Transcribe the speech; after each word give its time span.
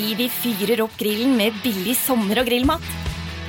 Kiwi 0.00 0.30
fyrer 0.32 0.80
opp 0.80 0.94
grillen 0.96 1.34
med 1.36 1.56
billig 1.60 1.92
sommer- 1.98 2.38
og 2.40 2.46
grillmat. 2.48 2.84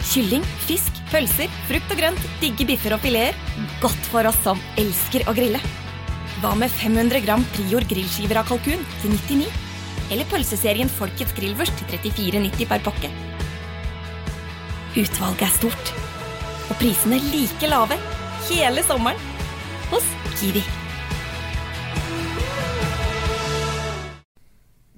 Kylling, 0.04 0.44
fisk, 0.66 0.98
pølser, 1.08 1.48
frukt 1.70 1.94
og 1.94 2.02
grønt, 2.02 2.26
digge 2.42 2.66
biffer 2.68 2.96
og 2.98 3.00
fileter. 3.06 3.38
Godt 3.80 4.10
for 4.12 4.28
oss 4.28 4.40
som 4.44 4.60
elsker 4.82 5.24
å 5.32 5.36
grille. 5.38 5.62
Hva 6.42 6.52
med 6.60 6.74
500 6.74 7.24
gram 7.24 7.46
Prior 7.54 7.88
grillskiver 7.88 8.42
av 8.42 8.50
kalkun 8.52 8.84
til 9.00 9.16
99? 9.16 9.48
Eller 10.12 10.28
pølseserien 10.28 10.92
Folkets 10.92 11.38
grillvurst 11.40 11.86
til 11.86 12.04
34,90 12.10 12.68
per 12.68 12.84
pakke? 12.84 13.14
Utvalget 15.00 15.48
er 15.48 15.56
stort. 15.56 15.96
Og 16.68 16.76
prisene 16.84 17.24
like 17.32 17.72
lave 17.72 17.96
hele 18.50 18.84
sommeren. 18.92 19.28
Hos 19.88 20.16
Kiwi. 20.36 20.81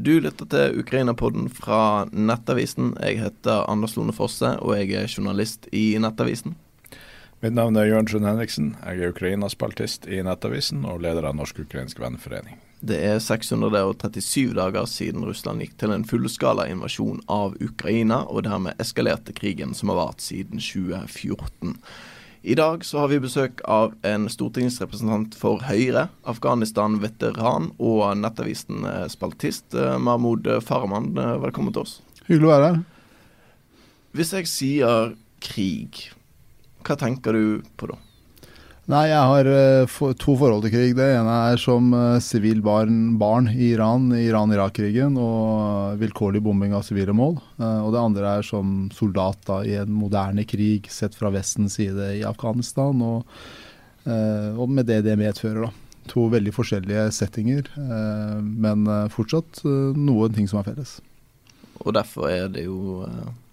Du 0.03 0.17
lytter 0.19 0.47
til 0.51 0.81
Ukraina-podden 0.81 1.45
fra 1.53 2.03
Nettavisen. 2.11 2.89
Jeg 2.99 3.21
heter 3.21 3.61
Anders 3.71 3.93
Lone 3.95 4.11
Fosse, 4.11 4.49
og 4.59 4.73
jeg 4.75 4.97
er 4.99 5.07
journalist 5.07 5.69
i 5.71 5.93
Nettavisen. 6.01 6.57
Mitt 7.39 7.55
navn 7.55 7.77
er 7.79 7.87
Jørn 7.87 8.09
Trond 8.09 8.27
Henriksen. 8.27 8.73
Jeg 8.81 8.99
er 8.99 9.13
Ukraina-spaltist 9.13 10.09
i 10.11 10.19
Nettavisen 10.27 10.83
og 10.83 10.99
leder 11.05 11.29
av 11.29 11.37
Norsk-ukrainsk 11.39 12.01
venneforening. 12.03 12.57
Det 12.83 12.97
er 12.99 13.21
637 13.23 14.51
dager 14.57 14.89
siden 14.91 15.23
Russland 15.23 15.63
gikk 15.63 15.77
til 15.79 15.95
en 15.95 16.03
fullskala 16.09 16.65
invasjon 16.73 17.23
av 17.31 17.55
Ukraina, 17.63 18.25
og 18.27 18.43
dermed 18.49 18.83
eskalerte 18.83 19.31
krigen 19.37 19.71
som 19.77 19.93
har 19.93 20.01
vart 20.01 20.25
siden 20.25 20.59
2014. 20.59 21.77
I 22.45 22.55
dag 22.55 22.85
så 22.85 22.99
har 22.99 23.07
vi 23.07 23.21
besøk 23.23 23.61
av 23.71 23.93
en 24.03 24.25
stortingsrepresentant 24.27 25.31
for 25.39 25.61
Høyre, 25.63 26.09
Afghanistan-veteran 26.27 27.69
og 27.79 28.01
Nettavisen-spaltist, 28.19 29.69
eh, 29.79 29.95
Mahmoud 29.95 30.49
Farahman. 30.67 31.13
Eh, 31.17 31.37
velkommen 31.39 31.71
til 31.71 31.85
oss. 31.85 32.01
Hyggelig 32.27 32.49
å 32.49 32.51
være 32.51 32.65
her. 32.65 32.81
Hvis 34.11 34.33
jeg 34.35 34.51
sier 34.51 35.15
krig, 35.39 36.09
hva 36.83 36.99
tenker 36.99 37.31
du 37.31 37.63
på 37.79 37.87
da? 37.93 37.95
Nei, 38.91 39.05
jeg 39.07 39.27
har 39.31 39.47
uh, 39.47 40.09
to 40.19 40.33
forhold 40.35 40.65
til 40.65 40.73
krig. 40.73 40.95
Det 40.97 41.05
ene 41.15 41.35
er 41.53 41.59
som 41.61 41.93
sivil 42.19 42.59
uh, 42.59 42.65
barn, 42.65 42.97
barn, 43.19 43.47
i 43.47 43.69
Iran, 43.71 44.09
i 44.11 44.25
Iran-Irak-krigen 44.27 45.15
og 45.15 46.01
vilkårlig 46.01 46.41
bombing 46.43 46.75
av 46.75 46.83
sivile 46.83 47.15
mål. 47.15 47.37
Uh, 47.61 47.79
og 47.85 47.93
det 47.95 48.01
andre 48.01 48.33
er 48.41 48.43
som 48.43 48.89
soldat 48.91 49.39
da, 49.47 49.61
i 49.63 49.77
en 49.79 49.95
moderne 49.95 50.43
krig 50.43 50.91
sett 50.91 51.15
fra 51.15 51.31
Vestens 51.31 51.79
side 51.79 52.11
i 52.17 52.25
Afghanistan. 52.27 52.99
Og, 52.99 53.23
og 54.03 54.67
med 54.67 54.89
det 54.91 55.05
det 55.07 55.15
medfører. 55.15 55.69
da. 55.69 55.97
To 56.11 56.27
veldig 56.27 56.51
forskjellige 56.51 57.05
settinger, 57.15 57.69
men 58.43 58.83
fortsatt 59.13 59.61
noen 59.63 60.33
ting 60.35 60.49
som 60.51 60.59
er 60.59 60.67
felles. 60.67 60.97
Og 61.79 61.95
derfor 61.95 62.27
er 62.27 62.49
det 62.51 62.65
jo 62.65 63.05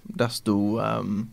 desto 0.03 0.57
um, 0.83 1.29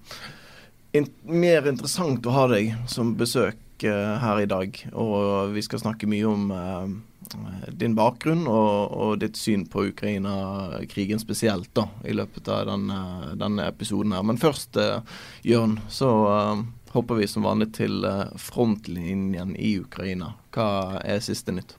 mer 1.26 1.66
interessant 1.66 2.30
å 2.30 2.36
ha 2.36 2.46
deg 2.54 2.76
som 2.94 3.16
besøk 3.18 3.58
her 3.86 4.42
i 4.42 4.50
dag. 4.50 4.80
Og 4.94 5.54
vi 5.54 5.62
skal 5.66 5.82
snakke 5.84 6.10
mye 6.10 6.26
om 6.30 6.52
eh, 6.56 6.96
din 7.72 7.96
bakgrunn 7.98 8.46
og, 8.48 8.94
og, 8.94 9.14
ditt 9.22 9.38
syn 9.38 9.66
på 9.70 9.88
Ukraina-krigen 9.92 11.20
spesielt 11.20 11.70
da, 11.78 11.88
i 12.08 12.16
løpet 12.16 12.48
av 12.52 12.68
denne, 12.70 13.00
denne 13.40 13.68
episoden 13.68 14.16
her. 14.16 14.26
Men 14.28 14.40
først, 14.42 14.78
eh, 14.82 15.02
Jørn, 15.48 15.80
så 15.90 16.12
eh, 16.32 16.64
hopper 16.96 17.20
vi 17.22 17.28
som 17.30 17.48
vanlig 17.48 17.74
til 17.78 18.06
eh, 18.08 18.24
frontlinjen 18.42 19.56
i 19.58 19.78
Ukraina. 19.82 20.34
Hva 20.56 21.02
er 21.04 21.24
siste 21.26 21.56
nytt? 21.56 21.78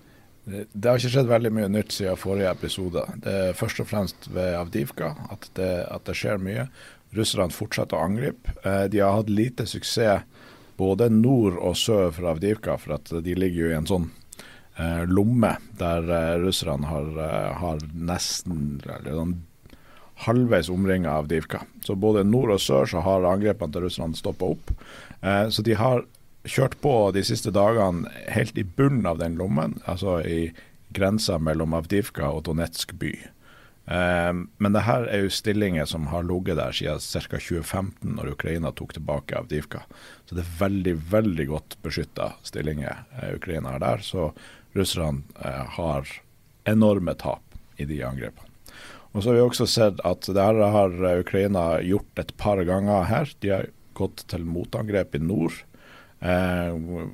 Det 0.48 0.88
har 0.88 0.96
ikke 0.96 1.12
skjedd 1.12 1.28
veldig 1.28 1.50
mye 1.52 1.68
nytt 1.68 1.92
siden 1.92 2.16
forrige 2.16 2.52
episode. 2.54 3.02
Det 3.24 3.32
er 3.50 3.56
først 3.56 3.82
og 3.82 3.90
fremst 3.90 4.30
ved 4.32 4.54
Avdivka 4.56 5.12
at 5.28 5.50
det, 5.58 5.72
at 5.92 6.06
det 6.08 6.16
skjer 6.16 6.40
mye. 6.40 6.68
Russerne 7.16 7.52
fortsetter 7.52 7.98
å 7.98 8.06
angripe. 8.08 8.54
Eh, 8.64 8.86
de 8.92 9.02
har 9.04 9.16
hatt 9.18 9.32
lite 9.32 9.68
suksess 9.68 10.24
både 10.78 11.10
nord 11.12 11.58
og 11.58 11.76
sør 11.78 12.12
for 12.14 12.30
Avdivka, 12.32 12.78
for 12.80 12.98
at 12.98 13.12
de 13.24 13.34
ligger 13.34 13.64
jo 13.64 13.72
i 13.72 13.78
en 13.78 13.90
sånn 13.90 14.08
eh, 14.78 15.04
lomme 15.10 15.56
der 15.80 16.06
eh, 16.06 16.34
russerne 16.44 16.88
har, 16.88 17.10
eh, 17.24 17.50
har, 17.62 17.82
nesten 17.94 18.78
eller 18.86 19.18
sånn 19.18 19.36
halvveis 20.26 20.70
omringa 20.70 21.18
Avdivka. 21.20 21.62
Så 21.86 21.94
både 21.94 22.24
nord 22.26 22.56
og 22.56 22.62
sør 22.62 22.88
så 22.90 23.02
har 23.06 23.26
angrepene 23.28 23.74
til 23.74 23.86
russerne 23.86 24.18
stoppa 24.18 24.52
opp. 24.54 24.72
Eh, 25.20 25.46
så 25.54 25.62
de 25.66 25.76
har 25.78 26.06
kjørt 26.48 26.78
på 26.82 26.94
de 27.14 27.22
siste 27.26 27.52
dagene 27.54 28.10
helt 28.32 28.58
i 28.58 28.64
bunnen 28.64 29.06
av 29.06 29.20
den 29.20 29.36
lommen, 29.38 29.78
altså 29.86 30.20
i 30.22 30.52
grensa 30.94 31.36
mellom 31.38 31.76
Avdivka 31.76 32.30
og 32.32 32.46
Donetsk 32.48 32.94
by. 32.98 33.12
Um, 33.88 34.50
men 34.60 34.74
det 34.74 34.82
her 34.84 35.06
er 35.08 35.22
jo 35.24 35.30
stillinger 35.32 35.86
som 35.88 36.10
har 36.12 36.26
ligget 36.28 36.58
der 36.58 36.74
siden 36.76 37.00
ca. 37.00 37.38
2015, 37.40 38.18
når 38.18 38.34
Ukraina 38.34 38.72
tok 38.76 38.92
tilbake 38.92 39.38
Avdivka. 39.38 39.80
Så 40.28 40.36
det 40.36 40.44
er 40.44 40.58
veldig 40.60 40.94
veldig 41.08 41.46
godt 41.48 41.78
beskytta 41.86 42.34
stillinger 42.44 43.06
uh, 43.16 43.30
Ukraina 43.38 43.72
har 43.76 43.84
der. 43.84 44.04
Så 44.04 44.32
russerne 44.76 45.24
uh, 45.40 45.64
har 45.78 46.10
enorme 46.68 47.16
tap 47.16 47.56
i 47.80 47.88
de 47.88 48.02
angrepene. 48.04 48.44
Og 49.16 49.22
så 49.22 49.30
har 49.30 49.38
vi 49.38 49.46
også 49.46 49.66
sett 49.66 50.04
at 50.04 50.28
det 50.28 50.44
her 50.44 50.60
har 50.74 51.00
Ukraina 51.22 51.80
gjort 51.80 52.20
et 52.20 52.36
par 52.36 52.60
ganger 52.68 53.08
her. 53.08 53.32
De 53.40 53.54
har 53.54 53.70
gått 53.96 54.26
til 54.28 54.44
motangrep 54.44 55.16
i 55.16 55.22
nord. 55.24 55.56
Uh, 56.20 57.08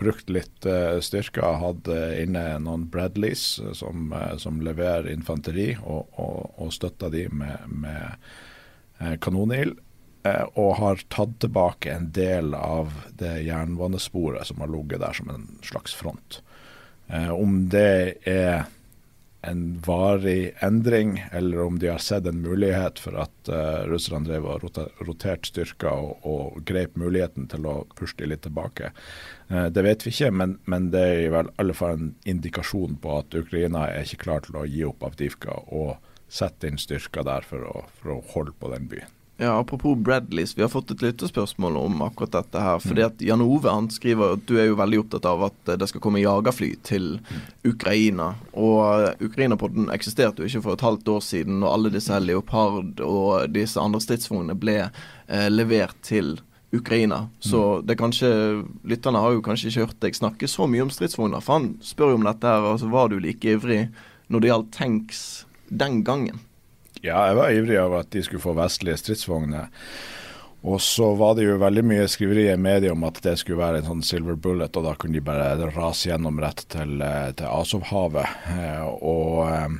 brukt 0.00 0.30
litt 0.32 0.66
uh, 0.66 1.00
styrker. 1.04 1.58
Hadde 1.60 1.98
inne 2.22 2.44
noen 2.62 2.88
Bradleys 2.92 3.60
uh, 3.62 3.72
som, 3.76 4.12
som, 4.40 4.60
leverer 4.64 5.10
infanteri, 5.12 5.72
og, 5.82 6.08
og, 6.20 6.54
og 6.58 6.74
støtta 6.74 7.10
de 7.12 7.28
med, 7.32 7.66
med 7.68 9.18
kanonild. 9.20 9.80
og 10.54 10.76
har 10.78 11.02
tatt 11.12 11.34
tilbake 11.42 11.90
en 11.92 12.06
del 12.16 12.54
av 12.54 12.94
det 13.18 13.42
jernbanesporet 13.44 14.46
som 14.48 14.62
har 14.62 14.70
ligget 14.72 15.02
der 15.02 15.12
som 15.12 15.28
en 15.28 15.42
slags 15.62 15.94
front. 15.94 16.38
om 17.36 17.68
det 17.68 18.14
er 18.24 18.64
en 19.46 19.62
varig 19.84 20.52
endring, 20.64 21.18
eller 21.32 21.60
om 21.62 21.78
de 21.78 21.90
har 21.92 21.98
sett 21.98 22.26
en 22.26 22.40
mulighet 22.42 22.98
for 23.02 23.16
at 23.20 23.50
uh, 23.52 23.84
russerne 23.90 24.26
drev 24.28 24.46
og 24.48 24.64
roterte 25.04 25.50
styrker 25.50 25.90
og, 25.92 26.26
og, 26.26 26.60
grep 26.66 26.96
muligheten 27.00 27.48
til 27.52 27.68
å 27.68 27.76
pushe 27.96 28.18
de 28.20 28.30
litt 28.32 28.44
tilbake. 28.46 28.92
Uh, 29.50 29.66
det 29.72 29.84
vet 29.86 30.06
vi 30.06 30.14
ikke, 30.14 30.30
men, 30.34 30.58
men, 30.70 30.90
det 30.94 31.04
er 31.04 31.22
i 31.26 31.44
alle 31.60 31.76
fall 31.76 31.98
en 31.98 32.14
indikasjon 32.28 32.98
på 33.02 33.18
at 33.20 33.36
Ukraina 33.38 33.88
er 33.90 34.06
ikke 34.06 34.24
klar 34.26 34.46
til 34.46 34.60
å 34.60 34.66
gi 34.68 34.84
opp 34.88 35.04
Avdivka 35.06 35.60
og 35.74 35.96
sette 36.28 36.70
inn 36.70 36.80
styrker 36.80 37.26
der 37.26 37.46
for 37.46 37.68
å, 37.68 37.84
for 38.00 38.16
å 38.16 38.22
holde 38.34 38.56
på 38.58 38.72
den 38.72 38.88
byen. 38.90 39.12
Ja, 39.36 39.58
Apropos 39.58 39.98
Bradleys, 39.98 40.58
vi 40.58 40.62
har 40.62 40.68
fått 40.68 40.90
et 40.90 41.02
lyttespørsmål 41.02 41.76
om 41.76 42.02
akkurat 42.02 42.32
dette 42.32 42.60
her. 42.60 42.78
fordi 42.78 43.02
mm. 43.02 43.06
at 43.06 43.22
Jan 43.22 43.42
Ove 43.42 43.70
han 43.70 43.88
skriver 43.90 44.36
at 44.36 44.44
du 44.46 44.54
er 44.60 44.68
jo 44.68 44.78
veldig 44.78 45.00
opptatt 45.02 45.26
av 45.26 45.42
at 45.48 45.72
det 45.80 45.88
skal 45.90 46.02
komme 46.04 46.22
jagerfly 46.22 46.70
til 46.86 47.08
mm. 47.18 47.40
Ukraina. 47.72 48.28
Og 48.54 49.24
Ukraina-podden 49.26 49.90
eksisterte 49.90 50.44
jo 50.44 50.50
ikke 50.50 50.62
for 50.68 50.78
et 50.78 50.86
halvt 50.86 51.10
år 51.16 51.26
siden 51.26 51.58
når 51.64 51.74
alle 51.74 51.92
disse 51.96 52.20
Leopard 52.22 53.02
og 53.02 53.50
disse 53.56 53.82
andre 53.82 54.02
stridsvognene 54.04 54.54
ble 54.54 54.78
eh, 54.84 55.50
levert 55.50 55.98
til 56.06 56.36
Ukraina. 56.70 57.24
Så 57.42 57.64
mm. 57.80 57.86
det 57.90 57.98
kanskje 57.98 58.32
lytterne 58.86 59.18
har 59.18 59.34
jo 59.34 59.42
kanskje 59.42 59.72
ikke 59.72 59.88
hørt 59.88 60.02
deg 60.06 60.22
snakke 60.22 60.50
så 60.50 60.70
mye 60.70 60.86
om 60.86 60.94
stridsvogner. 60.94 61.42
For 61.42 61.58
han 61.58 61.72
spør 61.82 62.14
jo 62.14 62.22
om 62.22 62.30
dette 62.30 62.54
her, 62.54 62.70
altså 62.70 62.94
var 62.94 63.10
du 63.10 63.18
like 63.18 63.58
ivrig 63.58 63.88
når 64.30 64.40
det 64.40 64.54
gjaldt 64.54 64.74
tanks 64.78 65.22
den 65.74 66.04
gangen? 66.06 66.38
Ja, 67.04 67.26
jeg 67.28 67.36
var 67.36 67.52
ivrig 67.52 67.76
av 67.76 67.94
at 67.98 68.12
de 68.14 68.22
skulle 68.24 68.40
få 68.40 68.54
vestlige 68.56 68.96
stridsvogner. 68.96 69.66
Og 70.64 70.78
så 70.80 71.10
var 71.20 71.34
det 71.36 71.44
jo 71.44 71.58
veldig 71.60 71.82
mye 71.84 72.04
skriverier 72.08 72.56
i 72.56 72.60
media 72.60 72.94
om 72.94 73.02
at 73.04 73.18
det 73.26 73.34
skulle 73.36 73.60
være 73.60 73.82
en 73.82 73.90
sånn 73.90 74.06
silver 74.08 74.38
bullet, 74.40 74.72
og 74.72 74.86
da 74.86 74.94
kunne 74.96 75.18
de 75.18 75.24
bare 75.26 75.68
rase 75.74 76.08
gjennom 76.08 76.40
rett 76.40 76.62
til, 76.72 76.94
eh, 77.04 77.34
til 77.36 77.50
Azovhavet. 77.50 78.38
Eh, 78.54 78.86
og 79.04 79.42
eh, 79.50 79.74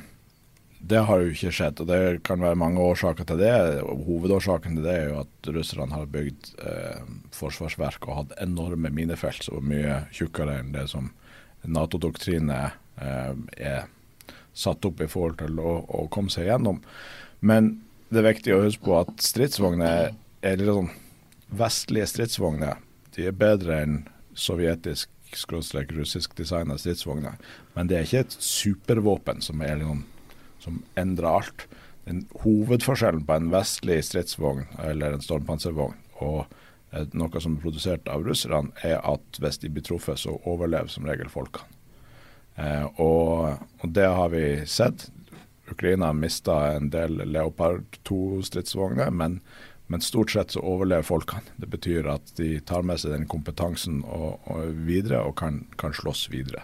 det 0.85 1.01
har 1.07 1.23
jo 1.23 1.33
ikke 1.33 1.55
skjedd, 1.57 1.81
og 1.81 1.89
det 1.89 1.99
kan 2.29 2.45
være 2.45 2.61
mange 2.61 2.85
årsaker 2.85 3.25
til 3.25 3.41
det. 3.41 3.55
Hovedårsaken 3.81 4.77
til 4.77 4.85
det 4.85 4.93
er 4.93 5.09
jo 5.09 5.23
at 5.23 5.51
russerne 5.57 5.97
har 5.97 6.13
bygd 6.13 6.53
eh, 6.61 7.01
forsvarsverk 7.33 8.05
og 8.05 8.19
hatt 8.19 8.37
enorme 8.45 8.93
minefelt 8.93 9.49
som 9.49 9.57
er 9.63 9.69
mye 9.73 9.97
tjukkere 10.13 10.59
enn 10.61 10.75
det 10.77 10.85
som 10.93 11.09
Nato-doktrine 11.65 12.61
eh, 13.01 13.33
er 13.57 13.89
satt 14.55 14.85
opp 14.87 15.01
i 15.03 15.09
forhold 15.11 15.39
til 15.41 15.59
å, 15.59 15.77
å 15.83 16.05
komme 16.13 16.33
seg 16.33 16.49
gjennom. 16.49 16.81
Men 17.45 17.75
det 18.09 18.21
er 18.21 18.29
viktig 18.29 18.55
å 18.55 18.63
huske 18.63 18.85
på 18.85 18.97
at 19.01 19.13
stridsvogner, 19.23 20.13
eller 20.45 20.71
sånn 20.71 20.91
vestlige 21.55 22.07
stridsvogner, 22.09 22.79
de 23.15 23.29
er 23.29 23.37
bedre 23.37 23.79
enn 23.83 23.97
sovjetisk 24.35 25.11
skråstrek 25.35 25.91
russisk 25.95 26.35
designa 26.37 26.77
stridsvogner. 26.79 27.39
Men 27.75 27.89
det 27.89 27.97
er 27.97 28.07
ikke 28.07 28.25
et 28.25 28.37
supervåpen 28.39 29.41
som, 29.43 29.61
er 29.63 29.79
noen, 29.81 30.05
som 30.63 30.81
endrer 30.99 31.41
alt. 31.41 31.67
Den 32.05 32.25
hovedforskjellen 32.43 33.25
på 33.27 33.37
en 33.39 33.51
vestlig 33.53 34.01
stridsvogn 34.07 34.67
eller 34.85 35.15
en 35.15 35.25
stormpanservogn 35.25 35.97
og 36.23 36.45
noe 37.17 37.41
som 37.43 37.57
er 37.57 37.63
produsert 37.63 38.07
av 38.11 38.23
russerne, 38.23 38.71
er 38.87 39.01
at 39.03 39.39
hvis 39.41 39.59
de 39.59 39.71
blir 39.73 39.83
truffet, 39.83 40.21
så 40.21 40.37
overlever 40.47 40.91
som 40.91 41.07
regel 41.07 41.31
folkene. 41.31 41.74
Eh, 42.55 42.85
og, 43.01 43.57
og, 43.81 43.89
det 43.89 44.07
har 44.07 44.29
vi 44.33 44.45
sett. 44.65 45.09
Ukraina 45.71 46.13
mista 46.13 46.75
en 46.75 46.91
del 46.93 47.23
Leopard 47.25 47.97
2-stridsvogner, 48.05 49.09
men, 49.09 49.39
men, 49.87 50.01
stort 50.01 50.31
sett 50.31 50.53
så 50.53 50.61
overlever 50.61 51.07
folkene. 51.07 51.55
Det 51.57 51.69
betyr 51.71 52.07
at 52.13 52.35
de 52.37 52.59
tar 52.61 52.85
med 52.85 53.01
seg 53.01 53.15
den 53.15 53.27
kompetansen 53.29 54.03
og, 54.05 54.39
og 54.45 54.77
videre 54.87 55.23
og 55.25 55.35
kan, 55.41 55.63
kan 55.81 55.95
slåss 55.95 56.29
videre. 56.31 56.63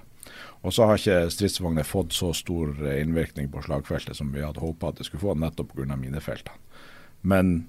Og 0.62 0.74
så 0.76 0.86
har 0.86 1.00
ikke 1.00 1.32
stridsvogner 1.34 1.88
fått 1.88 2.14
så 2.14 2.30
stor 2.38 2.76
innvirkning 2.94 3.50
på 3.52 3.64
slagfeltet 3.66 4.16
som 4.20 4.30
vi 4.34 4.44
hadde 4.46 4.62
håpa 4.62 4.92
at 4.92 5.02
det 5.02 5.08
skulle 5.10 5.24
få, 5.26 5.34
nettopp 5.34 5.74
pga. 5.74 5.98
minefeltene. 5.98 6.58
Men 7.22 7.66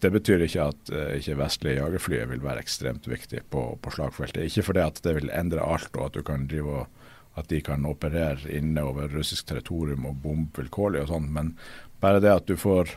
det 0.00 0.10
betyr 0.14 0.44
ikke 0.44 0.68
at 0.72 0.92
uh, 0.92 1.14
ikke 1.18 1.38
vestlige 1.38 1.78
jagerfly 1.78 2.20
vil 2.32 2.42
være 2.44 2.64
ekstremt 2.64 3.08
viktig 3.08 3.44
på, 3.52 3.66
på, 3.80 3.94
slagfeltet. 3.94 4.48
Ikke 4.48 4.66
fordi 4.68 4.84
at 4.84 5.00
det 5.04 5.16
vil 5.18 5.32
endre 5.34 5.64
alt, 5.64 5.94
og 5.96 6.10
at, 6.10 6.20
kan 6.26 6.48
drive 6.50 6.86
at 7.34 7.48
de 7.50 7.60
kan 7.66 7.86
operere 7.88 8.50
inne 8.54 8.84
over 8.86 9.10
russisk 9.10 9.48
territorium 9.48 10.06
og 10.06 10.20
bombe 10.22 10.62
vilkårlig 10.62 11.02
og 11.02 11.10
sånn, 11.10 11.32
men 11.34 11.56
bare 12.02 12.20
det 12.22 12.30
at 12.30 12.46
du 12.46 12.54
får 12.60 12.92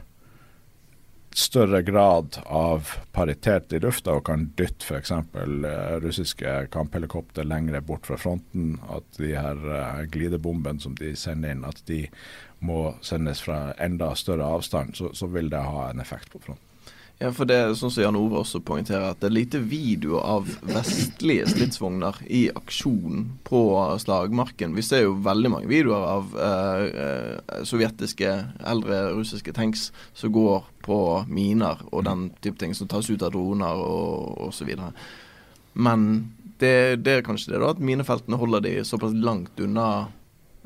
større 1.37 1.83
grad 1.85 2.37
av 2.45 2.91
paritet 3.13 3.73
i 3.73 3.79
lufta 3.81 4.15
og 4.17 4.23
kan 4.29 4.47
dytte 4.57 4.85
f.eks. 4.85 5.13
Uh, 5.37 5.97
russiske 6.01 6.53
kamphelikopter 6.73 7.45
lengre 7.45 7.81
bort 7.85 8.09
fra 8.09 8.17
fronten. 8.17 8.77
At 8.89 9.21
de 9.21 9.35
her 9.35 9.57
glidebomben 9.57 10.11
glidebombene 10.13 10.85
som 10.85 10.97
de 10.97 11.13
sender 11.17 11.53
inn, 11.53 11.65
at 11.67 11.83
de 11.89 12.05
må 12.59 12.95
sendes 13.05 13.43
fra 13.45 13.73
enda 13.81 14.13
større 14.17 14.47
avstand, 14.57 14.95
så, 14.97 15.13
så 15.13 15.29
vil 15.29 15.51
det 15.53 15.61
ha 15.61 15.91
en 15.91 16.01
effekt 16.01 16.33
på 16.33 16.41
fronten. 16.41 16.66
Ja, 17.17 17.31
for 17.33 17.49
det 17.49 17.55
er 17.57 17.71
sånn 17.73 17.89
som 17.89 18.03
Jan 18.03 18.17
Ove 18.19 18.43
også 18.43 18.59
poengterer, 18.61 19.09
at 19.09 19.23
det 19.23 19.31
er 19.31 19.33
lite 19.39 19.59
video 19.65 20.19
av 20.21 20.51
vestlige 20.69 21.47
stridsvogner 21.49 22.19
i 22.29 22.43
aksjon 22.53 23.23
på 23.47 23.61
slagmarken. 24.03 24.75
Vi 24.77 24.85
ser 24.85 25.07
jo 25.07 25.15
veldig 25.25 25.49
mange 25.49 25.71
videoer 25.71 26.05
av 26.11 26.35
eh, 26.37 26.83
eh, 27.01 27.63
sovjetiske, 27.65 28.35
eldre 28.69 28.99
russiske 29.15 29.55
tanks 29.57 29.87
som 30.13 30.35
går 30.35 30.69
på 30.85 30.99
miner 31.25 31.81
og 31.89 32.05
den 32.05 32.27
type 32.37 32.61
ting, 32.61 32.77
som 32.77 32.91
tas 32.91 33.09
ut 33.09 33.25
av 33.25 33.33
droner 33.33 33.81
og 33.81 34.37
osv. 34.51 34.75
Men 35.73 36.05
det, 36.61 37.01
det, 37.01 37.17
er 37.17 37.25
kanskje 37.25 37.55
det, 37.55 37.63
da, 37.65 37.73
at 37.73 37.81
minefeltene 37.81 38.37
holder 38.37 38.61
de 38.61 38.77
såpass 38.85 39.17
langt 39.17 39.57
unna 39.57 40.11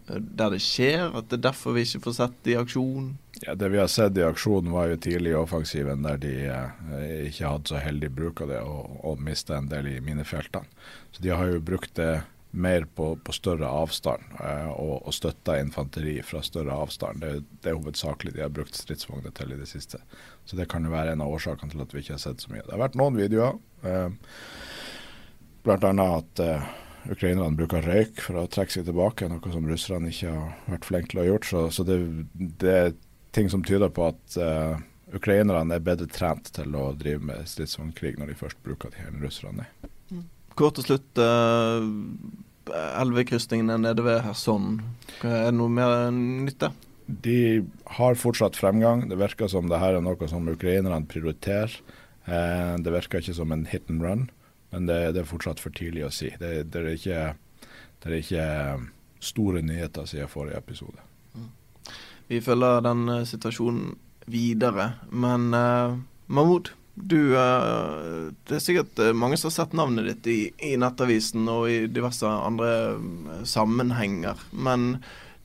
der 0.08 0.54
det 0.54 0.62
skjer, 0.64 1.10
at 1.16 1.30
det 1.30 1.40
er 1.40 1.46
derfor 1.50 1.76
vi 1.76 1.86
ikke 1.86 2.04
får 2.08 2.18
sett 2.18 2.40
det 2.46 2.56
i 2.56 2.60
aksjon. 2.60 3.14
Ja, 3.42 3.56
Det 3.56 3.70
vi 3.74 3.80
har 3.80 3.88
sett 3.88 4.18
i 4.18 4.26
aksjon, 4.26 4.72
var 4.72 4.92
jo 4.92 5.00
tidlig 5.02 5.32
i 5.32 5.40
offensiven 5.40 6.04
der 6.06 6.20
de 6.22 6.34
eh, 6.50 7.30
ikke 7.30 7.48
hadde 7.48 7.72
så 7.72 7.82
heldig 7.82 8.12
bruk 8.18 8.44
av 8.44 8.52
det 8.52 8.60
og, 8.66 9.00
og 9.08 9.24
mista 9.24 9.58
en 9.58 9.70
del 9.72 9.88
i 9.94 9.98
minefeltene. 10.04 10.68
Så 11.12 11.24
de 11.24 11.34
har 11.34 11.50
jo 11.50 11.64
brukt 11.64 11.96
det 12.00 12.22
mer 12.52 12.84
på, 12.96 13.16
på 13.16 13.32
større 13.32 13.68
avstand 13.68 14.24
eh, 14.44 14.68
og, 14.72 15.08
og 15.08 15.16
støtta 15.16 15.56
infanteri 15.62 16.18
fra 16.26 16.42
større 16.44 16.76
avstand. 16.84 17.24
Det, 17.24 17.46
det 17.64 17.72
er 17.72 17.80
hovedsakelig 17.80 18.36
de 18.36 18.44
har 18.44 18.52
brukt 18.54 18.76
stridsvogner 18.76 19.32
til 19.36 19.56
i 19.56 19.60
det 19.60 19.70
siste. 19.72 20.02
Så 20.46 20.60
det 20.60 20.68
kan 20.72 20.86
jo 20.86 20.92
være 20.92 21.16
en 21.16 21.24
av 21.24 21.32
årsakene 21.32 21.72
til 21.72 21.84
at 21.86 21.96
vi 21.96 22.04
ikke 22.04 22.18
har 22.18 22.24
sett 22.24 22.44
så 22.44 22.52
mye. 22.52 22.66
Det 22.66 22.76
har 22.76 22.84
vært 22.84 23.00
noen 23.00 23.20
videoer, 23.20 23.58
eh, 23.88 24.10
bl.a. 25.64 25.92
at 26.10 26.44
eh, 26.44 26.72
ukrainerne 27.10 27.58
bruker 27.58 27.86
røyk 27.86 28.22
for 28.22 28.42
å 28.42 28.50
trekke 28.52 28.76
seg 28.76 28.86
tilbake, 28.88 29.30
noe 29.32 29.54
som 29.54 29.68
russerne 29.70 30.12
ikke 30.12 30.34
har 30.36 30.76
vært 30.76 30.88
flinke 30.90 31.14
til 31.14 31.24
å 31.24 31.28
gjort. 31.30 31.50
Så, 31.50 31.64
så 31.78 31.86
det, 31.88 31.98
det 32.62 32.78
ting 33.36 33.50
som 33.52 33.64
tyder 33.66 33.92
på 33.94 34.10
at 34.12 34.38
uh, 34.38 34.78
ukrainerne 35.16 35.78
er 35.78 35.84
bedre 35.86 36.10
trent 36.12 36.52
til 36.56 36.76
å 36.78 36.92
drive 37.00 37.24
med 37.32 37.50
stridsvognkrig 37.50 38.18
når 38.20 38.32
de 38.32 38.38
først 38.44 38.62
bruker 38.66 38.94
de 38.94 39.04
her 39.04 39.18
russerne. 39.24 39.68
Mm. 40.12 40.28
Kort 40.60 40.78
til 40.78 40.92
slutt. 40.92 41.10
Uh, 41.18 41.88
Elvekrysningene 42.72 43.80
nede 43.82 44.04
ved 44.06 44.22
Kherson, 44.24 44.78
er 45.26 45.50
det 45.50 45.56
noe 45.58 45.72
mer 45.74 46.12
nytte? 46.14 46.70
De 47.12 47.64
har 47.98 48.20
fortsatt 48.20 48.56
fremgang. 48.56 49.08
Det 49.10 49.18
virker 49.20 49.50
som 49.52 49.68
det 49.68 49.80
her 49.82 49.98
er 49.98 50.06
noe 50.06 50.30
som 50.30 50.48
ukrainerne 50.48 51.02
prioriterer. 51.10 51.74
Eh, 52.26 52.76
det 52.78 52.94
virker 52.94 53.22
ikke 53.22 53.36
som 53.36 53.52
en 53.52 53.66
hit 53.70 53.90
and 53.90 54.04
run, 54.06 54.28
men 54.72 54.88
det, 54.88 55.00
det 55.16 55.24
er 55.24 55.30
fortsatt 55.30 55.60
for 55.60 55.76
tidlig 55.76 56.06
å 56.08 56.14
si. 56.16 56.32
Det, 56.40 56.52
det, 56.72 56.82
er, 56.82 56.92
ikke, 56.96 57.70
det 58.02 58.10
er 58.10 58.20
ikke 58.22 58.50
store 59.22 59.62
nyheter 59.66 60.08
siden 60.10 60.32
forrige 60.32 60.62
episode. 60.64 61.08
Vi 62.32 62.40
følger 62.42 62.86
den 62.86 63.10
uh, 63.12 63.24
situasjonen 63.28 63.98
videre. 64.32 64.94
Men 65.12 65.52
uh, 65.52 65.98
Mahmoud, 66.32 66.72
du 66.96 67.34
uh, 67.36 68.32
Det 68.48 68.56
er 68.56 68.64
sikkert 68.64 69.02
mange 69.18 69.40
som 69.40 69.50
har 69.50 69.58
sett 69.58 69.76
navnet 69.76 70.08
ditt 70.08 70.32
i, 70.32 70.40
i 70.72 70.78
Nettavisen 70.80 71.50
og 71.52 71.68
i 71.72 71.84
diverse 71.92 72.28
andre 72.32 72.72
sammenhenger. 73.48 74.40
Men 74.52 75.02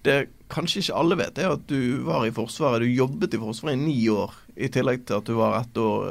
det 0.07 0.29
kanskje 0.53 0.85
ikke 0.85 1.01
alle 1.03 1.19
vet, 1.19 1.39
er 1.43 1.57
at 1.57 1.67
du 1.67 2.05
var 2.07 2.23
i 2.23 2.35
Forsvaret. 2.35 2.87
Du 2.87 2.95
jobbet 2.95 3.35
i 3.35 3.43
Forsvaret 3.43 3.75
i 3.75 3.83
ni 3.89 3.99
år, 4.13 4.37
i 4.55 4.71
tillegg 4.71 5.03
til 5.09 5.19
at 5.19 5.27
du 5.27 5.35
var 5.35 5.59
ett 5.59 5.81
år 5.83 6.05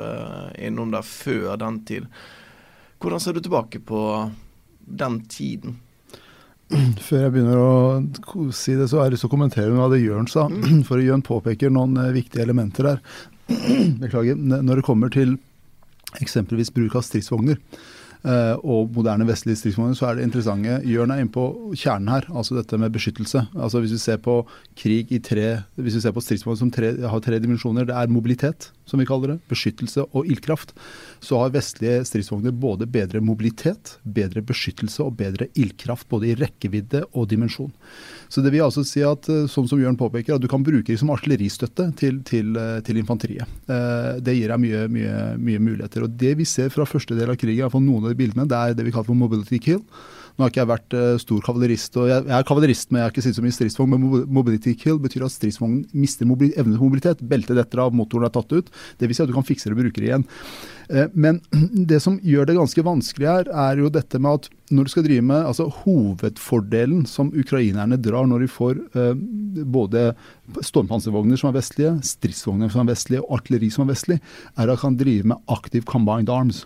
innom 0.60 0.92
der 0.92 1.06
før 1.08 1.56
den 1.62 1.80
tid. 1.88 2.10
Hvordan 3.06 3.22
ser 3.22 3.36
du 3.38 3.42
tilbake 3.46 3.78
på 3.86 4.00
den 4.82 5.20
tiden? 5.30 5.76
Før 7.06 7.20
jeg 7.28 7.34
begynner 7.36 7.60
å 7.62 7.74
si 8.50 8.74
det, 8.74 8.88
så 8.90 8.98
har 8.98 9.06
jeg 9.06 9.14
lyst 9.14 9.28
til 9.28 9.30
å 9.30 9.34
kommentere 9.36 9.70
noe 9.70 9.86
av 9.86 9.94
det 9.94 10.00
Jørn 10.02 10.26
sa. 10.32 10.48
Mm. 10.50 10.80
For 10.88 11.04
Jørn 11.04 11.22
påpeker 11.26 11.70
noen 11.70 12.00
eh, 12.02 12.16
viktige 12.16 12.42
elementer 12.42 12.90
her. 12.90 13.04
Beklager. 14.02 14.40
Når 14.40 14.82
det 14.82 14.86
kommer 14.88 15.14
til 15.14 15.36
eksempelvis 16.18 16.74
bruk 16.74 16.98
av 16.98 17.06
stridsvogner. 17.06 17.62
Eh, 18.26 18.56
og 18.66 18.90
moderne 18.96 19.28
vestlige 19.30 19.60
stridsvogner, 19.60 19.94
så 20.00 20.10
er 20.10 20.18
det 20.18 20.26
interessante 20.26 20.80
Jørn 20.90 21.14
er 21.14 21.22
inne 21.22 21.34
på 21.36 21.46
kjernen 21.78 22.10
her, 22.10 22.26
altså 22.34 22.58
dette 22.58 22.80
med 22.82 22.96
beskyttelse. 22.96 23.44
Altså 23.54 23.84
Hvis 23.84 23.94
vi 24.00 24.02
ser 24.02 24.18
på 24.26 24.40
krig 24.74 25.14
i 25.14 25.22
tre 25.22 25.60
Hvis 25.78 26.00
vi 26.00 26.02
ser 26.08 26.16
på 26.16 26.26
stridsvogner 26.26 26.64
som 26.64 26.74
tre, 26.74 26.96
har 27.06 27.22
tre 27.22 27.38
dimensjoner, 27.44 27.86
det 27.86 27.94
er 27.94 28.10
mobilitet, 28.10 28.72
som 28.86 29.02
vi 29.02 29.08
kaller 29.10 29.34
det, 29.34 29.38
beskyttelse 29.52 30.06
og 30.12 30.30
ildkraft. 30.30 30.74
Så 31.24 31.40
har 31.42 31.54
vestlige 31.54 32.04
stridsvogner 32.08 32.56
både 32.56 32.88
bedre 32.90 33.22
mobilitet, 33.24 33.98
bedre 34.04 34.44
beskyttelse 34.46 35.04
og 35.06 35.18
bedre 35.20 35.50
ildkraft, 35.54 36.08
både 36.12 36.32
i 36.32 36.36
rekkevidde 36.40 37.04
og 37.14 37.30
dimensjon. 37.32 37.72
Så 38.30 38.44
det 38.46 38.54
vil 38.54 38.66
altså 38.66 38.86
si 38.86 39.04
at, 39.06 39.30
eh, 39.30 39.48
sånn 39.52 39.70
som 39.70 39.82
Jørn 39.82 39.98
påpeker, 39.98 40.36
at 40.36 40.42
du 40.42 40.50
kan 40.52 40.64
bruke 40.64 40.88
det 40.92 41.00
som 41.00 41.12
artilleristøtte 41.14 41.90
til, 41.98 42.22
til, 42.24 42.56
eh, 42.58 42.82
til 42.82 42.98
infanteriet. 43.02 43.48
Det 43.66 44.34
gir 44.36 44.52
deg 44.52 44.60
mye, 44.62 44.88
mye, 44.92 45.16
mye 45.42 45.60
muligheter. 45.60 46.04
Og 46.06 46.18
det 46.18 46.36
vi 46.38 46.46
ser 46.46 46.70
fra 46.70 46.86
første 46.86 47.16
del 47.18 47.30
av 47.30 47.38
krigen, 47.38 47.66
iallfall 47.66 47.84
noen 47.84 48.06
av 48.06 48.14
de 48.14 48.20
bildene, 48.20 48.48
det 48.48 48.58
er 48.58 48.78
det 48.78 48.86
vi 48.86 48.94
kaller 48.94 49.10
for 49.10 49.18
mobility 49.18 49.60
kill. 49.60 49.82
Nå 50.36 50.44
har 50.44 50.52
ikke 50.52 50.60
jeg 50.60 50.68
vært 50.68 50.96
uh, 50.98 51.16
stor 51.22 51.44
kavalerist, 51.46 51.96
og 51.96 52.10
jeg, 52.12 52.24
er 52.28 52.48
kavalerist, 52.48 52.90
men 52.92 53.00
jeg 53.00 53.08
har 53.08 53.14
ikke 53.14 53.24
sittet 53.24 53.40
så 53.40 53.46
mye 53.46 53.56
stridsvogn. 53.56 53.94
Men 53.94 54.26
mobility 54.36 54.74
kill 54.76 54.98
betyr 55.00 55.24
at 55.30 55.32
stridsvognen 55.32 55.86
mister 55.96 56.28
evne 56.28 56.76
til 56.76 56.82
mobilitet. 56.82 57.24
Beltet 57.24 57.56
detter 57.56 57.86
av, 57.86 57.96
motoren 57.96 58.28
er 58.28 58.34
tatt 58.36 58.52
ut. 58.52 58.72
Dvs. 59.00 59.16
Si 59.16 59.24
at 59.24 59.32
du 59.32 59.36
kan 59.38 59.48
fikse 59.48 59.72
det 59.72 59.78
og 59.78 59.86
bruke 59.86 60.04
det 60.04 60.10
igjen. 60.10 60.28
Uh, 60.92 61.08
men 61.16 61.40
det 61.92 62.02
som 62.04 62.20
gjør 62.20 62.52
det 62.52 62.58
ganske 62.60 62.84
vanskelig 62.84 63.32
her, 63.32 63.50
er 63.70 63.80
jo 63.80 63.94
dette 63.96 64.20
med 64.20 64.42
at 64.42 64.52
når 64.76 64.88
du 64.88 64.92
skal 64.92 65.06
drive 65.06 65.24
med 65.24 65.46
altså 65.46 65.70
Hovedfordelen 65.84 67.06
som 67.08 67.32
ukrainerne 67.38 68.00
drar 68.02 68.28
når 68.28 68.44
de 68.44 68.52
får 68.52 68.80
uh, 68.98 69.14
både 69.64 70.10
stormpanservogner 70.60 71.40
som 71.40 71.54
er 71.54 71.60
vestlige, 71.62 71.96
stridsvogner 72.12 72.74
som 72.74 72.84
er 72.84 72.92
vestlige 72.92 73.24
og 73.24 73.40
artilleri 73.40 73.72
som 73.72 73.88
er 73.88 73.94
vestlig, 73.94 74.20
er 74.58 74.68
at 74.68 74.76
de 74.76 74.82
kan 74.84 75.00
drive 75.00 75.32
med 75.32 75.54
active 75.56 75.88
combined 75.88 76.34
arms. 76.34 76.66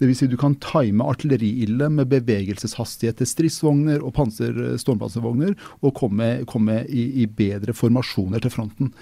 Dvs. 0.00 0.20
Si 0.22 0.30
du 0.30 0.36
kan 0.40 0.56
time 0.62 1.06
artilleriilde 1.06 1.90
med 1.92 2.10
bevegelseshastighet 2.12 3.20
til 3.20 3.30
stridsvogner 3.30 4.04
og 4.04 4.14
panser, 4.16 4.58
stormpanservogner, 4.80 5.54
og 5.82 5.94
komme, 5.98 6.36
komme 6.50 6.82
i, 6.88 7.08
i, 7.22 7.26
bedre 7.26 7.76
formasjoner 7.76 8.42
til 8.44 8.54
fronten. 8.54 8.92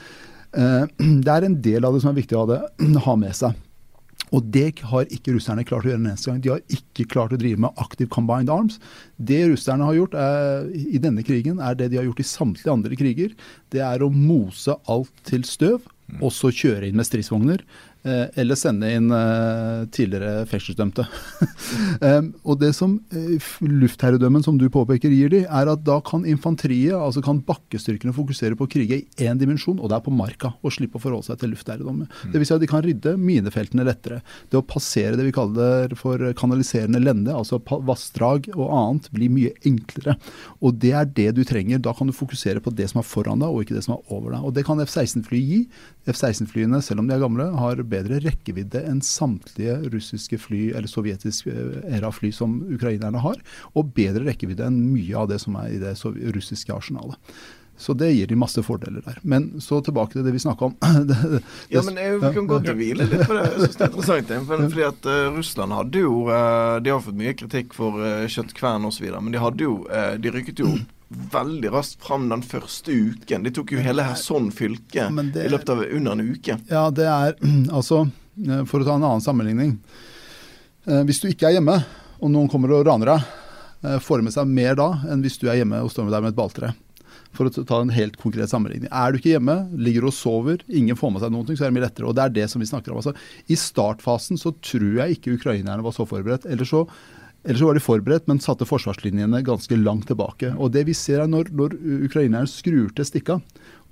Eh, 0.53 0.87
det 1.25 1.35
er 1.35 1.49
en 1.49 1.61
del 1.65 1.89
av 1.89 1.97
det 1.97 2.05
som 2.05 2.13
er 2.13 2.23
viktig 2.23 2.39
å 2.39 2.47
ha, 2.47 2.57
det, 2.57 2.97
ha 3.09 3.19
med 3.21 3.37
seg. 3.39 3.61
Og 4.33 4.45
det 4.49 4.81
har 4.89 5.11
ikke 5.13 5.35
russerne 5.37 5.65
klart 5.69 5.85
å 5.85 5.91
gjøre 5.91 6.01
en 6.01 6.09
eneste 6.09 6.31
gang. 6.31 6.41
De 6.41 6.53
har 6.55 6.63
ikke 6.73 7.09
klart 7.13 7.35
å 7.37 7.41
drive 7.41 7.61
med 7.61 7.81
active 7.83 8.09
combined 8.13 8.53
arms. 8.53 8.79
Det 9.21 9.43
russerne 9.51 9.85
har 9.85 9.99
gjort 9.99 10.17
er, 10.17 10.71
i 10.73 11.01
denne 11.03 11.25
krigen, 11.27 11.61
er 11.61 11.77
det 11.77 11.91
de 11.93 12.01
har 12.01 12.07
gjort 12.09 12.23
i 12.23 12.29
samtlige 12.31 12.73
andre 12.73 12.97
kriger. 12.99 13.35
Det 13.73 13.83
er 13.85 14.05
å 14.05 14.13
mose 14.13 14.77
alt 14.93 15.13
til 15.29 15.45
støv, 15.49 15.85
og 16.21 16.33
så 16.35 16.53
kjøre 16.53 16.89
inn 16.89 16.97
med 16.99 17.09
stridsvogner. 17.09 17.61
Eh, 18.03 18.25
eller 18.43 18.59
sende 18.59 18.89
inn 18.91 19.13
uh, 19.15 19.85
tidligere 19.95 20.43
fengselsdømte. 20.51 21.05
um, 22.03 22.33
og 22.51 22.57
Det 22.59 22.73
som 22.75 22.97
luftherredømmen 23.63 24.43
som 24.43 24.57
du 24.59 24.65
påpeker 24.75 25.13
gir 25.15 25.31
de, 25.31 25.45
er 25.47 25.71
at 25.71 25.85
da 25.87 26.01
kan 26.03 26.27
infanteriet, 26.27 26.97
altså 26.99 27.23
kan 27.23 27.39
bakkestyrkene 27.47 28.15
fokusere 28.17 28.59
på 28.59 28.67
å 28.67 28.73
krige 28.73 28.99
i 28.99 29.29
én 29.29 29.39
dimensjon, 29.39 29.79
og 29.79 29.93
det 29.93 30.01
er 30.01 30.07
på 30.09 30.15
marka, 30.19 30.51
og 30.67 30.75
slippe 30.75 30.99
å 30.99 31.05
forholde 31.05 31.29
seg 31.29 31.39
til 31.39 31.55
luftherredømme. 31.55 32.09
Mm. 32.09 32.33
Dvs. 32.35 32.51
Si 32.51 32.57
at 32.57 32.65
de 32.65 32.71
kan 32.73 32.83
rydde 32.83 33.15
minefeltene 33.23 33.87
lettere. 33.87 34.19
Det 34.51 34.59
å 34.59 34.67
passere 34.67 35.15
det 35.19 35.29
vi 35.29 35.37
kaller 35.37 35.95
for 35.99 36.27
kanaliserende 36.39 36.99
lende, 36.99 37.31
altså 37.31 37.63
vassdrag 37.87 38.51
og 38.57 38.67
annet, 38.67 39.09
blir 39.15 39.31
mye 39.31 39.55
enklere. 39.69 40.17
Og 40.59 40.75
det 40.83 40.91
er 40.99 41.07
det 41.07 41.29
du 41.39 41.45
trenger. 41.47 41.79
Da 41.79 41.95
kan 41.95 42.11
du 42.11 42.17
fokusere 42.19 42.65
på 42.65 42.75
det 42.75 42.91
som 42.91 42.99
er 42.99 43.07
foran 43.07 43.47
deg, 43.47 43.55
og 43.55 43.63
ikke 43.63 43.79
det 43.79 43.87
som 43.87 43.95
er 43.95 44.03
over 44.11 44.35
deg. 44.35 44.43
Og 44.43 44.59
det 44.59 44.67
kan 44.67 44.83
F-16-fly 44.83 45.47
gi. 45.47 45.63
F-16-flyene, 46.11 46.83
selv 46.83 47.05
om 47.05 47.07
de 47.07 47.15
er 47.15 47.23
gamle, 47.23 47.47
har 47.63 47.87
bedre 47.93 48.21
rekkevidde 48.25 48.83
enn 48.89 49.03
samtlige 49.05 49.79
russiske 49.93 50.41
fly 50.41 50.71
eller 50.73 50.91
sovjetiske 50.91 51.53
eh, 51.53 51.97
era-fly 51.99 52.33
som 52.35 52.61
ukrainerne 52.73 53.23
har, 53.23 53.41
og 53.77 53.93
bedre 53.97 54.27
rekkevidde 54.31 54.69
enn 54.69 54.85
mye 54.93 55.19
av 55.19 55.31
det 55.33 55.43
som 55.45 55.59
er 55.61 55.75
i 55.77 55.83
det 55.83 55.97
russiske 56.37 56.75
arsenalet. 56.75 57.21
Så 57.83 57.95
det 57.99 58.13
gir 58.13 58.27
de 58.27 58.37
masse 58.39 58.63
fordeler 58.63 59.03
der. 59.03 59.19
Men 59.23 59.49
så 59.61 59.81
tilbake 59.83 60.15
til 60.15 60.27
det 60.27 60.35
vi 60.37 60.43
snakka 60.43 60.69
om. 60.69 60.75
det, 61.09 61.17
det, 61.33 61.41
ja, 61.73 61.83
men 61.83 61.99
jeg, 61.99 62.21
Vi 62.23 62.33
kan 62.37 62.47
godt 62.51 62.69
hvile 62.79 63.09
litt 63.09 63.25
på 63.27 63.35
det. 63.35 63.47
Jeg 63.49 63.63
synes 63.65 63.79
det 63.79 63.87
er 63.87 63.91
interessant. 63.91 64.33
For, 64.47 64.65
fordi 64.69 64.87
at 64.87 65.09
uh, 65.09 65.37
Russland 65.39 65.77
hadde 65.79 66.05
jo 66.05 66.13
uh, 66.29 66.79
De 66.85 66.93
har 66.93 67.03
fått 67.03 67.19
mye 67.19 67.35
kritikk 67.39 67.75
for 67.77 67.99
uh, 67.99 68.27
kjøttkvern 68.31 68.87
osv., 68.87 69.09
men 69.19 69.35
de 69.35 69.43
hadde 69.43 69.67
jo 69.67 69.81
uh, 69.89 70.15
De 70.21 70.35
rykket 70.35 70.63
jo 70.63 70.77
veldig 71.33 71.73
raskt 71.75 72.05
fram 72.05 72.29
den 72.31 72.45
første 72.47 72.93
uken. 72.93 73.47
De 73.47 73.53
tok 73.55 73.75
jo 73.75 73.83
hele 73.85 74.05
Kherson 74.07 74.51
fylke 74.55 75.09
i 75.09 75.51
løpet 75.53 75.75
av 75.75 75.85
under 75.89 76.17
en 76.17 76.33
uke. 76.33 76.59
Ja, 76.71 76.87
det 76.95 77.09
er 77.09 77.37
altså 77.79 78.05
For 78.69 78.81
å 78.81 78.87
ta 78.87 78.95
en 78.97 79.05
annen 79.05 79.25
sammenligning. 79.25 79.75
Hvis 81.07 81.21
du 81.23 81.29
ikke 81.29 81.51
er 81.51 81.59
hjemme, 81.59 81.77
og 82.19 82.31
noen 82.33 82.49
kommer 82.51 82.73
og 82.73 82.87
raner 82.89 83.13
deg, 83.13 83.99
får 84.03 84.23
med 84.25 84.33
seg 84.35 84.49
mer 84.49 84.79
da 84.79 84.89
enn 85.11 85.21
hvis 85.23 85.37
du 85.43 85.49
er 85.51 85.61
hjemme 85.61 85.83
og 85.85 85.93
står 85.93 86.07
med 86.07 86.15
deg 86.17 86.25
med 86.25 86.33
et 86.33 86.39
balltre 86.39 86.73
for 87.37 87.49
å 87.49 87.65
ta 87.65 87.81
en 87.81 87.93
helt 87.93 88.19
konkret 88.21 88.51
sammenligning. 88.53 88.91
Er 88.93 89.13
du 89.13 89.19
ikke 89.19 89.33
hjemme, 89.35 89.57
ligger 89.73 90.09
og 90.09 90.15
sover, 90.17 90.61
ingen 90.69 90.99
får 90.99 91.15
med 91.15 91.25
seg 91.25 91.33
noe, 91.33 91.49
så 91.49 91.65
er 91.65 91.71
det 91.71 91.77
mye 91.79 91.87
lettere. 91.87 92.09
Og 92.09 92.17
det 92.17 92.27
er 92.27 92.37
det 92.37 92.47
som 92.53 92.63
vi 92.63 92.69
snakker 92.69 92.93
om. 92.93 93.01
Altså, 93.01 93.15
I 93.49 93.59
startfasen 93.59 94.41
så 94.41 94.53
tror 94.61 95.01
jeg 95.01 95.17
ikke 95.17 95.37
ukrainerne 95.39 95.85
var 95.85 95.97
så 95.97 96.07
forberedt. 96.09 96.47
Eller 96.53 96.69
så, 96.69 96.85
eller 97.43 97.59
så 97.59 97.69
var 97.69 97.79
de 97.79 97.83
forberedt, 97.83 98.29
men 98.31 98.41
satte 98.43 98.69
forsvarslinjene 98.69 99.43
ganske 99.47 99.79
langt 99.81 100.07
tilbake. 100.11 100.53
Og 100.57 100.73
det 100.75 100.85
vi 100.89 100.95
ser 100.97 101.25
er 101.25 101.31
når, 101.31 101.51
når 101.55 101.75
ukrainerne 102.07 102.51
skrur 102.51 102.93
til 102.95 103.09
stikka, 103.09 103.41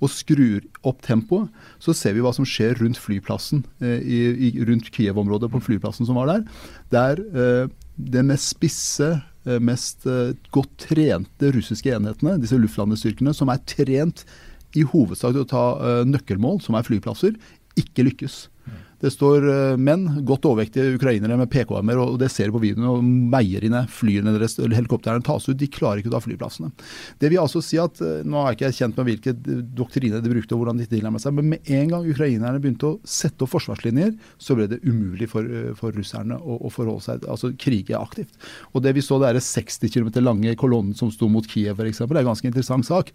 og 0.01 0.09
skrur 0.09 0.63
opp 0.87 1.03
tempoet, 1.05 1.51
så 1.83 1.93
ser 1.93 2.15
vi 2.15 2.23
hva 2.25 2.31
som 2.33 2.47
skjer 2.47 2.79
rundt 2.79 2.97
flyplassen, 2.97 3.65
eh, 3.83 3.99
i, 4.01 4.21
i, 4.49 4.53
rundt 4.65 4.89
Kiev-området 4.95 5.51
på 5.53 5.61
flyplassen 5.67 6.07
som 6.09 6.17
var 6.17 6.31
der. 6.31 6.47
Der 6.95 7.21
eh, 7.21 7.67
det 8.01 8.23
mest 8.25 8.55
spisse 8.55 9.11
Eh, 9.41 9.57
mest 9.57 10.05
eh, 10.05 10.35
godt 10.53 10.73
trente 10.83 11.49
russiske 11.55 11.89
enhetene, 11.95 12.37
disse 12.41 12.59
luftlandestyrkene, 12.61 13.33
som 13.33 13.49
er 13.49 13.61
trent 13.65 14.21
i 14.77 14.83
hovedsak 14.85 15.33
til 15.33 15.41
å 15.41 15.49
ta 15.49 15.63
eh, 15.81 16.01
nøkkelmål, 16.05 16.59
som 16.61 16.77
er 16.77 16.85
flyplasser, 16.85 17.39
ikke 17.79 18.05
lykkes. 18.05 18.43
Det 19.01 19.11
står 19.13 19.47
menn, 19.81 20.05
godt 20.27 20.45
overvektige 20.49 20.95
ukrainere 20.97 21.37
med 21.39 21.49
PKM-er, 21.51 21.99
og 22.01 22.19
det 22.21 22.29
ser 22.33 22.49
du 22.49 22.55
på 22.57 22.63
videoen, 22.63 22.87
og 22.89 23.05
Meieriene, 23.05 23.83
flyene 23.89 24.35
deres, 24.35 24.57
helikoptrene 24.61 25.23
tas 25.25 25.47
ut. 25.49 25.57
De 25.57 25.69
klarer 25.71 26.01
ikke 26.01 26.11
å 26.11 26.15
ta 26.15 26.21
flyplassene. 26.23 26.71
Det 27.21 27.31
vil 27.31 27.41
altså 27.41 27.63
si 27.65 27.79
at, 27.81 28.01
Nå 28.01 28.43
er 28.43 28.55
ikke 28.55 28.71
kjent 28.75 28.97
med 28.99 29.07
hvilke 29.09 29.33
doktriner 29.77 30.21
de 30.21 30.31
brukte 30.31 30.55
og 30.55 30.61
hvordan 30.61 30.81
de 30.81 30.87
tilnærmet 30.89 31.23
seg, 31.23 31.35
men 31.37 31.53
med 31.53 31.71
en 31.73 31.93
gang 31.93 32.09
ukrainerne 32.09 32.61
begynte 32.61 32.91
å 32.91 32.99
sette 33.07 33.45
opp 33.45 33.53
forsvarslinjer, 33.55 34.13
så 34.41 34.57
ble 34.57 34.67
det 34.71 34.81
umulig 34.85 35.29
for, 35.31 35.47
for 35.79 35.95
russerne 35.97 36.37
å, 36.37 36.59
å, 36.61 36.73
forholde 36.73 37.05
seg, 37.05 37.25
altså 37.31 37.53
krige 37.59 37.97
aktivt. 37.97 38.37
Og 38.75 38.85
Det 38.85 38.93
vi 38.97 39.05
så, 39.05 39.19
det 39.21 39.31
er 39.31 39.41
60 39.41 39.91
km 39.93 40.13
lange 40.21 40.53
kolonnen 40.59 40.97
som 40.97 41.11
sto 41.13 41.29
mot 41.31 41.47
Kiev 41.47 41.79
f.eks., 41.79 42.03
er 42.05 42.21
en 42.21 42.31
ganske 42.31 42.47
interessant 42.47 42.87
sak 42.87 43.11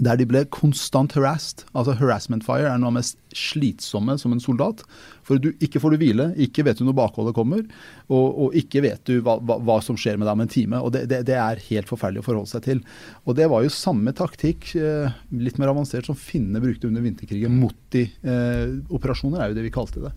der 0.00 0.16
de 0.16 0.24
ble 0.24 0.44
konstant 0.48 1.12
harassed. 1.18 1.66
Altså 1.76 1.92
Harassment 1.98 2.44
fire 2.46 2.70
er 2.70 2.80
noe 2.80 2.88
av 2.92 2.96
mest 2.96 3.18
slitsomme 3.36 4.14
som 4.20 4.32
en 4.32 4.40
soldat. 4.40 4.80
For 5.26 5.40
du, 5.40 5.50
ikke 5.62 5.80
får 5.82 5.94
du 5.94 6.00
hvile, 6.00 6.26
ikke 6.40 6.64
vet 6.66 6.80
du 6.80 6.86
når 6.86 6.96
bakholdet 6.96 7.36
kommer, 7.36 7.60
og, 8.08 8.26
og 8.44 8.56
ikke 8.58 8.82
vet 8.84 9.02
du 9.08 9.20
hva, 9.24 9.36
hva, 9.44 9.58
hva, 9.62 9.78
som 9.84 9.98
skjer 10.00 10.16
med 10.18 10.26
deg 10.26 10.36
om 10.38 10.44
en 10.44 10.52
time. 10.52 10.80
og 10.80 10.94
det, 10.96 11.04
det, 11.12 11.22
det, 11.28 11.36
er 11.38 11.62
helt 11.68 11.90
forferdelig 11.92 12.24
å 12.24 12.28
forholde 12.30 12.52
seg 12.54 12.64
til. 12.66 12.80
Og 13.26 13.36
Det 13.38 13.48
var 13.52 13.64
jo 13.64 13.74
samme 13.74 14.14
taktikk, 14.16 14.72
eh, 14.80 15.12
litt 15.36 15.60
mer 15.60 15.74
avansert, 15.74 16.08
som 16.08 16.18
finnene 16.18 16.62
brukte 16.64 16.88
under 16.88 17.04
vinterkrigen. 17.04 17.60
Moti-operasjoner 17.60 19.38
eh, 19.38 19.44
er 19.44 19.52
jo 19.52 19.60
det 19.60 19.66
vi 19.68 19.76
kalte 19.76 20.06
det. 20.06 20.14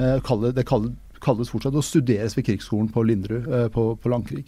Eh, 0.00 0.16
kalle, 0.24 0.54
det 0.56 0.66
kaller 0.68 0.96
kalles 1.24 1.50
fortsatt, 1.52 1.76
og 1.76 1.86
studeres 1.86 2.36
ved 2.36 2.46
krigsskolen 2.48 2.88
på 2.92 3.04
Linderud 3.06 3.48
eh, 3.48 3.66
på, 3.72 3.90
på, 4.00 4.12
Langkrig. 4.12 4.44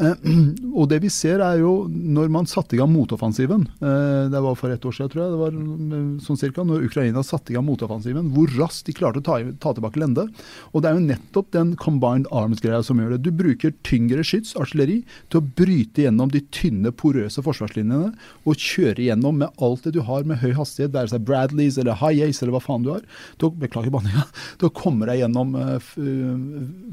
Eh, 0.00 0.26
og 0.78 0.88
det 0.90 1.00
vi 1.04 1.10
ser 1.12 1.42
er 1.44 1.60
jo 1.62 1.74
når 1.88 2.32
man 2.32 2.48
satte 2.50 2.76
i 2.76 2.80
gang 2.80 2.90
motoffensiven, 2.92 3.66
eh, 3.80 4.26
det 4.32 4.42
var 4.44 4.58
for 4.58 4.72
ett 4.72 4.84
år 4.86 4.96
siden 4.96 5.12
tror 5.12 5.24
jeg, 5.24 5.34
det 5.34 5.42
var 5.42 6.22
sånn 6.26 6.40
cirka, 6.40 6.66
når 6.66 6.86
Ukraina 6.88 7.24
satte 7.26 7.52
i 7.52 7.58
gang 7.58 7.66
motoffensiven, 7.66 8.30
hvor 8.34 8.52
raskt 8.58 8.90
de 8.90 8.96
klarte 8.96 9.22
å 9.22 9.26
ta, 9.26 9.40
ta, 9.62 9.74
tilbake 9.76 10.00
Lende. 10.00 10.26
Og 10.72 10.82
det 10.82 10.90
er 10.90 10.98
jo 10.98 11.06
nettopp 11.06 11.52
den 11.56 11.74
combined 11.80 12.28
arms-greia 12.34 12.82
som 12.84 13.00
gjør 13.00 13.14
det. 13.14 13.22
Du 13.24 13.32
bruker 13.34 13.74
tyngre 13.86 14.24
skyts, 14.26 14.54
artilleri, 14.60 15.00
til 15.32 15.40
å 15.40 15.46
bryte 15.56 16.04
gjennom 16.04 16.32
de 16.32 16.42
tynne, 16.54 16.92
porøse 16.96 17.42
forsvarslinjene 17.44 18.12
og 18.46 18.60
kjøre 18.60 19.06
gjennom 19.06 19.40
med 19.40 19.62
alt 19.62 19.86
det 19.86 19.94
du 19.96 20.02
har 20.06 20.26
med 20.28 20.40
høy 20.42 20.52
hastighet, 20.56 20.92
det 20.94 21.02
er 21.02 21.12
seg 21.12 21.24
Bradleys 21.26 21.78
eller 21.80 21.98
High 22.00 22.26
Ace 22.26 22.44
eller 22.44 22.56
hva 22.56 22.62
faen 22.64 22.84
du 22.84 22.92
har. 22.92 23.04
Til, 23.40 23.52
beklager 23.60 23.94
banninga. 23.94 24.26
Til 24.60 24.70
å 24.70 24.74
komme 24.76 25.08
deg 25.08 25.22
gjennom 25.22 25.56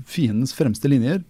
fiendens 0.10 0.54
fremste 0.56 0.92
linjer, 0.92 1.24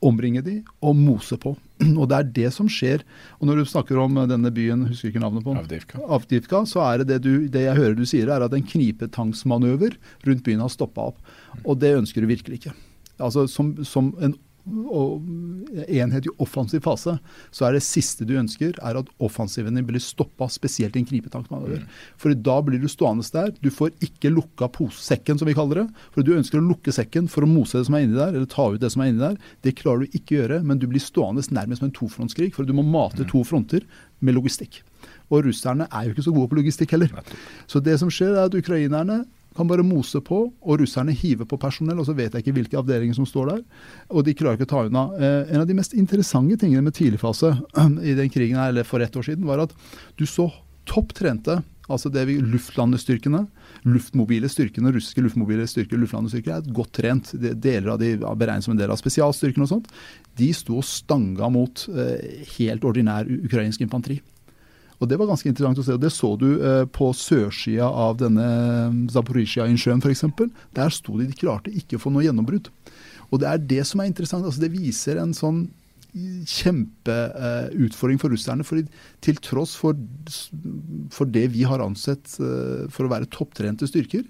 omringe 0.00 0.40
de 0.44 0.56
og 0.80 0.96
mose 0.96 1.36
på. 1.40 1.54
Og 2.00 2.06
det 2.10 2.18
er 2.18 2.28
det 2.40 2.50
som 2.56 2.68
skjer. 2.72 3.04
Og 3.38 3.48
når 3.48 3.60
du 3.60 3.70
snakker 3.72 4.00
om 4.00 4.16
denne 4.30 4.52
byen, 4.54 4.86
husker 4.88 5.10
ikke 5.10 5.22
navnet 5.22 5.44
på 5.44 5.54
den, 5.54 5.64
Avdivka. 5.64 6.00
Avdivka 6.16 6.62
så 6.68 6.84
er 6.86 7.02
det 7.02 7.10
det, 7.10 7.18
du, 7.26 7.48
det 7.52 7.66
jeg 7.66 7.78
hører 7.78 7.98
du 7.98 8.06
sier, 8.08 8.30
er 8.32 8.44
at 8.46 8.56
en 8.56 8.68
knipetangsmanøver 8.72 9.98
rundt 10.28 10.46
byen 10.46 10.64
har 10.64 10.72
stoppa 10.72 11.10
opp. 11.12 11.34
Og 11.64 11.80
det 11.82 11.96
ønsker 11.98 12.24
du 12.24 12.30
virkelig 12.30 12.62
ikke. 12.62 12.76
Altså 13.20 13.44
Som, 13.52 13.74
som 13.84 14.14
en 14.24 14.34
og 14.66 15.24
enhet 15.88 16.26
i 16.28 16.32
offensiv 16.42 16.82
fase, 16.84 17.16
så 17.54 17.66
er 17.66 17.76
det 17.76 17.82
siste 17.86 18.26
du 18.28 18.34
ønsker, 18.38 18.76
er 18.84 18.98
at 19.00 19.10
offensiven 19.22 19.76
din 19.76 19.86
blir 19.88 20.02
stoppa, 20.02 20.48
spesielt 20.52 20.96
i 20.96 21.02
en 21.02 21.08
knipetankmanøver. 21.08 21.82
Mm. 21.82 21.98
For 22.20 22.36
da 22.36 22.58
blir 22.66 22.82
du 22.82 22.88
stående 22.90 23.26
der. 23.32 23.52
Du 23.62 23.70
får 23.74 23.94
ikke 24.04 24.32
lukka 24.32 24.70
sekken, 24.96 25.38
som 25.40 25.48
vi 25.48 25.56
kaller 25.56 25.82
det. 25.82 25.86
For 26.14 26.26
du 26.26 26.34
ønsker 26.36 26.60
å 26.60 26.66
lukke 26.66 26.94
sekken 26.94 27.28
for 27.30 27.46
å 27.46 27.50
mose 27.50 27.78
det 27.78 27.88
som 27.88 27.96
er 27.96 28.06
inni 28.06 28.18
der, 28.18 28.34
eller 28.34 28.50
ta 28.50 28.70
ut 28.70 28.80
det 28.82 28.92
som 28.92 29.02
er 29.04 29.12
inni 29.12 29.24
der. 29.24 29.40
Det 29.64 29.76
klarer 29.80 30.04
du 30.04 30.18
ikke 30.18 30.36
å 30.36 30.40
gjøre, 30.42 30.62
men 30.66 30.80
du 30.80 30.86
blir 30.90 31.02
stående 31.02 31.44
nærmest 31.50 31.82
med 31.82 31.90
en 31.90 31.98
tofrontskrig, 31.98 32.52
for 32.54 32.68
du 32.68 32.74
må 32.76 32.86
mate 32.86 33.26
to 33.28 33.42
fronter 33.46 33.86
med 34.20 34.36
logistikk. 34.36 34.82
Og 35.30 35.44
russerne 35.46 35.86
er 35.88 36.06
jo 36.06 36.14
ikke 36.14 36.26
så 36.26 36.34
gode 36.34 36.50
på 36.50 36.58
logistikk 36.58 36.96
heller. 36.96 37.12
Så 37.70 37.82
det 37.82 37.96
som 38.02 38.10
skjer, 38.12 38.34
er 38.34 38.48
at 38.48 38.56
ukrainerne 38.56 39.22
kan 39.56 39.68
bare 39.68 39.84
mose 39.86 40.20
på, 40.22 40.44
og 40.50 40.80
russerne 40.80 41.14
hiver 41.16 41.48
på 41.48 41.58
personell, 41.60 41.98
og 41.98 42.06
så 42.06 42.14
vet 42.16 42.34
jeg 42.34 42.44
ikke 42.44 42.54
hvilke 42.60 42.78
avdelinger 42.78 43.18
som 43.18 43.26
står 43.28 43.50
der. 43.50 43.64
Og 44.14 44.24
de 44.26 44.34
klarer 44.38 44.58
ikke 44.58 44.68
å 44.68 44.72
ta 44.74 44.84
unna. 44.86 45.04
Eh, 45.18 45.52
en 45.54 45.64
av 45.64 45.66
de 45.68 45.76
mest 45.76 45.96
interessante 45.98 46.60
tingene 46.60 46.84
med 46.86 46.96
tidligfase 46.96 47.52
i 48.12 48.16
den 48.18 48.30
krigen 48.32 48.60
her, 48.60 48.70
eller 48.70 48.86
for 48.86 49.02
ett 49.02 49.16
år 49.16 49.26
siden, 49.26 49.48
var 49.50 49.64
at 49.66 49.74
du 50.20 50.26
så 50.28 50.48
topp 50.88 51.12
trente, 51.18 51.60
altså 51.90 52.10
det 52.14 52.22
vi 52.28 52.38
luftlandestyrkene, 52.38 53.44
luftmobile 53.90 54.48
styrkene, 54.50 54.92
russiske 54.94 55.22
luftmobile 55.24 55.66
styrker, 55.70 55.98
luftlandestyrker, 55.98 56.56
er 56.56 56.74
godt 56.74 56.94
trent. 57.00 57.34
Deler 57.34 57.94
av 57.94 58.00
de 58.02 58.14
beregnes 58.20 58.68
som 58.68 58.76
en 58.76 58.80
del 58.80 58.92
av 58.94 59.00
spesialstyrkene 59.00 59.66
og 59.66 59.72
sånt. 59.74 59.90
De 60.38 60.52
sto 60.56 60.78
og 60.78 60.86
stanga 60.86 61.50
mot 61.52 61.86
eh, 61.90 62.44
helt 62.56 62.86
ordinær 62.86 63.26
ukrainsk 63.26 63.82
infanteri. 63.86 64.20
Og 65.00 65.08
Det 65.08 65.16
var 65.16 65.30
ganske 65.30 65.48
interessant 65.48 65.80
å 65.80 65.84
se. 65.84 65.96
og 65.96 66.02
Det 66.02 66.12
så 66.12 66.34
du 66.36 66.48
eh, 66.60 66.84
på 66.92 67.10
sørsida 67.16 67.88
av 67.88 68.18
denne 68.20 68.46
eh, 68.46 68.98
Zaporizjzja-innsjøen 69.14 70.02
f.eks. 70.04 70.24
Der 70.76 70.92
sto 70.92 71.16
de, 71.16 71.28
de 71.30 71.38
klarte 71.40 71.72
ikke 71.72 71.96
å 71.96 72.04
få 72.04 72.12
noe 72.12 72.26
gjennombrudd. 72.26 72.68
Og 73.30 73.40
det 73.40 73.48
er 73.48 73.68
det 73.72 73.84
som 73.88 74.02
er 74.02 74.10
interessant. 74.10 74.44
altså 74.44 74.60
Det 74.60 74.74
viser 74.74 75.22
en 75.22 75.32
sånn 75.36 75.64
kjempeutfordring 76.50 78.18
eh, 78.18 78.22
for 78.22 78.34
russerne. 78.34 78.64
fordi 78.66 78.86
til 79.22 79.36
tross 79.36 79.76
for, 79.78 79.94
for 81.14 81.24
det 81.24 81.48
vi 81.54 81.62
har 81.62 81.80
ansett 81.84 82.36
eh, 82.40 82.88
for 82.90 83.06
å 83.06 83.12
være 83.12 83.30
topptrente 83.30 83.86
styrker, 83.88 84.24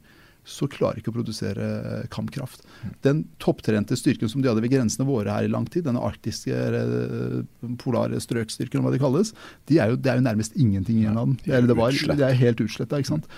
så 0.47 0.69
klarer 0.71 1.01
ikke 1.01 1.13
å 1.13 1.17
produsere 1.19 1.67
eh, 1.81 2.05
kampkraft. 2.13 2.65
Den 3.05 3.25
topptrente 3.43 3.99
styrken 3.99 4.31
som 4.31 4.43
de 4.43 4.51
hadde 4.51 4.63
ved 4.65 4.73
grensene 4.73 5.09
våre 5.09 5.33
her 5.35 5.47
i 5.47 5.53
lang 5.53 5.67
tid, 5.71 5.87
denne 5.89 6.03
arktiske 6.05 6.55
eh, 6.55 7.41
polare 7.83 8.21
strøkstyrken, 8.23 8.85
hva 8.85 8.95
de 8.95 9.03
kalles, 9.03 9.35
de 9.71 9.81
er 9.83 9.93
jo, 9.93 10.01
det 10.01 10.13
er 10.13 10.21
jo 10.21 10.29
nærmest 10.29 10.57
ingenting 10.57 11.03
igjen 11.03 11.21
av 11.21 11.29
den. 11.29 11.37
Eller 11.51 11.71
det, 11.71 11.77
var, 11.79 12.01
det 12.17 12.27
er 12.27 12.41
helt 12.41 12.65
utsletta. 12.65 13.01
ikke 13.01 13.15
sant? 13.15 13.29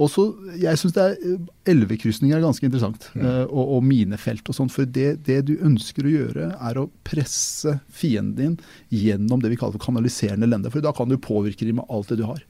Også, 0.00 0.22
Jeg 0.56 0.80
syns 0.80 0.96
eh, 0.96 1.32
elvekrysninger 1.68 2.38
er 2.38 2.44
ganske 2.44 2.64
interessant, 2.64 3.10
ja. 3.12 3.42
og, 3.44 3.76
og, 3.76 3.82
minefelt 3.84 4.46
og 4.48 4.56
sånn. 4.56 4.72
For 4.72 4.88
det, 4.88 5.22
det, 5.28 5.42
du 5.50 5.58
ønsker 5.60 6.08
å 6.08 6.14
gjøre, 6.14 6.48
er 6.56 6.80
å 6.80 6.88
presse 7.06 7.76
fienden 7.92 8.38
din 8.38 9.02
gjennom 9.02 9.42
det 9.42 9.52
vi 9.52 9.60
kaller 9.60 9.76
for 9.76 9.90
kanaliserende 9.90 10.48
lende. 10.48 10.72
For 10.72 10.84
da 10.84 10.94
kan 10.96 11.12
du 11.12 11.20
påvirke 11.20 11.68
dem 11.68 11.82
med 11.82 11.92
alt 11.92 12.12
det 12.12 12.22
du 12.22 12.26
har. 12.28 12.40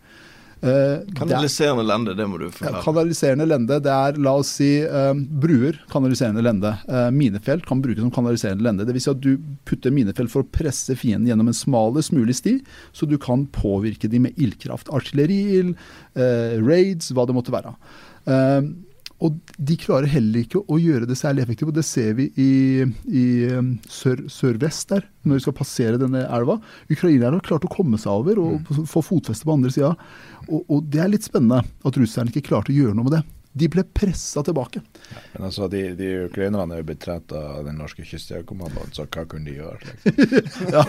Uh, 0.62 1.02
kanaliserende 1.18 1.82
lende, 1.82 2.12
det 2.14 2.26
må 2.30 2.38
du 2.38 2.44
forklare. 2.46 2.78
Ja, 2.78 2.84
kanaliserende 2.84 3.46
lende, 3.50 3.80
det 3.82 3.90
er 3.90 4.20
la 4.22 4.36
oss 4.38 4.52
si 4.60 4.68
uh, 4.86 5.10
bruer, 5.42 5.80
kanaliserende 5.90 6.44
lende. 6.46 6.70
Uh, 6.86 7.08
minefelt 7.14 7.66
kan 7.66 7.82
brukes 7.82 8.04
som 8.04 8.12
kanaliserende 8.14 8.62
lende. 8.62 8.86
Dvs. 8.86 9.08
Si 9.08 9.10
at 9.10 9.24
du 9.24 9.32
putter 9.68 9.94
minefelt 9.94 10.30
for 10.30 10.44
å 10.44 10.50
presse 10.54 10.94
fienden 10.98 11.26
gjennom 11.32 11.50
en 11.50 11.58
smalest 11.58 12.14
mulig 12.14 12.38
sti, 12.38 12.60
så 12.94 13.10
du 13.10 13.18
kan 13.22 13.48
påvirke 13.56 14.10
dem 14.12 14.28
med 14.28 14.38
ildkraft. 14.38 14.92
Artilleriild, 14.94 15.74
raids, 16.14 17.10
hva 17.10 17.26
det 17.26 17.34
måtte 17.34 17.54
være. 17.54 17.74
Uh, 18.30 18.70
og 19.22 19.38
de 19.54 19.76
klarer 19.78 20.10
heller 20.10 20.42
ikke 20.42 20.62
å 20.66 20.78
gjøre 20.80 21.06
det 21.06 21.16
særlig 21.18 21.44
effektivt. 21.44 21.70
og 21.70 21.76
Det 21.78 21.84
ser 21.86 22.16
vi 22.18 22.28
i, 22.42 22.86
i 23.06 23.26
um, 23.54 23.74
sør, 23.86 24.24
sørvest 24.32 24.90
der, 24.90 25.06
når 25.22 25.38
vi 25.38 25.44
skal 25.44 25.56
passere 25.58 26.00
denne 26.00 26.24
elva. 26.26 26.58
Ukrainerne 26.90 27.38
har 27.38 27.46
klart 27.46 27.66
å 27.68 27.70
komme 27.72 28.00
seg 28.02 28.10
over 28.12 28.40
og 28.42 28.58
mm. 28.58 28.88
få 28.90 29.04
fotfeste 29.06 29.46
på 29.46 29.54
andre 29.54 29.70
sida. 29.74 29.92
Og, 30.48 30.64
og, 30.66 30.82
det 30.90 31.04
er 31.04 31.12
litt 31.12 31.28
spennende 31.28 31.62
at 31.62 32.00
russerne 32.00 32.34
ikke 32.34 32.48
klarte 32.50 32.74
å 32.74 32.78
gjøre 32.80 32.98
noe 32.98 33.06
med 33.06 33.16
det. 33.20 33.22
De 33.52 33.68
ble 33.68 33.84
pressa 33.84 34.40
tilbake. 34.44 34.80
Men 35.34 35.46
altså, 35.50 35.66
de, 35.68 35.82
de 35.96 36.10
ukrainerne 36.26 36.72
er 36.72 36.80
jo 36.80 36.88
betrett 36.88 37.34
av 37.36 37.66
den 37.66 37.76
norske 37.80 38.04
kystjegerkommandoen, 38.08 38.94
så 38.96 39.04
hva 39.04 39.26
kunne 39.28 39.50
de 39.50 39.58
gjøre? 39.58 39.96
Liksom? 40.08 40.70
ja, 40.76 40.84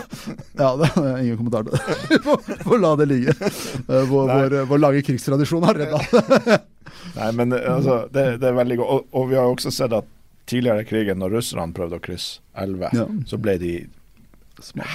ja, 0.56 0.70
det 0.80 0.88
er 1.02 1.18
ingen 1.18 1.42
kommentar 1.42 1.68
til 1.68 1.76
det. 1.76 2.20
Få 2.64 2.78
la 2.80 2.94
det 3.00 3.08
ligge. 3.10 3.34
Eh, 3.36 4.06
vår, 4.08 4.32
vår, 4.32 4.56
vår 4.70 4.80
lange 4.80 5.04
krigstradisjon 5.04 5.68
har 5.68 5.82
redda 5.82 6.60
Nei, 7.18 7.28
men 7.36 7.52
altså, 7.52 8.04
det, 8.14 8.24
det 8.40 8.48
er 8.48 8.56
veldig 8.56 8.80
godt. 8.80 8.94
Og, 8.94 9.12
og, 9.12 9.28
vi 9.30 9.38
har 9.38 9.50
også 9.50 9.72
sett 9.74 9.92
at 9.96 10.08
tidligere 10.48 10.84
i 10.84 10.88
krigen, 10.88 11.20
når 11.20 11.36
russerne 11.38 11.76
prøvde 11.76 12.00
å 12.00 12.04
krysse 12.04 12.40
elver, 12.64 12.96
ja. 12.96 13.06
så 13.28 13.40
ble 13.40 13.58
de 13.60 13.74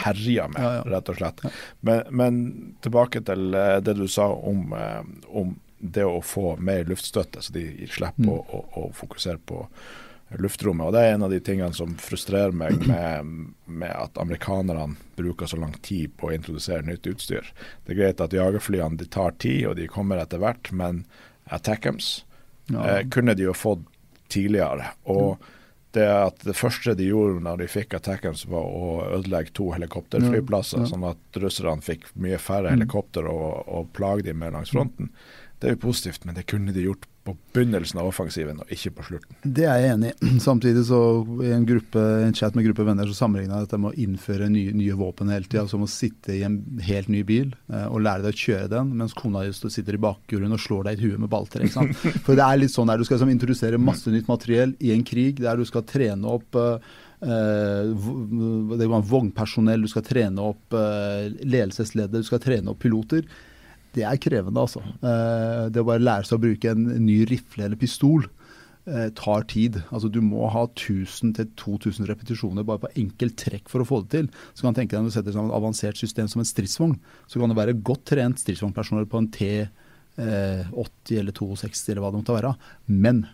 herja 0.05 0.47
med, 0.49 0.61
ja, 0.63 0.75
ja. 0.79 0.83
rett 0.95 1.09
og 1.11 1.17
slett. 1.19 1.41
Men, 1.85 2.03
men, 2.09 2.37
tilbake 2.81 3.21
til 3.27 3.53
eh, 3.57 3.77
det 3.83 3.97
du 3.99 4.07
sa 4.09 4.29
om, 4.33 4.71
eh, 4.73 5.01
om 5.29 5.53
det 5.79 6.05
å 6.05 6.21
få 6.21 6.57
mer 6.59 6.85
luftstøtte, 6.89 7.41
så 7.41 7.53
de 7.55 7.65
slipper 7.87 8.27
mm. 8.27 8.31
å, 8.33 8.39
å, 8.51 8.61
å, 8.81 8.85
fokusere 8.95 9.39
på 9.47 9.63
luftrommet. 10.37 10.87
Og 10.87 10.93
Det 10.93 11.03
er 11.03 11.13
en 11.15 11.25
av 11.25 11.33
de 11.33 11.39
tingene 11.43 11.73
som 11.73 11.95
frustrerer 12.01 12.53
meg 12.55 12.83
med, 12.85 13.29
med, 13.65 13.93
at 13.95 14.17
amerikanerne 14.21 14.99
bruker 15.17 15.49
så 15.49 15.57
lang 15.61 15.73
tid 15.85 16.13
på 16.19 16.29
å 16.29 16.33
introdusere 16.35 16.85
nytt 16.85 17.07
utstyr. 17.09 17.47
Det 17.85 17.95
er 17.95 18.01
greit 18.03 18.23
at 18.23 18.35
jagerflyene 18.35 18.99
de 18.99 19.07
tar 19.09 19.37
tid, 19.41 19.65
og 19.71 19.79
de 19.79 19.87
kommer 19.89 20.21
etter 20.21 20.41
hvert, 20.43 20.71
men 20.75 21.05
attackhams 21.49 22.19
ja. 22.69 22.83
eh, 22.83 23.07
kunne 23.09 23.33
de 23.33 23.47
jo 23.47 23.55
fått 23.57 23.87
tidligere. 24.29 24.91
Og 25.09 25.39
mm. 25.39 25.49
det 25.97 26.07
det 26.43 26.57
første 26.57 26.93
de 26.93 27.09
gjorde 27.09 27.41
når 27.45 27.63
de 27.63 27.71
fikk 27.71 27.97
attackhams 27.97 28.45
var 28.51 28.67
å 28.69 28.93
ødelegge 29.17 29.55
to 29.57 29.71
helikopterflyplasser, 29.73 30.85
ja. 30.85 30.91
sånn 30.91 31.07
at 31.09 31.41
russerne 31.41 31.81
fikk 31.85 32.11
mye 32.13 32.37
færre 32.37 32.69
mm. 32.69 32.75
helikopter 32.77 33.29
og, 33.31 33.63
og 33.65 33.93
plage 33.97 34.29
dem 34.29 34.43
med 34.43 34.53
langs 34.53 34.75
fronten. 34.75 35.09
Det 35.59 35.67
er 35.67 35.75
jo 35.75 35.81
positivt, 35.89 36.23
men 36.23 36.37
det 36.37 36.45
kunne 36.47 36.71
de 36.71 36.85
gjort 36.85 37.03
på 37.27 37.33
begynnelsen 37.53 37.99
av 37.99 38.07
offensiven, 38.07 38.61
og 38.63 38.69
ikke 38.71 38.93
på 38.95 39.05
slutten. 39.09 39.35
Det 39.43 39.65
er 39.67 39.81
jeg 39.81 39.95
enig 39.95 40.11
i. 40.13 40.29
Samtidig 40.47 40.85
så 40.87 40.99
i 41.43 41.51
en, 41.51 41.65
gruppe, 41.67 42.03
en 42.23 42.35
chat 42.35 42.55
med 42.55 42.63
gruppe 42.69 42.85
venner 42.87 43.09
så 43.09 43.17
sammenligna 43.17 43.59
jeg 43.59 43.67
dette 43.67 43.79
med 43.83 43.91
å 43.91 44.05
innføre 44.05 44.47
nye, 44.53 44.71
nye 44.77 44.95
våpen 44.99 45.33
hele 45.33 45.49
tida. 45.49 45.65
Som 45.69 45.83
å 45.83 45.89
sitte 45.91 46.37
i 46.37 46.45
en 46.47 46.61
helt 46.85 47.11
ny 47.11 47.25
bil 47.27 47.51
eh, 47.73 47.89
og 47.89 48.05
lære 48.05 48.23
deg 48.23 48.37
å 48.37 48.43
kjøre 48.45 48.71
den, 48.71 48.95
mens 49.01 49.17
kona 49.17 49.43
di 49.43 49.73
sitter 49.75 49.99
i 49.99 50.01
bakgrunnen 50.07 50.55
og 50.55 50.63
slår 50.63 50.87
deg 50.87 51.03
i 51.03 51.09
huet 51.09 51.25
med 51.25 51.33
balltre. 51.33 51.67
For 52.25 52.39
det 52.39 52.45
er 52.45 52.63
litt 52.63 52.73
sånn 52.73 52.87
der 52.91 53.01
du 53.01 53.03
skal 53.07 53.19
liksom, 53.19 53.35
introdusere 53.35 53.81
masse 53.83 54.15
nytt 54.15 54.31
materiell 54.31 54.77
i 54.79 54.93
en 54.95 55.03
krig, 55.03 55.43
der 55.43 55.59
du 55.59 55.67
skal 55.67 55.83
trene 55.89 56.39
opp 56.39 56.55
eh, 56.55 56.79
det 57.19 58.87
var 58.87 59.03
vognpersonell, 59.03 59.83
du 59.83 59.91
skal 59.91 60.05
trene 60.07 60.39
opp 60.53 60.71
uh, 60.71 61.27
ledelsesledere, 61.27 62.21
du 62.23 62.27
skal 62.29 62.39
trene 62.39 62.71
opp 62.71 62.79
piloter 62.79 63.25
det 63.95 64.05
er 64.05 64.19
krevende, 64.21 64.61
altså. 64.61 64.81
Eh, 65.01 65.69
det 65.73 65.81
å 65.81 65.87
bare 65.87 66.03
lære 66.03 66.27
seg 66.27 66.37
å 66.37 66.43
bruke 66.43 66.73
en 66.73 66.85
ny 67.05 67.23
rifle 67.29 67.65
eller 67.65 67.79
pistol 67.79 68.27
eh, 68.85 69.09
tar 69.17 69.47
tid. 69.49 69.79
Altså 69.89 70.11
Du 70.13 70.21
må 70.25 70.45
ha 70.53 70.65
1000-2000 70.67 72.09
repetisjoner 72.09 72.67
bare 72.67 72.83
på 72.85 72.93
enkelt 73.01 73.37
trekk 73.41 73.71
for 73.71 73.81
å 73.81 73.89
få 73.89 74.03
det 74.03 74.11
til. 74.13 74.29
Så 74.53 74.67
kan 74.67 74.77
tenke 74.77 74.95
deg 74.95 75.05
Når 75.05 75.13
du 75.13 75.17
setter 75.17 75.35
sammen 75.35 75.51
et 75.53 75.57
avansert 75.57 75.99
system 75.99 76.29
som 76.29 76.43
en 76.43 76.51
stridsvogn, 76.51 76.97
så 77.27 77.41
kan 77.41 77.51
det 77.51 77.59
være 77.59 77.77
godt 77.81 78.05
trent 78.13 78.41
stridsvognpersonell 78.43 79.09
på 79.09 79.23
en 79.23 79.31
T80 79.39 79.67
eh, 80.21 81.19
eller 81.19 81.33
62 81.33 81.89
eller 81.89 82.05
hva 82.05 82.13
det 82.13 82.21
måtte 82.21 82.37
være. 82.37 82.55
Men 82.93 83.25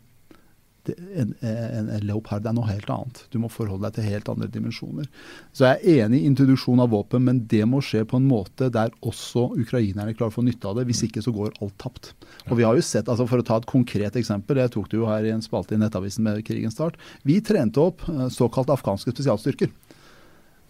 en, 0.93 1.33
en, 1.41 1.89
leopard 2.05 2.45
er 2.45 2.55
noe 2.55 2.67
helt 2.69 2.89
annet. 2.91 3.23
Du 3.33 3.39
må 3.41 3.49
forholde 3.51 3.87
deg 3.87 3.97
til 3.97 4.07
helt 4.11 4.29
andre 4.31 4.49
dimensjoner. 4.51 5.07
Så 5.55 5.67
jeg 5.67 5.79
er 5.79 6.05
enig 6.05 6.21
i 6.21 6.29
introduksjon 6.29 6.83
av 6.83 6.91
våpen, 6.93 7.25
men 7.27 7.41
det 7.51 7.63
må 7.69 7.81
skje 7.85 8.03
på 8.09 8.19
en 8.19 8.27
måte 8.29 8.69
der 8.73 8.93
også 9.05 9.47
ukrainerne 9.55 10.15
klarer 10.15 10.33
å 10.33 10.37
få 10.37 10.45
nytte 10.45 10.69
av 10.69 10.79
det. 10.79 10.87
Hvis 10.89 11.05
ikke 11.07 11.23
så 11.25 11.33
går 11.35 11.55
alt 11.59 11.77
tapt. 11.81 12.13
Og 12.49 12.59
vi 12.59 12.67
har 12.67 12.77
jo 12.77 12.85
sett, 12.85 13.09
altså 13.09 13.27
For 13.29 13.41
å 13.41 13.47
ta 13.47 13.57
et 13.61 13.69
konkret 13.69 14.15
eksempel, 14.19 14.61
jeg 14.61 14.73
tok 14.75 14.91
det 14.91 14.99
jo 14.99 15.09
her 15.09 15.25
i 15.25 15.33
en 15.33 15.43
spalte 15.43 15.75
i 15.75 15.81
Nettavisen 15.81 16.25
med 16.25 16.43
krigens 16.45 16.77
start. 16.77 16.99
Vi 17.25 17.39
trente 17.45 17.81
opp 17.81 18.05
eh, 18.11 18.27
såkalt 18.33 18.71
afghanske 18.73 19.13
spesialstyrker. 19.15 19.73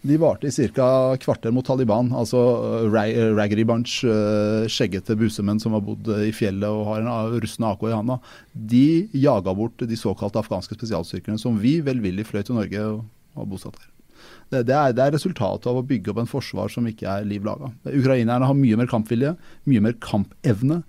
De 0.06 0.18
varte 0.20 0.46
i 0.46 0.68
ca. 0.76 1.16
kvarter 1.18 1.52
mot 1.54 1.66
Taliban. 1.66 2.12
Altså 2.14 2.38
uh, 2.86 3.34
Raggedy 3.34 3.64
Bunch, 3.66 3.98
uh, 4.06 4.68
skjeggete 4.70 5.16
busemenn 5.18 5.60
som 5.62 5.74
har 5.74 5.82
bodd 5.84 6.08
i 6.22 6.32
fjellet 6.36 6.68
og 6.68 6.86
har 6.92 7.02
en 7.02 7.40
rustne 7.42 7.72
AK 7.72 7.88
i 7.88 7.96
handa. 7.96 8.20
De 8.52 8.86
jaga 9.16 9.54
bort 9.56 9.82
de 9.82 9.98
såkalte 9.98 10.40
afghanske 10.42 10.78
spesialstyrkene 10.78 11.40
som 11.42 11.58
vi 11.60 11.78
velvillig 11.84 12.28
fløy 12.28 12.44
til 12.46 12.58
Norge 12.60 12.86
og 12.86 13.04
var 13.36 13.50
bosatt 13.50 13.80
her. 13.80 13.90
Det, 14.46 14.62
det, 14.68 14.74
er, 14.76 14.94
det, 14.94 15.02
er, 15.02 15.14
resultatet 15.16 15.66
av 15.66 15.80
å 15.80 15.84
bygge 15.86 16.12
opp 16.12 16.22
en 16.22 16.30
forsvar 16.30 16.70
som 16.72 16.86
ikke 16.86 17.10
er 17.10 17.26
liv 17.26 17.44
laga. 17.46 17.72
Ukrainerne 17.90 18.46
har 18.46 18.56
mye 18.56 18.78
mer 18.78 18.88
kampvilje, 18.90 19.34
mye 19.66 19.82
mer 19.82 19.96
kampevne 20.02 20.82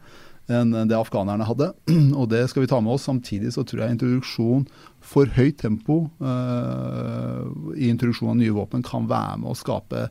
enn 0.48 0.72
det 0.88 0.96
afghanerne 0.98 1.48
hadde. 1.48 1.72
Og 2.20 2.30
det 2.32 2.46
skal 2.52 2.64
vi 2.64 2.70
ta 2.72 2.80
med 2.84 2.96
oss. 2.96 3.08
Samtidig 3.08 3.54
så 3.56 3.66
tror 3.68 3.84
jeg 3.84 3.98
introduksjon 3.98 4.68
for 5.08 5.30
høyt 5.38 5.60
tempo 5.62 6.00
uh, 6.20 7.48
i 7.78 7.88
introduksjon 7.92 8.34
av 8.34 8.40
nye 8.40 8.56
våpen 8.56 8.84
kan 8.86 9.08
være 9.08 9.38
med 9.44 9.54
å 9.54 9.58
skape 9.58 10.08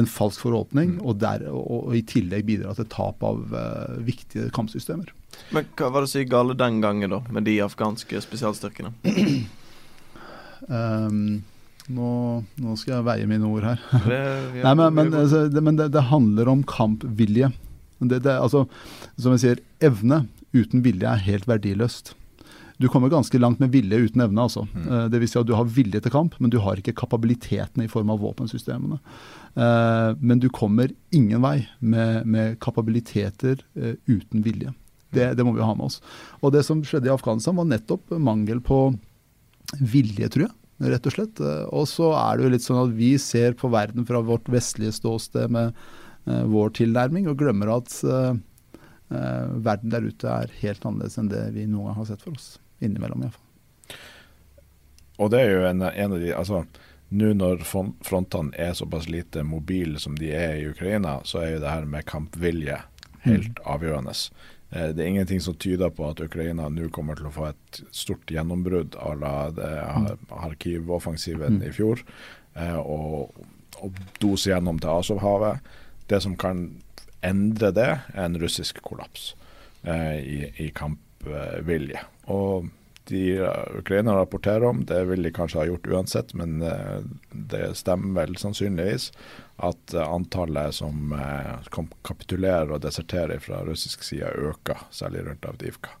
en 0.00 0.08
falsk 0.10 0.42
forhåpning, 0.46 0.96
mm. 0.96 1.04
og, 1.04 1.20
der, 1.22 1.46
og, 1.52 1.62
og, 1.90 1.94
i 1.98 2.02
tillegg 2.06 2.48
bidra 2.48 2.74
til 2.78 2.88
tap 2.90 3.22
av 3.26 3.54
uh, 3.54 4.00
viktige 4.06 4.50
kampsystemer. 4.54 5.12
Men 5.54 5.68
hva 5.78 5.92
var 5.94 6.04
det 6.04 6.10
som 6.12 6.22
gikk 6.22 6.32
galt 6.32 6.58
den 6.58 6.82
gangen, 6.82 7.14
da, 7.14 7.22
med 7.30 7.46
de 7.46 7.60
afghanske 7.62 8.22
spesialstyrkene? 8.26 8.94
um, 10.66 11.40
nå, 11.96 12.12
nå, 12.62 12.76
skal 12.78 12.98
jeg 12.98 13.08
veie 13.08 13.30
mine 13.30 13.48
ord 13.48 13.66
her. 13.70 13.82
Det, 14.06 14.20
ja, 14.60 14.62
Nei, 14.66 14.74
men, 14.82 14.94
men, 14.98 15.18
altså, 15.22 15.46
det, 15.50 15.64
men 15.66 15.78
det, 15.78 15.90
det, 15.94 16.06
handler 16.10 16.50
om 16.52 16.64
kampvilje. 16.66 17.52
Det, 18.00 18.22
altså, 18.32 18.64
som 19.20 19.36
jeg 19.36 19.42
sier, 19.44 19.62
evne 19.84 20.24
uten 20.56 20.82
vilje 20.84 21.08
er 21.08 21.26
helt 21.26 21.46
verdiløst. 21.48 22.14
Du 22.80 22.88
kommer 22.88 23.10
ganske 23.12 23.38
langt 23.38 23.60
med 23.60 23.74
vilje 23.74 23.98
uten 24.06 24.22
evne. 24.24 24.40
altså. 24.40 24.64
Mm. 24.72 24.86
Uh, 24.88 25.06
det 25.12 25.20
vil 25.20 25.28
si 25.28 25.38
at 25.38 25.46
Du 25.46 25.52
har 25.52 25.68
vilje 25.68 26.00
til 26.00 26.12
kamp, 26.14 26.36
men 26.40 26.50
du 26.50 26.58
har 26.64 26.80
ikke 26.80 26.96
kapabilitetene 26.96 27.84
i 27.84 27.92
form 27.92 28.10
av 28.10 28.22
våpensystemene. 28.24 28.96
Uh, 29.52 30.16
men 30.16 30.40
du 30.40 30.48
kommer 30.48 30.88
ingen 31.12 31.42
vei 31.44 31.66
med, 31.80 32.24
med 32.24 32.56
kapabiliteter 32.64 33.60
uh, 33.76 33.92
uten 34.08 34.46
vilje. 34.46 34.72
Det, 35.12 35.34
det, 35.36 35.44
må 35.44 35.52
vi 35.52 35.66
ha 35.66 35.74
med 35.74 35.90
oss. 35.90 36.00
Og 36.40 36.54
Det 36.54 36.64
som 36.64 36.80
skjedde 36.86 37.10
i 37.10 37.12
Afghanistan, 37.12 37.58
var 37.58 37.68
nettopp 37.68 38.16
mangel 38.16 38.62
på 38.64 38.94
vilje, 39.76 40.30
tror 40.30 40.46
jeg. 40.46 40.56
Rett 40.80 41.06
og 41.10 41.12
slett. 41.12 41.40
Og 41.76 41.84
så 41.90 42.14
er 42.16 42.38
det 42.38 42.46
jo 42.46 42.52
litt 42.54 42.64
sånn 42.64 42.84
at 42.86 42.94
vi 42.96 43.10
ser 43.20 43.58
på 43.58 43.68
verden 43.68 44.06
fra 44.08 44.22
vårt 44.24 44.48
vestlige 44.48 44.94
ståsted 44.96 45.52
med 45.52 45.76
vår 46.24 46.72
tilnærming, 46.76 47.28
og 47.30 47.38
glemmer 47.40 47.72
at 47.78 47.94
verden 49.10 49.90
der 49.90 50.04
ute 50.06 50.28
er 50.30 50.52
helt 50.60 50.84
annerledes 50.86 51.16
enn 51.18 51.30
det 51.32 51.46
vi 51.56 51.64
noen 51.66 51.88
gang 51.88 51.96
har 51.96 52.08
sett 52.10 52.22
for 52.22 52.36
oss. 52.36 52.52
Innimellom, 52.84 53.24
iallfall. 53.24 53.96
Og 55.20 55.32
det 55.32 55.40
er 55.42 55.50
jo 55.50 55.64
en, 55.68 55.82
en 55.88 56.14
av 56.14 56.22
de 56.22 56.30
altså 56.36 56.62
nå 57.10 57.32
når 57.34 57.64
frontene 57.66 58.54
er 58.54 58.76
såpass 58.78 59.08
lite 59.10 59.42
mobile 59.42 59.98
som 59.98 60.14
de 60.18 60.30
er 60.30 60.60
i 60.60 60.68
Ukraina, 60.70 61.18
så 61.26 61.42
er 61.42 61.54
jo 61.56 61.62
det 61.64 61.72
her 61.72 61.88
med 61.90 62.06
kampvilje 62.06 62.76
helt 63.24 63.58
mm. 63.58 63.64
avgjørende. 63.74 64.14
Eh, 64.70 64.88
det 64.94 65.02
er 65.02 65.10
ingenting 65.10 65.42
som 65.42 65.56
tyder 65.58 65.90
på 65.90 66.06
at 66.06 66.22
Ukraina 66.22 66.68
nå 66.70 66.86
kommer 66.94 67.18
til 67.18 67.26
å 67.26 67.34
få 67.34 67.48
et 67.50 67.82
stort 67.90 68.30
gjennombrudd 68.30 68.94
à 69.02 69.14
la 69.18 69.34
Kharkiv-offensiven 70.30 71.58
mm. 71.58 71.66
i 71.66 71.74
fjor, 71.74 72.04
eh, 72.54 72.78
og, 72.78 73.34
og 73.82 73.98
dose 74.22 74.52
gjennom 74.52 74.78
til 74.78 74.94
Azovhavet. 74.94 75.74
Det 76.10 76.20
som 76.24 76.36
kan 76.40 76.66
endre 77.26 77.70
det, 77.76 77.90
er 78.14 78.26
en 78.26 78.38
russisk 78.40 78.80
kollaps 78.82 79.34
eh, 79.82 80.18
i, 80.18 80.38
i 80.66 80.68
kampvilje. 80.74 82.02
Og 82.32 82.70
de 83.10 83.48
Ukraina 83.78 84.14
rapporterer 84.16 84.64
om, 84.64 84.84
det 84.84 85.04
vil 85.04 85.22
de 85.22 85.32
kanskje 85.34 85.58
ha 85.58 85.66
gjort 85.66 85.88
uansett, 85.90 86.34
men 86.38 86.62
eh, 86.62 87.00
det 87.30 87.72
stemmer 87.78 88.22
vel 88.22 88.36
sannsynligvis 88.38 89.10
at 89.66 89.94
eh, 89.94 90.04
antallet 90.04 90.76
som 90.78 91.14
eh, 91.16 91.70
kapitulerer 92.06 92.70
og 92.70 92.84
deserterer 92.84 93.42
fra 93.42 93.64
russisk 93.66 94.04
side 94.06 94.30
øker, 94.50 94.86
særlig 94.94 95.26
rundt 95.26 95.48
Avdivka. 95.48 95.96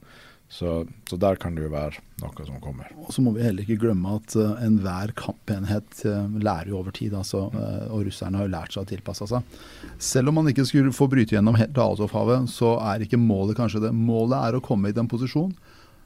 Så, 0.50 0.84
så, 1.06 1.14
der 1.14 1.38
kan 1.38 1.54
det 1.54 1.62
jo 1.62 1.70
være 1.70 2.00
noe 2.18 2.44
som 2.46 2.56
kommer. 2.58 2.88
Og 3.04 3.12
Så 3.14 3.22
må 3.22 3.30
vi 3.36 3.44
heller 3.44 3.62
ikke 3.62 3.84
glemme 3.84 4.16
at 4.18 4.34
uh, 4.34 4.58
enhver 4.66 5.12
kampenhet 5.14 6.02
uh, 6.10 6.26
lærer 6.42 6.72
jo 6.72 6.80
over 6.80 6.94
tid. 6.96 7.14
Altså, 7.14 7.44
uh, 7.54 7.84
og 7.94 8.02
russerne 8.08 8.40
har 8.40 8.48
jo 8.48 8.54
lært 8.56 8.74
seg 8.74 8.82
å 8.82 8.90
tilpasse 8.90 9.28
seg. 9.30 9.60
Selv 10.02 10.32
om 10.32 10.40
man 10.40 10.50
ikke 10.50 10.66
skulle 10.66 10.94
få 10.96 11.06
bryte 11.12 11.36
gjennom 11.36 11.58
helt 11.60 11.78
Azovhavet, 11.78 12.50
så 12.50 12.74
er 12.82 13.06
ikke 13.06 13.20
målet 13.22 13.60
kanskje 13.60 13.84
det. 13.86 13.94
Målet 13.94 14.40
er 14.40 14.58
å 14.58 14.64
komme 14.64 14.90
i 14.90 14.96
den 14.96 15.10
posisjonen 15.10 15.54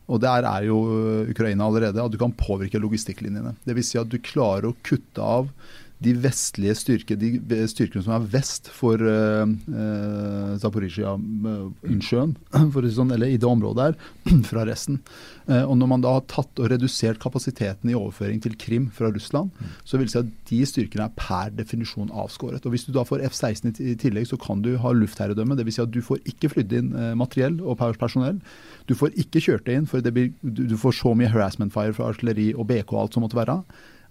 og 0.05 0.21
der 0.21 0.45
er 0.45 0.67
jo 0.69 0.77
Ukraina 1.33 1.65
allerede, 1.65 2.03
at 2.03 2.13
du 2.13 2.19
kan 2.21 2.35
påvirke 2.37 2.77
logistikklinjene. 2.77 3.55
Dvs. 3.65 3.87
Si 3.89 3.97
at 3.97 4.11
du 4.13 4.19
klarer 4.21 4.69
å 4.69 4.77
kutte 4.85 5.25
av 5.25 5.49
de 6.03 6.13
vestlige 6.19 6.75
styrker, 6.77 7.19
de 7.19 7.59
styrkene 7.71 8.03
som 8.05 8.17
er 8.17 8.27
vest 8.33 8.69
for 8.75 9.01
uh, 9.01 9.45
uh, 9.47 10.55
Zaporizjzja-innsjøen, 10.61 12.35
sånn, 12.99 13.15
eller 13.15 13.31
i 13.31 13.39
det 13.41 13.49
området 13.49 13.87
her, 13.87 13.97
fra 14.51 14.67
resten. 14.69 14.99
Uh, 15.47 15.63
og 15.63 15.77
Når 15.81 15.91
man 15.93 16.05
da 16.05 16.17
har 16.17 16.27
tatt 16.31 16.61
og 16.61 16.69
redusert 16.73 17.23
kapasiteten 17.23 17.93
i 17.93 17.97
overføring 17.97 18.43
til 18.45 18.57
Krim 18.61 18.91
fra 18.95 19.13
Russland, 19.15 19.55
mm. 19.55 19.79
så 19.87 20.01
vil 20.01 20.11
det 20.11 20.15
si 20.17 20.21
at 20.25 20.35
de 20.51 20.61
styrkene 20.69 21.09
er 21.09 21.17
per 21.21 21.55
definisjon 21.57 22.13
avskåret. 22.13 22.67
Og 22.67 22.75
Hvis 22.75 22.89
du 22.89 22.93
da 22.97 23.07
får 23.07 23.25
F-16 23.31 23.73
i 23.79 23.97
tillegg, 24.01 24.29
så 24.29 24.41
kan 24.41 24.65
du 24.67 24.75
ha 24.83 24.93
luftherredømme. 24.93 25.57
Dvs. 25.61 25.79
Si 25.79 25.85
at 25.87 25.95
du 25.95 26.03
får 26.05 26.21
ikke 26.29 26.53
flydd 26.53 26.75
inn 26.77 26.93
materiell 27.19 27.57
og 27.63 27.81
personell. 27.99 28.43
Du 28.91 28.95
får 28.99 29.17
ikke 29.21 29.43
kjørt 29.43 29.67
det 29.69 29.79
inn, 29.79 29.89
for 29.89 30.05
det 30.05 30.13
blir, 30.15 30.33
du, 30.43 30.67
du 30.69 30.77
får 30.81 30.99
så 31.01 31.15
mye 31.17 31.31
harassment 31.33 31.73
fire 31.75 31.95
fra 31.97 32.11
artilleri 32.13 32.53
og 32.55 32.69
BK 32.69 32.93
og 32.93 33.05
alt 33.07 33.17
som 33.17 33.25
måtte 33.25 33.39
være. 33.39 33.63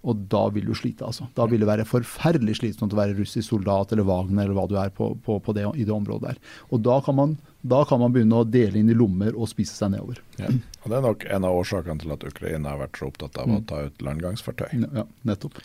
Og 0.04 0.26
da 0.32 0.42
vil 0.52 0.66
du 0.68 0.74
slite, 0.76 1.06
altså. 1.06 1.26
Da 1.36 1.46
vil 1.48 1.62
det 1.62 1.68
være 1.68 1.86
forferdelig 1.88 2.58
slitsomt 2.58 2.92
å 2.92 2.98
være 2.98 3.16
russisk 3.16 3.48
soldat 3.48 3.94
eller 3.94 4.06
Wagner 4.08 4.44
eller 4.44 4.58
hva 4.58 4.66
du 4.68 4.76
er 4.80 4.92
på, 4.92 5.14
på, 5.24 5.38
på 5.40 5.54
det, 5.56 5.64
i 5.80 5.86
det 5.88 5.94
området 5.94 6.34
der. 6.34 6.42
Og 6.68 6.82
da 6.84 6.98
kan, 7.04 7.16
man, 7.16 7.36
da 7.64 7.80
kan, 7.88 8.02
man, 8.02 8.12
begynne 8.12 8.42
å 8.42 8.48
dele 8.48 8.80
inn 8.80 8.92
i 8.92 8.98
lommer 8.98 9.32
og 9.32 9.48
spise 9.52 9.76
seg 9.78 9.94
nedover. 9.94 10.20
Ja. 10.36 10.52
Og 10.82 10.90
Det 10.90 10.98
er 10.98 11.06
nok 11.08 11.24
en 11.38 11.48
av 11.48 11.62
årsakene 11.62 12.04
til 12.04 12.12
at 12.16 12.28
Ukraina 12.28 12.74
har 12.74 12.84
vært 12.84 13.00
så 13.00 13.08
opptatt 13.08 13.40
av 13.40 13.48
mm. 13.48 13.56
å 13.56 13.64
ta 13.70 13.80
ut 13.88 14.06
landgangsfartøy. 14.10 14.68
Ja, 14.84 15.08
nettopp. 15.24 15.62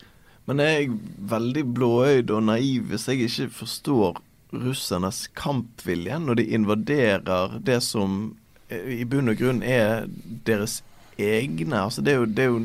Men 0.48 0.64
er 0.64 0.72
jeg 0.72 0.94
veldig 1.30 1.66
blåøyd 1.76 2.32
og 2.34 2.46
naiv 2.48 2.88
hvis 2.90 3.08
jeg 3.10 3.28
ikke 3.28 3.50
forstår 3.60 4.22
russernes 4.50 5.26
kampvilje 5.38 6.16
når 6.24 6.40
de 6.40 6.46
invaderer 6.56 7.58
det 7.62 7.82
som 7.86 8.32
i 8.70 9.04
bunn 9.08 9.30
og 9.30 9.38
grunn 9.38 9.60
er 9.66 10.08
deres 10.46 10.80
egne. 11.20 11.84
altså 11.84 12.02
Det 12.02 12.14
er 12.14 12.22
jo, 12.22 12.26
det 12.26 12.44
er 12.44 12.50
jo 12.50 12.60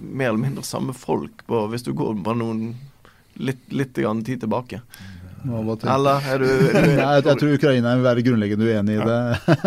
mer 0.00 0.32
eller 0.32 0.44
mindre 0.44 0.66
samme 0.66 0.94
folk 0.96 1.44
på, 1.46 1.64
hvis 1.72 1.86
du 1.86 1.92
går 1.96 2.20
bare 2.24 2.40
noen 2.42 2.74
litt, 3.40 3.62
litt 3.72 3.94
tid 3.94 4.40
tilbake. 4.40 4.82
Eller 5.40 6.26
er 6.28 6.42
du, 6.42 6.48
er 6.68 6.84
du 6.84 6.94
Nei, 6.98 7.12
jeg, 7.16 7.36
tror 7.40 7.54
Ukraina 7.54 7.94
vil 7.96 8.04
være 8.04 8.24
grunnleggende 8.26 8.66
uenig 8.68 8.98
i 8.98 9.06
det. 9.08 9.20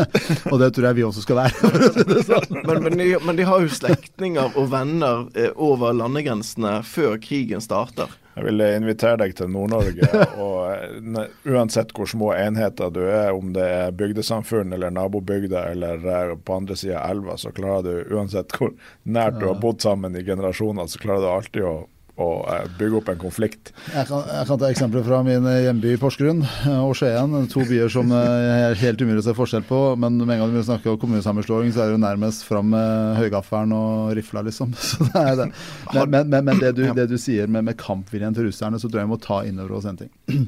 og 0.51 0.59
det 0.61 0.69
tror 0.75 0.89
jeg 0.89 0.97
vi 0.99 1.05
også 1.07 1.23
skal 1.25 1.39
være. 1.41 1.71
Sånn. 2.29 2.59
men, 2.59 2.83
men, 2.85 2.97
de, 2.99 3.07
men, 3.25 3.39
de, 3.39 3.47
har 3.49 3.63
jo 3.63 3.71
slektninger 3.73 4.59
og 4.59 4.69
venner 4.73 5.25
eh, 5.33 5.49
over 5.55 5.95
landegrensene 5.97 6.79
før 6.85 7.17
krigen 7.23 7.63
starter. 7.63 8.11
Jeg 8.33 8.47
vil 8.47 8.63
invitere 8.65 9.19
deg 9.21 9.35
til 9.37 9.51
Nord-Norge. 9.53 10.09
og 10.43 10.59
eh, 10.73 11.33
Uansett 11.53 11.93
hvor 11.95 12.09
små 12.09 12.31
enheter 12.35 12.93
du 12.93 13.01
er, 13.05 13.31
om 13.35 13.53
det 13.55 13.65
er 13.65 13.95
bygdesamfunn 13.97 14.73
eller 14.73 14.93
nabobygder 14.93 15.73
eller 15.75 16.07
eh, 16.15 16.35
på 16.37 16.59
andre 16.61 16.77
sida 16.79 17.01
av 17.03 17.13
elva, 17.13 17.37
så 17.37 17.53
klarer 17.55 17.85
du 17.85 18.15
uansett 18.15 18.55
hvor 18.57 18.73
nært 19.03 19.39
du 19.41 19.47
har 19.51 19.59
bodd 19.61 19.83
sammen 19.85 20.17
i 20.17 20.25
generasjoner, 20.25 20.89
så 20.89 21.01
klarer 21.03 21.25
du 21.25 21.31
alltid 21.33 21.67
å 21.69 21.75
å 22.21 22.27
eh, 22.45 22.65
bygge 22.77 22.99
opp 22.99 23.09
en 23.09 23.21
konflikt. 23.21 23.71
Jeg 23.89 24.05
kan, 24.09 24.21
jeg 24.29 24.47
kan 24.49 24.59
ta 24.61 24.69
eksempler 24.69 25.05
fra 25.05 25.21
min 25.25 25.47
eh, 25.49 25.63
hjemby 25.65 25.95
Porsgrunn 26.01 26.43
eh, 26.45 26.77
og 26.77 26.93
Skien. 26.99 27.33
To 27.49 27.65
byer 27.65 27.89
som 27.93 28.13
er 28.13 28.77
helt 28.77 29.01
umulig 29.01 29.23
å 29.23 29.27
se 29.27 29.35
forskjell 29.37 29.65
på. 29.69 29.81
Men 29.99 30.19
med 30.21 30.35
en 30.35 30.43
gang 30.43 30.53
vi 30.53 30.65
snakker 30.67 30.93
om 30.93 30.99
kommunesammenslåing, 31.01 31.73
så 31.73 31.83
er 31.83 31.91
det 31.91 31.97
jo 31.97 32.03
nærmest 32.05 32.45
fram 32.45 32.69
med 32.73 33.17
høygaffelen 33.21 33.73
og 33.77 34.13
rifla, 34.19 34.45
liksom. 34.45 34.75
Det 35.13 35.25
det. 35.39 35.49
Men, 35.93 36.09
men, 36.09 36.29
men, 36.29 36.45
men 36.45 36.59
det, 36.61 36.73
du, 36.77 36.83
det, 36.93 37.07
du, 37.09 37.17
sier 37.21 37.49
med, 37.49 37.65
med 37.65 37.77
kampviljen 37.79 38.35
til 38.35 38.49
russerne, 38.49 38.77
så 38.81 38.89
tror 38.89 39.01
jeg 39.01 39.09
vi 39.09 39.15
må 39.15 39.21
ta 39.21 39.41
inn 39.47 39.61
over 39.63 39.79
oss 39.79 39.89
en 39.89 39.99
ting. 40.05 40.13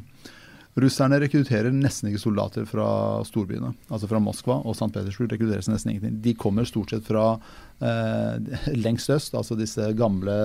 Russerne 0.75 1.21
rekrutterer 1.23 1.71
nesten 1.71 2.09
ikke 2.09 2.19
soldater 2.19 2.65
fra 2.67 2.87
storbyene. 3.23 3.71
Altså 3.87 4.09
fra 4.11 4.19
Moskva 4.19 4.57
og 4.59 4.75
St. 4.75 4.89
Petersburg 4.91 5.31
rekrutteres 5.31 5.69
nesten 5.71 5.93
ingenting. 5.93 6.17
De 6.25 6.33
kommer 6.35 6.67
stort 6.67 6.91
sett 6.91 7.05
fra 7.07 7.37
eh, 7.37 7.53
lengst 8.85 9.09
øst, 9.11 9.33
altså 9.35 9.57
disse 9.59 9.89
gamle 9.97 10.35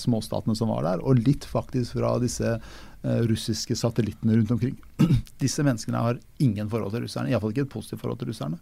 småstatene 0.00 0.56
som 0.58 0.72
var 0.72 0.86
der, 0.86 1.04
og 1.04 1.20
litt 1.22 1.46
faktisk 1.46 1.94
fra 1.98 2.16
disse 2.22 2.56
eh, 2.56 3.20
russiske 3.30 3.76
satellittene 3.78 4.40
rundt 4.40 4.50
omkring. 4.56 4.74
Disse 5.42 5.62
menneskene 5.66 6.02
har 6.02 6.18
ingen 6.42 6.68
forhold 6.70 6.92
til 6.94 7.04
russerne, 7.06 7.30
iallfall 7.30 7.54
ikke 7.54 7.64
et 7.66 7.72
positivt 7.72 8.02
forhold 8.02 8.20
til 8.20 8.32
russerne. 8.32 8.58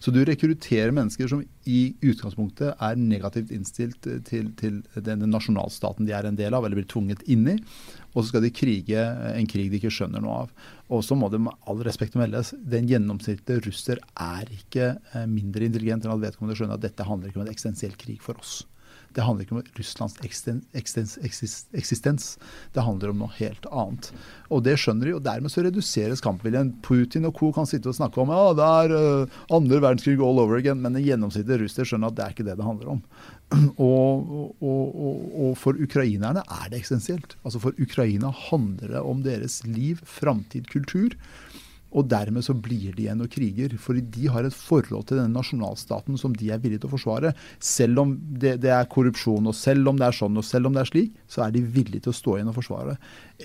Så 0.00 0.12
du 0.12 0.20
rekrutterer 0.24 0.92
mennesker 0.94 1.28
som 1.28 1.42
i 1.68 1.80
utgangspunktet 2.00 2.72
er 2.76 3.00
negativt 3.00 3.52
innstilt 3.52 4.00
til, 4.28 4.52
til 4.60 4.80
den 5.08 5.26
nasjonalstaten 5.32 6.08
de 6.08 6.16
er 6.16 6.28
en 6.28 6.38
del 6.38 6.56
av, 6.56 6.64
eller 6.64 6.80
blir 6.80 6.88
tvunget 6.92 7.24
inn 7.30 7.48
i. 7.54 7.58
Og 8.12 8.22
så 8.22 8.28
skal 8.30 8.44
de 8.44 8.52
krige 8.54 9.02
en 9.32 9.48
krig 9.48 9.70
de 9.72 9.78
ikke 9.80 9.92
skjønner 9.92 10.22
noe 10.22 10.42
av. 10.44 10.50
Og 10.92 11.04
så 11.06 11.16
må 11.16 11.30
det 11.32 11.40
med 11.40 11.56
all 11.70 11.80
respekt 11.86 12.18
meldes, 12.20 12.52
den 12.56 12.90
gjennomsnittlige 12.90 13.64
russer 13.68 14.02
er 14.20 14.50
ikke 14.52 14.92
eh, 15.14 15.24
mindre 15.30 15.68
intelligent 15.68 16.04
enn 16.04 16.16
at 16.16 16.26
vedkommende 16.26 16.58
skjønner 16.58 16.76
at 16.76 16.84
dette 16.84 17.08
handler 17.08 17.30
ikke 17.30 17.40
om 17.40 17.46
en 17.46 17.54
eksistensiell 17.54 17.96
krig 18.00 18.20
for 18.24 18.40
oss. 18.42 18.62
Det 19.14 19.24
handler 19.26 19.46
ikke 19.46 19.56
om 19.58 19.64
Russlands 19.78 20.16
eksistens, 20.24 21.18
eksistens. 21.22 22.28
Det 22.74 22.84
handler 22.84 23.12
om 23.12 23.22
noe 23.22 23.34
helt 23.38 23.66
annet. 23.70 24.10
Og 24.52 24.64
det 24.66 24.78
skjønner 24.80 25.08
de, 25.08 25.14
og 25.16 25.24
dermed 25.26 25.52
så 25.52 25.64
reduseres 25.64 26.22
kampviljen. 26.24 26.74
Putin 26.84 27.28
og 27.28 27.36
co. 27.38 27.52
kan 27.54 27.68
sitte 27.68 27.90
og 27.92 27.98
snakke 27.98 28.22
om 28.22 28.32
ja, 28.32 28.42
det 28.56 28.70
er 28.82 28.96
uh, 28.96 29.38
andre 29.52 29.80
verdenskrig 29.82 30.18
all 30.20 30.40
over 30.42 30.58
again, 30.58 30.82
men 30.82 30.96
den 30.96 31.06
gjennomsnittlige 31.06 31.64
russer 31.64 31.88
skjønner 31.88 32.12
at 32.12 32.18
det 32.18 32.26
er 32.26 32.36
ikke 32.36 32.48
det 32.48 32.58
det 32.58 32.68
handler 32.68 32.96
om. 32.96 33.04
Og, 33.82 34.28
og, 34.64 34.92
og, 34.96 35.24
og, 35.36 35.50
for 35.60 35.76
ukrainerne 35.76 36.40
er 36.40 36.70
det 36.72 36.78
eksistensielt. 36.78 37.34
Altså 37.44 37.60
For 37.60 37.76
Ukraina 37.76 38.30
handler 38.48 38.94
det 38.94 39.02
om 39.04 39.20
deres 39.26 39.58
liv, 39.68 40.00
framtid, 40.08 40.70
kultur. 40.72 41.12
Og 41.92 42.06
dermed 42.08 42.44
så 42.46 42.54
blir 42.56 42.94
de 42.96 43.04
igjen 43.04 43.20
og 43.24 43.30
kriger. 43.32 43.74
For 43.80 43.98
de 43.98 44.28
har 44.32 44.46
et 44.48 44.56
forhold 44.56 45.08
til 45.08 45.20
denne 45.20 45.34
nasjonalstaten 45.34 46.16
som 46.20 46.36
de 46.36 46.48
er 46.54 46.62
villige 46.62 46.84
til 46.84 46.90
å 46.90 46.94
forsvare. 46.94 47.34
Selv 47.62 48.00
om 48.04 48.14
det, 48.16 48.56
det, 48.64 48.72
er 48.72 48.88
korrupsjon, 48.92 49.50
og 49.50 49.56
selv 49.56 49.92
om 49.92 50.00
det 50.00 50.08
er 50.08 50.16
sånn, 50.16 50.38
og 50.40 50.46
selv 50.48 50.70
om 50.70 50.76
det 50.76 50.84
er 50.84 50.92
slik, 50.92 51.12
så 51.28 51.44
er 51.46 51.54
de 51.54 51.64
villige 51.76 52.06
til 52.06 52.14
å 52.14 52.16
stå 52.16 52.38
igjen 52.38 52.52
og 52.52 52.58
forsvare. 52.60 52.96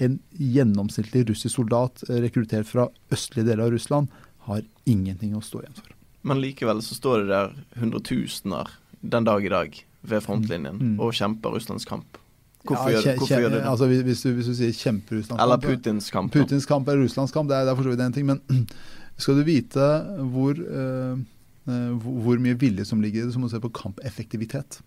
En 0.06 0.20
gjennomsnittlig 0.40 1.26
russisk 1.32 1.60
soldat 1.60 2.06
eh, 2.08 2.22
rekruttert 2.24 2.70
fra 2.70 2.88
østlige 3.14 3.50
deler 3.50 3.68
av 3.68 3.76
Russland 3.76 4.14
har 4.48 4.64
ingenting 4.88 5.36
å 5.36 5.44
stå 5.44 5.66
igjen 5.66 5.80
for. 5.80 5.92
Men 6.28 6.42
likevel 6.44 6.80
så 6.84 6.96
står 6.98 7.24
det 7.24 7.34
der 7.34 7.52
hundretusener 7.80 8.72
den 9.02 9.28
dag 9.28 9.44
i 9.46 9.52
dag 9.52 9.76
ved 10.08 10.24
frontlinjen 10.24 10.80
mm. 10.80 10.96
og 11.04 11.16
kjemper 11.16 11.56
Russlands 11.56 11.88
kamp. 11.88 12.20
Hvorfor, 12.68 12.92
ja, 12.92 13.00
gjør, 13.02 13.22
hvorfor 13.22 13.42
gjør, 13.42 13.54
det 13.54 13.62
det? 13.62 13.70
Altså, 13.72 13.88
hvis, 13.92 14.22
du, 14.24 14.30
hvis, 14.36 14.50
du, 14.50 14.56
sier 14.58 14.76
kjempe-Russlandskamp 14.76 15.44
Eller 15.46 15.62
Putins 15.64 16.12
kamp. 16.14 16.34
Putins 16.34 16.68
kamp 16.70 16.92
eller 16.92 17.06
Russlands 17.06 17.34
kamp, 17.36 17.50
det 17.52 17.58
er, 17.58 17.68
det 17.68 17.74
er 17.74 17.80
for 17.80 17.88
så 17.88 17.94
vidt 17.94 18.04
en 18.06 18.16
ting. 18.16 18.28
Men 18.28 18.68
skal 19.22 19.40
du 19.40 19.46
vite 19.48 19.88
hvor, 20.34 20.60
uh, 20.60 21.98
hvor 22.04 22.44
mye 22.44 22.60
vilje 22.60 22.88
som 22.90 23.02
ligger 23.04 23.24
i 23.24 23.28
det, 23.28 23.34
så 23.36 23.42
må 23.42 23.50
du 23.50 23.56
se 23.56 23.64
på 23.64 23.74
kampeffektivitet. 23.80 24.82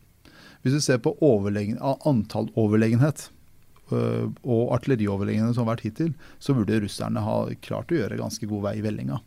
Hvis 0.61 0.77
du 0.77 0.85
ser 0.85 1.01
på 1.01 1.15
overlegen, 1.25 1.81
antall 1.81 2.51
overlegenhet 2.61 3.29
uh, 3.95 4.29
og 4.45 4.75
artillerioverlegenhet 4.77 5.57
som 5.57 5.65
har 5.65 5.75
vært 5.75 5.89
hittil, 5.89 6.15
så 6.39 6.57
burde 6.57 6.83
russerne 6.85 7.25
ha 7.25 7.43
klart 7.65 7.93
å 7.93 8.01
gjøre 8.03 8.21
ganske 8.21 8.49
god 8.51 8.69
vei 8.69 8.79
i 8.81 8.85
vellinga. 8.85 9.23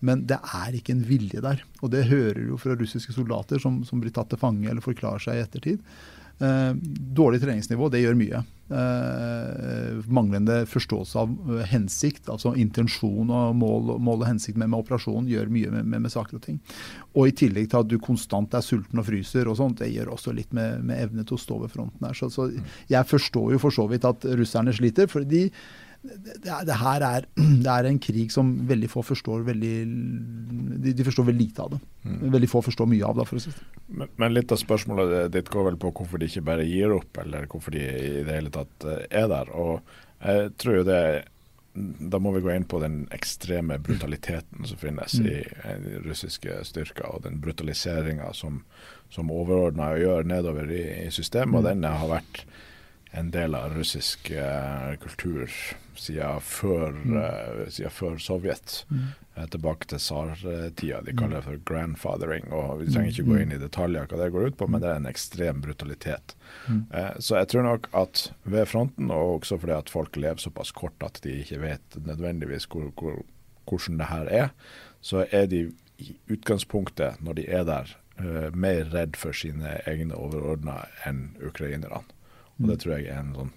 Men 0.00 0.24
det 0.28 0.38
er 0.40 0.76
ikke 0.76 0.94
en 0.96 1.04
vilje 1.04 1.42
der. 1.44 1.60
Og 1.84 1.92
det 1.92 2.06
hører 2.08 2.40
du 2.48 2.56
fra 2.60 2.76
russiske 2.78 3.12
soldater 3.12 3.60
som, 3.60 3.82
som 3.84 4.00
blir 4.00 4.12
tatt 4.16 4.32
til 4.32 4.40
fange 4.40 4.68
eller 4.70 4.84
forklarer 4.84 5.20
seg 5.20 5.36
i 5.36 5.44
ettertid. 5.44 5.82
Eh, 6.40 6.72
dårlig 7.20 7.42
treningsnivå, 7.42 7.90
det 7.92 8.00
gjør 8.00 8.16
mye. 8.16 8.38
Eh, 8.70 9.96
manglende 10.08 10.62
forståelse 10.70 11.18
av 11.20 11.32
eh, 11.50 11.66
hensikt, 11.68 12.30
altså 12.32 12.54
intensjon 12.56 13.28
og 13.34 13.58
mål, 13.60 13.90
mål 14.00 14.22
og 14.22 14.28
hensikt 14.30 14.56
med, 14.56 14.70
med, 14.70 14.78
operasjonen, 14.80 15.28
gjør 15.28 15.50
mye 15.52 15.72
med, 15.74 15.84
med, 15.84 16.04
med, 16.06 16.14
saker 16.14 16.38
og 16.38 16.44
ting. 16.46 16.56
Og 17.12 17.28
i 17.28 17.34
tillegg 17.42 17.68
til 17.68 17.82
at 17.82 17.90
du 17.90 17.98
konstant 18.00 18.56
er 18.56 18.64
sulten 18.64 19.02
og 19.02 19.08
fryser 19.10 19.50
og 19.50 19.58
sånt, 19.60 19.82
det 19.82 19.90
gjør 19.92 20.14
også 20.14 20.32
litt 20.36 20.54
med, 20.56 20.88
evne 20.96 21.26
til 21.28 21.36
å 21.36 21.42
stå 21.44 21.60
ved 21.66 21.74
fronten 21.74 22.08
her. 22.08 22.16
Så, 22.16 22.30
så 22.32 22.48
jeg 22.88 23.10
forstår 23.10 23.56
jo 23.56 23.60
for 23.60 23.76
så 23.76 23.84
vidt 23.90 24.08
at 24.08 24.24
russerne 24.40 24.72
sliter. 24.72 25.12
for 25.12 25.28
de 25.28 25.48
det, 26.02 26.54
det, 26.66 26.76
her 26.80 27.04
er, 27.04 27.26
det 27.64 27.72
er 27.72 27.88
en 27.88 27.98
krig 28.02 28.32
som 28.32 28.52
veldig 28.68 28.88
få 28.90 29.02
forstår 29.04 29.42
veldig 29.48 29.74
De, 30.80 30.94
de 30.96 31.04
forstår 31.06 31.26
veldig 31.28 31.46
lite 31.46 31.64
av 31.64 31.74
det. 31.74 31.80
Mm. 32.04 32.20
Veldig 32.36 32.50
få 32.50 32.62
forstår 32.64 32.88
mye 32.88 33.08
av 33.08 33.18
det. 33.20 33.26
for 33.28 33.40
å 33.40 33.42
si 33.44 33.52
men, 33.90 34.12
men, 34.16 34.32
litt 34.32 34.52
av 34.54 34.60
spørsmålet 34.60 35.32
ditt 35.34 35.50
går 35.52 35.68
vel 35.72 35.80
på 35.80 35.90
hvorfor 35.98 36.20
de 36.20 36.30
ikke 36.30 36.46
bare 36.46 36.64
gir 36.68 36.94
opp, 36.94 37.20
eller 37.24 37.50
hvorfor 37.50 37.74
de 37.74 37.82
i 37.82 38.22
det 38.24 38.38
hele 38.38 38.54
tatt 38.54 38.86
eh, 38.88 39.04
er 39.22 39.28
der. 39.32 39.52
Og 39.52 39.82
jeg 40.24 40.54
tror 40.60 40.80
jo 40.80 40.88
det 40.88 41.02
da 41.74 42.18
må 42.18 42.32
vi 42.34 42.40
gå 42.42 42.50
inn 42.50 42.64
på 42.66 42.80
den 42.82 43.04
ekstreme 43.14 43.76
brutaliteten 43.78 44.66
som 44.66 44.78
finnes 44.80 45.14
mm. 45.20 45.26
i 45.30 46.00
russiske 46.02 46.56
styrker, 46.66 47.06
og 47.06 47.22
den 47.28 47.38
brutaliseringa 47.42 48.32
som, 48.34 48.64
som 49.12 49.30
overordna 49.30 49.92
gjør 50.00 50.26
nedover 50.26 50.72
i, 50.74 50.82
i 51.04 51.12
systemet. 51.14 51.52
Mm. 51.52 51.60
Og 51.60 51.68
den 51.68 51.86
har 51.86 52.10
vært 52.10 52.42
en 53.10 53.30
del 53.30 53.54
av 53.54 53.74
russisk 53.74 54.30
uh, 54.30 54.94
kultur 55.02 55.50
siden 55.98 56.40
før, 56.40 56.94
mm. 56.94 57.16
uh, 57.16 57.64
siden 57.68 57.94
før 57.94 58.20
Sovjet. 58.22 58.74
Mm. 58.90 59.08
Uh, 59.36 59.46
tilbake 59.50 59.88
til 59.90 60.02
tsartida. 60.02 61.00
De 61.06 61.14
kaller 61.18 61.40
det 61.40 61.46
for 61.48 61.64
grandfathering. 61.66 62.46
og 62.54 62.84
Vi 62.84 62.90
trenger 62.92 63.10
ikke 63.10 63.26
gå 63.26 63.34
mm. 63.34 63.42
inn 63.42 63.56
i 63.56 63.60
detaljer 63.62 64.06
hva 64.06 64.20
det 64.20 64.30
går 64.34 64.50
ut 64.50 64.58
på, 64.60 64.68
men 64.70 64.82
det 64.82 64.92
er 64.92 65.00
en 65.00 65.10
ekstrem 65.10 65.62
brutalitet. 65.64 66.36
Mm. 66.66 66.86
så 67.22 67.38
jeg 67.38 67.48
tror 67.50 67.62
nok 67.66 67.86
at 67.96 68.24
ved 68.42 68.66
fronten, 68.66 69.10
og 69.10 69.40
også 69.40 69.58
fordi 69.62 69.76
at 69.76 69.90
folk 69.90 70.16
lever 70.16 70.42
såpass 70.42 70.72
kort 70.74 71.06
at 71.06 71.20
de 71.24 71.40
ikke 71.42 71.60
vet 71.62 71.98
nødvendigvis 72.06 72.66
hvor, 72.70 72.90
hvor, 72.98 73.22
hvordan 73.70 74.00
det 74.00 74.10
her 74.10 74.30
er, 74.44 74.48
så 75.00 75.24
er 75.30 75.46
de 75.50 75.64
i 76.00 76.14
utgangspunktet, 76.32 77.20
når 77.20 77.38
de 77.38 77.48
er 77.48 77.66
der, 77.68 77.96
mer 78.52 78.90
redd 78.92 79.14
for 79.16 79.32
sine 79.32 79.78
egne 79.88 80.12
overordna 80.12 80.82
enn 81.08 81.30
ukrainerne. 81.40 82.02
Og 82.60 82.68
det 82.70 82.80
tror 82.82 82.96
jeg 82.96 83.08
er 83.08 83.22
en 83.22 83.34
sånn 83.36 83.54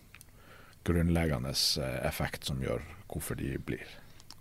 grunnleggende 0.88 1.54
effekt 2.04 2.50
som 2.50 2.64
gjør 2.64 2.84
hvorfor 3.12 3.38
de 3.40 3.56
blir. 3.64 3.88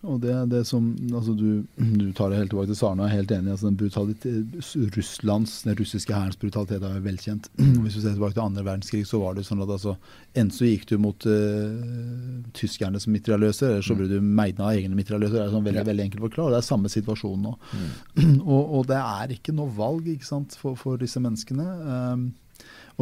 Og 0.02 0.16
det, 0.18 0.32
det 0.50 0.64
som, 0.66 0.88
altså 1.14 1.30
du, 1.38 1.62
du, 1.78 2.08
tar 2.16 2.32
det 2.32 2.40
helt 2.40 2.50
tilbake 2.50 2.72
til 2.72 2.78
Sarna, 2.80 3.04
jeg 3.06 3.12
er 3.12 3.20
helt 3.20 3.34
enig. 3.36 3.52
altså 3.52 3.70
den 3.70 4.88
Russlands, 4.96 5.52
Den 5.62 5.76
russiske 5.78 6.14
hærens 6.14 6.36
brutalitet 6.36 6.82
er 6.82 6.96
jo 6.96 7.04
velkjent. 7.04 7.46
Hvis 7.84 7.96
vi 7.96 8.02
ser 8.02 8.16
tilbake 8.16 8.34
til 8.34 8.42
andre 8.42 8.64
verdenskrig, 8.66 9.04
så 9.06 9.20
var 9.22 9.38
det 9.38 9.46
sånn 9.46 9.62
at 9.62 9.70
altså, 9.70 9.94
enten 10.34 10.56
så 10.56 10.66
gikk 10.66 10.88
du 10.90 10.96
mot 10.98 11.28
uh, 11.30 12.98
som 12.98 13.14
mitraljøser, 13.14 13.76
eller 13.76 13.86
så 13.86 13.98
ble 13.98 14.10
du 14.10 14.18
meidna 14.18 14.72
av 14.72 14.80
egne 14.80 14.98
mitraljøser. 14.98 15.38
Det 15.38 15.44
er 15.46 15.54
sånn 15.54 15.70
veldig, 15.70 15.86
veldig 15.92 16.06
enkelt 16.08 16.26
forklart. 16.26 16.56
Det 16.56 16.58
er 16.58 16.70
samme 16.72 16.90
situasjon 16.98 17.46
nå. 17.46 17.54
Mm. 17.70 18.36
og, 18.56 18.62
og, 18.62 18.86
det 18.90 18.98
er 18.98 19.36
ikke 19.38 19.54
noe 19.54 19.70
valg 19.78 20.10
ikke 20.16 20.26
sant, 20.26 20.58
for, 20.58 20.74
for 20.80 20.98
disse 20.98 21.22
menneskene. 21.22 21.68
Um, 21.86 22.32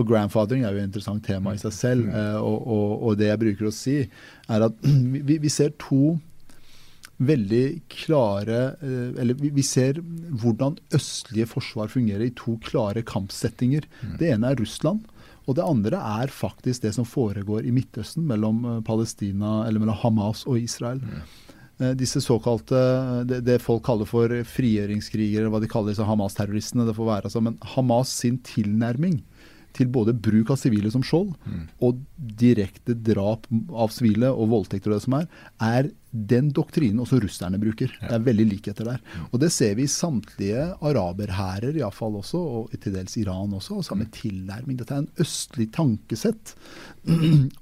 og 0.01 0.09
grandfathering 0.09 0.65
er 0.65 0.75
jo 0.75 0.81
et 0.81 0.89
interessant 0.89 1.23
tema 1.27 1.55
i 1.55 1.61
seg 1.61 1.77
selv. 1.77 2.09
Uh, 2.09 2.41
og, 2.41 2.59
og, 2.65 2.89
og, 2.97 3.21
det 3.21 3.31
jeg 3.31 3.43
bruker 3.45 3.69
å 3.69 3.75
si, 3.75 4.01
er 4.51 4.67
at 4.67 4.91
vi, 5.29 5.39
vi 5.43 5.53
ser 5.53 5.77
to 5.81 6.17
veldig 7.21 7.65
klare 7.93 8.61
eh, 8.81 9.21
Eller 9.21 9.37
vi 9.37 9.65
ser 9.67 10.01
hvordan 10.41 10.79
østlige 10.97 11.49
forsvar 11.51 11.91
fungerer 11.93 12.27
i 12.27 12.35
to 12.37 12.57
klare 12.65 13.05
kampsettinger. 13.07 13.87
Mm. 14.01 14.15
Det 14.21 14.31
ene 14.35 14.53
er 14.53 14.61
Russland. 14.61 15.05
Og 15.49 15.57
det 15.59 15.67
andre 15.67 16.01
er 16.23 16.33
faktisk 16.33 16.85
det 16.85 16.95
som 16.97 17.09
foregår 17.09 17.67
i 17.67 17.75
Midtøsten 17.75 18.27
mellom 18.29 18.65
eh, 18.65 18.81
Palestina, 18.87 19.61
eller 19.67 19.83
mellom 19.83 20.01
Hamas 20.01 20.47
og 20.49 20.61
Israel. 20.61 21.03
Mm. 21.05 21.21
Eh, 21.81 21.95
disse 21.99 22.23
såkalte, 22.25 22.81
det, 23.29 23.43
det, 23.49 23.61
folk 23.65 23.85
kaller 23.85 24.09
for 24.09 24.33
frigjøringskrigere, 24.55 25.45
eller 25.45 25.55
hva 25.55 25.63
de 25.65 25.71
kaller 25.71 25.93
disse 25.93 26.07
Hamas-terroristene. 26.09 26.89
det 26.89 26.97
får 26.97 27.11
være 27.13 27.31
altså, 27.31 27.45
Men 27.45 27.61
Hamas 27.75 28.15
sin 28.23 28.41
tilnærming 28.47 29.21
til 29.77 29.91
både 29.93 30.15
bruk 30.17 30.53
av 30.53 30.61
sivile 30.61 30.91
som 30.93 31.05
skjold 31.07 31.33
mm. 31.45 31.65
og 31.87 32.01
direkte 32.41 32.97
drap 32.97 33.47
av 33.71 33.93
sivile 33.95 34.33
og 34.33 34.51
voldtekter 34.55 34.93
og 34.93 34.99
det 34.99 35.07
som 35.07 35.19
er, 35.21 35.29
er 35.63 35.91
den 36.11 36.49
doktrinen 36.51 36.99
også 37.05 37.21
russerne 37.23 37.59
bruker. 37.63 37.93
Det 38.03 38.11
er 38.17 38.25
veldig 38.27 38.47
likheter 38.51 38.89
der. 38.89 39.03
Og 39.31 39.39
det 39.43 39.53
ser 39.55 39.77
vi 39.79 39.85
i 39.87 39.91
samtlige 39.91 40.65
araberhærer 40.83 41.77
iallfall 41.79 42.17
også, 42.19 42.41
og 42.41 42.75
til 42.83 42.97
dels 42.97 43.15
Iran 43.21 43.55
også, 43.55 43.77
og 43.79 43.87
samme 43.87 44.09
tilnærming. 44.11 44.79
Dette 44.81 44.97
er 44.97 45.05
en 45.05 45.23
østlig 45.23 45.69
tankesett. 45.77 46.55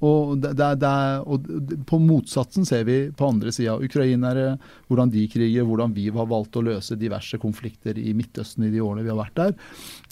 og, 0.08 0.38
det, 0.40 0.54
det, 0.56 0.70
det, 0.80 0.92
og, 1.28 1.50
på 1.88 2.00
motsatsen 2.00 2.64
ser 2.68 2.86
vi 2.88 2.96
på 3.12 3.28
andre 3.28 3.52
sida 3.52 3.76
ukrainere, 3.76 4.56
hvordan 4.88 5.12
de 5.12 5.26
kriger, 5.28 5.68
hvordan 5.68 5.92
vi 5.96 6.08
har 6.14 6.32
valgt 6.32 6.56
å 6.56 6.64
løse 6.64 6.96
diverse 6.96 7.36
konflikter 7.42 8.00
i 8.00 8.16
Midtøsten 8.16 8.64
i 8.64 8.72
de 8.72 8.80
årene 8.80 9.04
vi 9.04 9.12
har 9.12 9.20
vært 9.20 9.36
der. 9.36 9.54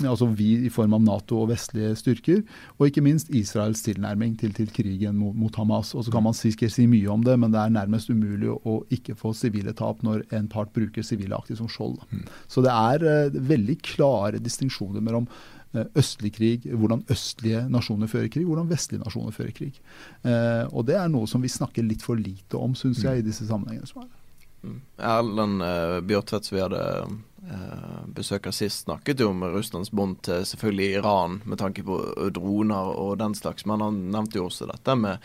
Altså 0.04 0.28
vi 0.28 0.52
i 0.68 0.72
form 0.72 0.98
av 0.98 1.04
Nato 1.06 1.40
og 1.40 1.50
vestlige 1.54 1.94
styrker. 1.96 2.44
Og 2.76 2.90
ikke 2.90 3.04
minst 3.06 3.32
Israels 3.32 3.80
tilnærming 3.86 4.36
til, 4.36 4.52
til 4.52 4.68
krigen 4.76 5.16
mot, 5.16 5.32
mot 5.32 5.56
Hamas. 5.56 5.94
Og 5.96 6.04
så 6.04 6.12
kan 6.12 6.28
man 6.28 6.36
si, 6.36 6.52
si 6.52 6.84
mye 6.90 7.08
om 7.08 7.24
det, 7.24 7.40
men 7.40 7.54
det 7.54 7.64
er 7.64 7.72
nærmest 7.72 8.12
umulig 8.12 8.25
umulig 8.26 8.54
å 8.66 8.78
ikke 8.92 9.16
få 9.18 9.32
sivile 9.36 9.74
tap 9.76 10.02
når 10.06 10.24
en 10.36 10.48
part 10.52 10.72
bruker 10.74 11.06
sivile 11.06 11.36
aktivt 11.38 11.62
som 11.62 11.70
skjold. 11.70 12.00
Mm. 12.10 12.24
Så 12.50 12.64
det 12.66 12.72
er 12.72 13.06
uh, 13.06 13.38
veldig 13.52 13.78
klare 13.86 14.42
distinksjoner 14.42 15.04
mellom 15.04 15.28
uh, 15.30 15.86
østlig 15.98 16.34
krig, 16.36 16.66
hvordan 16.72 17.04
østlige 17.12 17.64
nasjoner 17.72 18.10
fører 18.10 18.30
krig, 18.32 18.46
hvordan 18.48 18.70
vestlige 18.70 19.04
nasjoner 19.04 19.34
fører 19.36 19.54
krig. 19.56 19.80
Uh, 20.26 20.66
og 20.72 20.86
det 20.90 20.98
er 20.98 21.10
noe 21.12 21.30
som 21.30 21.44
vi 21.44 21.52
snakker 21.52 21.86
litt 21.86 22.04
for 22.04 22.18
lite 22.18 22.58
om, 22.58 22.76
syns 22.78 23.04
jeg, 23.04 23.22
i 23.22 23.26
disse 23.26 23.48
sammenhengene 23.48 23.88
som 23.88 24.04
er. 24.04 24.12
Mm. 24.66 24.82
Erlend 24.98 25.62
uh, 25.62 26.00
Bjørtvedt, 26.02 26.48
som 26.48 26.56
vi 26.56 26.62
hadde 26.64 26.82
uh, 27.52 28.04
besøk 28.16 28.48
av 28.50 28.56
sist, 28.56 28.86
snakket 28.86 29.22
jo 29.22 29.30
om 29.30 29.44
Russlands 29.52 29.92
bånd 29.94 30.18
til 30.26 30.46
selvfølgelig 30.48 31.00
Iran 31.00 31.40
med 31.44 31.60
tanke 31.62 31.84
på 31.86 32.00
droner 32.34 32.94
og 32.96 33.18
den 33.22 33.36
slags, 33.38 33.66
men 33.68 33.84
han 33.84 34.06
nevnte 34.14 34.40
jo 34.40 34.48
også 34.48 34.68
dette 34.70 34.96
med 34.98 35.22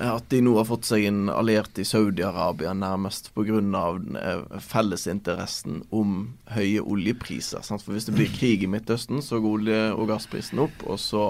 at 0.00 0.28
de 0.32 0.40
nå 0.40 0.54
har 0.56 0.66
fått 0.68 0.86
seg 0.88 1.04
en 1.08 1.26
alliert 1.32 1.78
i 1.78 1.84
Saudi-Arabia 1.84 2.72
nærmest 2.76 3.32
pga. 3.36 3.60
Eh, 4.22 4.60
fellesinteressen 4.60 5.82
om 5.90 6.32
høye 6.54 6.80
oljepriser. 6.80 7.64
Sant? 7.66 7.84
For 7.84 7.92
Hvis 7.92 8.08
det 8.08 8.16
blir 8.16 8.32
krig 8.32 8.64
i 8.64 8.70
Midtøsten, 8.70 9.22
så 9.22 9.40
går 9.40 9.58
olje- 9.58 9.92
og 9.92 10.08
gassprisen 10.08 10.62
opp. 10.64 10.86
Og 10.86 10.98
så 11.00 11.26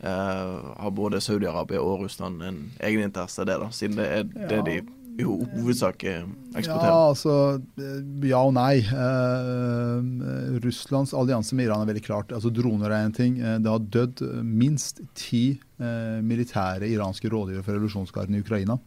eh, 0.00 0.54
har 0.78 0.94
både 0.94 1.20
Saudi-Arabia 1.20 1.82
og 1.82 2.04
Russland 2.04 2.42
en 2.42 2.62
egeninteresse 2.78 3.42
av 3.42 3.50
det, 3.50 3.58
da, 3.64 3.70
siden 3.74 3.98
det 3.98 4.06
er 4.06 4.48
det 4.48 4.62
de 4.68 4.78
i 4.78 4.86
hovedsak 5.26 6.04
eksporterer? 6.04 6.90
Ja, 6.90 7.08
altså, 7.10 7.34
eh, 7.80 8.28
ja 8.30 8.42
og 8.44 8.54
nei. 8.54 8.78
Eh, 8.84 10.58
Russlands 10.64 11.14
allianse 11.16 11.56
med 11.58 11.66
Iran 11.66 11.82
er 11.82 11.90
veldig 11.90 12.04
klart. 12.06 12.34
Altså, 12.34 12.52
droner 12.54 12.92
er 12.92 13.06
en 13.06 13.16
ting. 13.16 13.40
Eh, 13.40 13.58
det 13.58 13.72
har 13.72 13.88
dødd 13.98 14.22
minst 14.44 15.02
ti 15.18 15.58
eh, 15.80 16.20
militære 16.22 16.88
iranske 16.90 17.30
rådgivere 17.32 17.66
for 17.66 17.78
revolusjonsgarden 17.78 18.38
i 18.38 18.44
Ukraina 18.44 18.78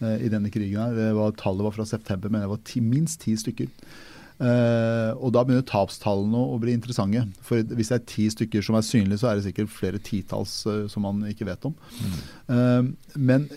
eh, 0.00 0.26
i 0.26 0.32
denne 0.32 0.50
krigen. 0.50 0.80
her. 0.80 1.14
Var, 1.14 1.38
tallet 1.38 1.68
var 1.68 1.76
fra 1.76 1.86
september, 1.86 2.32
men 2.32 2.42
det 2.42 2.50
var 2.50 2.62
ti, 2.66 2.82
minst 2.82 3.22
ti 3.22 3.36
stykker. 3.38 3.70
Uh, 4.36 5.16
og 5.16 5.30
da 5.32 5.42
begynner 5.46 5.64
tapstallene 5.64 6.40
å 6.52 6.58
bli 6.60 6.74
interessante. 6.76 7.22
For 7.46 7.62
hvis 7.76 7.92
det 7.92 7.98
er 7.98 8.08
ti 8.10 8.26
stykker 8.32 8.64
som 8.64 8.76
er 8.76 8.84
synlige, 8.86 9.22
så 9.22 9.30
er 9.30 9.38
det 9.38 9.46
sikkert 9.46 9.72
flere 9.72 10.00
titalls 10.02 10.58
uh, 10.68 10.84
som 10.92 11.06
man 11.08 11.22
ikke 11.30 11.48
vet 11.48 11.68
om. 11.68 11.76
Mm. 12.46 12.92
Men 13.16 13.48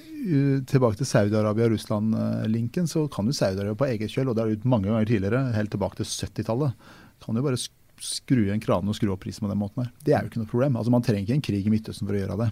tilbake 0.68 1.00
til 1.00 1.08
Saudi-Arabia 1.08 1.70
og 1.70 1.76
Russland-linken, 1.76 2.90
så 2.92 3.06
kan 3.12 3.28
jo 3.30 3.36
Saudi-Arabia 3.36 3.78
på 3.80 3.88
eget 3.88 4.12
kjøl, 4.12 4.32
og 4.32 4.36
det 4.36 4.44
har 4.44 4.52
gjort 4.52 4.72
mange 4.74 4.90
ganger 4.90 5.08
tidligere, 5.08 5.44
helt 5.56 5.72
tilbake 5.72 6.02
til 6.02 6.10
70-tallet, 6.10 6.90
kan 7.24 7.40
jo 7.40 7.46
bare 7.46 7.60
skru 8.04 8.46
igjen 8.46 8.62
kranene 8.64 8.94
og 8.94 8.98
skru 8.98 9.12
opp 9.14 9.24
prisen 9.24 9.46
på 9.46 9.52
den 9.52 9.60
måten 9.60 9.84
her. 9.84 9.92
Det 10.06 10.14
er 10.14 10.24
jo 10.24 10.32
ikke 10.32 10.42
noe 10.42 10.52
problem. 10.52 10.78
Altså 10.80 10.94
Man 10.94 11.06
trenger 11.06 11.28
ikke 11.28 11.38
en 11.38 11.46
krig 11.50 11.68
i 11.68 11.74
Midtøsten 11.74 12.08
for 12.08 12.18
å 12.18 12.22
gjøre 12.22 12.38
det. 12.40 12.48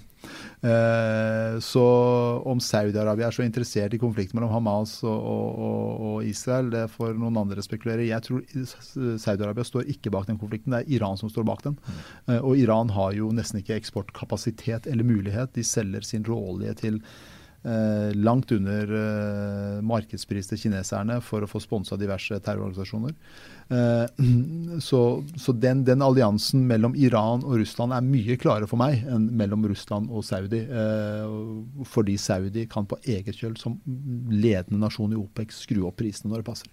Eh, 0.69 1.57
så 1.63 1.86
om 2.49 2.62
Saudi-Arabia 2.63 3.29
er 3.29 3.38
så 3.38 3.45
interessert 3.45 3.95
i 3.95 4.01
konflikten 4.01 4.39
mellom 4.39 4.53
Hamas 4.55 4.97
og, 5.05 5.15
og, 5.15 6.03
og, 6.10 6.17
Israel, 6.27 6.71
det 6.73 6.83
får 6.93 7.15
noen 7.19 7.39
andre 7.43 7.63
spekulere. 7.65 8.10
Jeg 8.10 8.25
tror 8.27 8.43
Saudi-Arabia 9.23 9.67
står 9.67 9.89
ikke 9.95 10.13
bak 10.13 10.27
den 10.29 10.41
konflikten, 10.41 10.75
det 10.75 10.83
er 10.83 10.99
Iran 10.99 11.19
som 11.19 11.31
står 11.31 11.47
bak 11.47 11.65
den. 11.67 11.79
Eh, 12.27 12.39
og 12.41 12.60
Iran 12.60 12.93
har 12.97 13.15
jo 13.17 13.31
nesten 13.36 13.63
ikke 13.63 13.79
eksportkapasitet 13.79 14.91
eller 14.91 15.07
mulighet. 15.07 15.55
De 15.57 15.65
selger 15.65 16.05
sin 16.07 16.27
råolje 16.27 16.77
til 16.83 17.01
Eh, 17.67 18.15
langt 18.15 18.51
under 18.51 18.91
eh, 18.95 19.81
markedspris 19.83 20.47
til 20.47 20.60
kineserne 20.62 21.17
for 21.25 21.43
å 21.43 21.49
få 21.49 21.60
sponsa 21.60 21.97
diverse 21.99 22.38
terrororganisasjoner. 22.45 23.15
Eh, 23.69 24.06
så, 24.89 25.01
så 25.38 25.56
den, 25.56 25.84
den, 25.88 26.06
alliansen 26.06 26.67
mellom 26.69 26.95
Iran 26.95 27.43
og 27.43 27.58
Russland 27.62 27.95
er 27.95 28.06
mye 28.06 28.38
klarere 28.39 28.69
for 28.69 28.80
meg 28.80 29.03
enn 29.08 29.27
mellom 29.38 29.65
Russland 29.67 30.12
og 30.12 30.25
Saudi. 30.27 30.63
fordi 31.86 32.17
Saudi 32.17 32.67
kan 32.69 32.88
på 32.88 32.99
eget 33.03 33.36
kjøl, 33.36 33.58
som 33.60 33.80
ledende 34.32 34.80
nasjon 34.82 35.13
i 35.13 35.19
OPEC, 35.19 35.53
skru 35.56 35.86
opp 35.88 35.99
prisene 35.99 36.32
når 36.32 36.43
det 36.43 36.49
passer. 36.51 36.71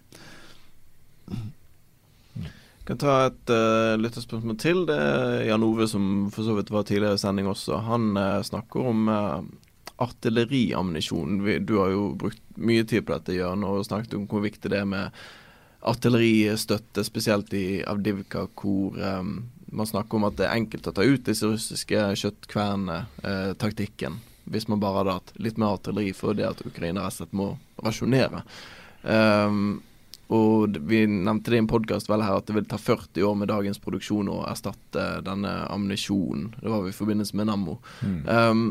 Jeg 2.84 2.90
kan 2.90 2.98
ta 3.00 3.12
et 3.30 3.50
uh, 3.50 3.96
lytterspørsmål 3.96 4.56
til. 4.60 4.82
Det 4.84 4.96
er 5.00 5.46
Jan 5.48 5.62
Ove, 5.64 5.86
som 5.88 6.26
for 6.34 6.44
så 6.44 6.52
vidt 6.58 6.72
var 6.74 6.84
tidligere 6.84 7.16
i 7.16 7.22
sending 7.22 7.48
også. 7.48 7.78
Han 7.86 8.10
uh, 8.12 8.42
snakker 8.44 8.90
om 8.90 9.08
uh, 9.08 9.38
artilleriammunisjon. 10.04 11.38
Du 11.64 11.78
har 11.80 11.94
jo 11.94 12.10
brukt 12.20 12.42
mye 12.60 12.84
tid 12.84 13.06
på 13.06 13.16
dette, 13.16 13.38
Jørn, 13.38 13.64
og 13.64 13.86
snakket 13.88 14.18
om 14.18 14.26
hvor 14.28 14.44
viktig 14.44 14.68
det 14.68 14.82
er 14.82 14.90
med 14.90 15.24
artilleristøtte, 15.84 17.04
spesielt 17.04 17.52
i 17.56 17.82
Avdivka, 17.86 18.46
hvor 18.58 18.96
um, 18.96 19.50
man 19.74 19.86
snakker 19.86 20.18
om 20.18 20.28
at 20.28 20.38
det 20.38 20.46
er 20.46 20.56
enkelt 20.58 20.86
å 20.88 20.94
ta 20.94 21.04
ut 21.04 21.26
disse 21.26 21.48
russiske 21.50 21.98
kjøttkvern-taktikken. 22.22 24.20
hvis 24.44 24.68
man 24.68 24.80
bare 24.80 24.98
hadde 24.98 25.12
hatt 25.16 25.32
litt 25.40 25.56
mer 25.56 25.72
artilleri 25.78 26.12
for 26.12 26.36
det 26.36 26.44
at 26.44 26.66
Ukraina 26.66 27.00
rett 27.00 27.14
og 27.14 27.16
slett 27.16 27.32
må 27.32 27.46
rasjonere. 27.80 28.42
Um, 29.02 29.82
og 30.32 30.76
vi 30.88 31.06
nevnte 31.08 31.50
det 31.52 31.56
i 31.58 31.62
en 31.62 31.68
podkast 31.68 32.08
vel 32.08 32.24
her 32.24 32.38
at 32.38 32.48
det 32.48 32.56
vil 32.56 32.68
ta 32.68 32.78
40 32.80 33.24
år 33.28 33.34
med 33.40 33.48
dagens 33.48 33.80
produksjon 33.80 34.28
å 34.32 34.44
erstatte 34.48 35.20
denne 35.24 35.52
ammunisjonen. 35.72 36.54
Det 36.60 36.72
var 36.72 36.88
i 36.88 36.96
forbindelse 36.96 37.36
med 37.36 37.48
Nammo. 37.48 37.78
Mm. 38.00 38.20
Um, 38.28 38.64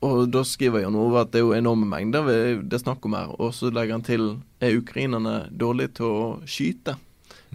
og 0.00 0.30
da 0.32 0.40
skriver 0.48 0.80
Jan 0.84 0.96
Ove 0.96 1.20
at 1.20 1.32
det 1.32 1.42
er 1.42 1.44
jo 1.44 1.56
enorme 1.56 1.88
mengder 1.88 2.24
det 2.24 2.72
er 2.72 2.82
snakk 2.82 3.04
om 3.04 3.16
her. 3.18 3.34
Og 3.36 3.52
så 3.56 3.68
legger 3.68 3.98
han 3.98 4.06
til 4.06 4.26
er 4.64 4.78
ukrainerne 4.80 5.42
dårlige 5.52 5.98
til 6.00 6.08
å 6.08 6.26
skyte. 6.48 6.96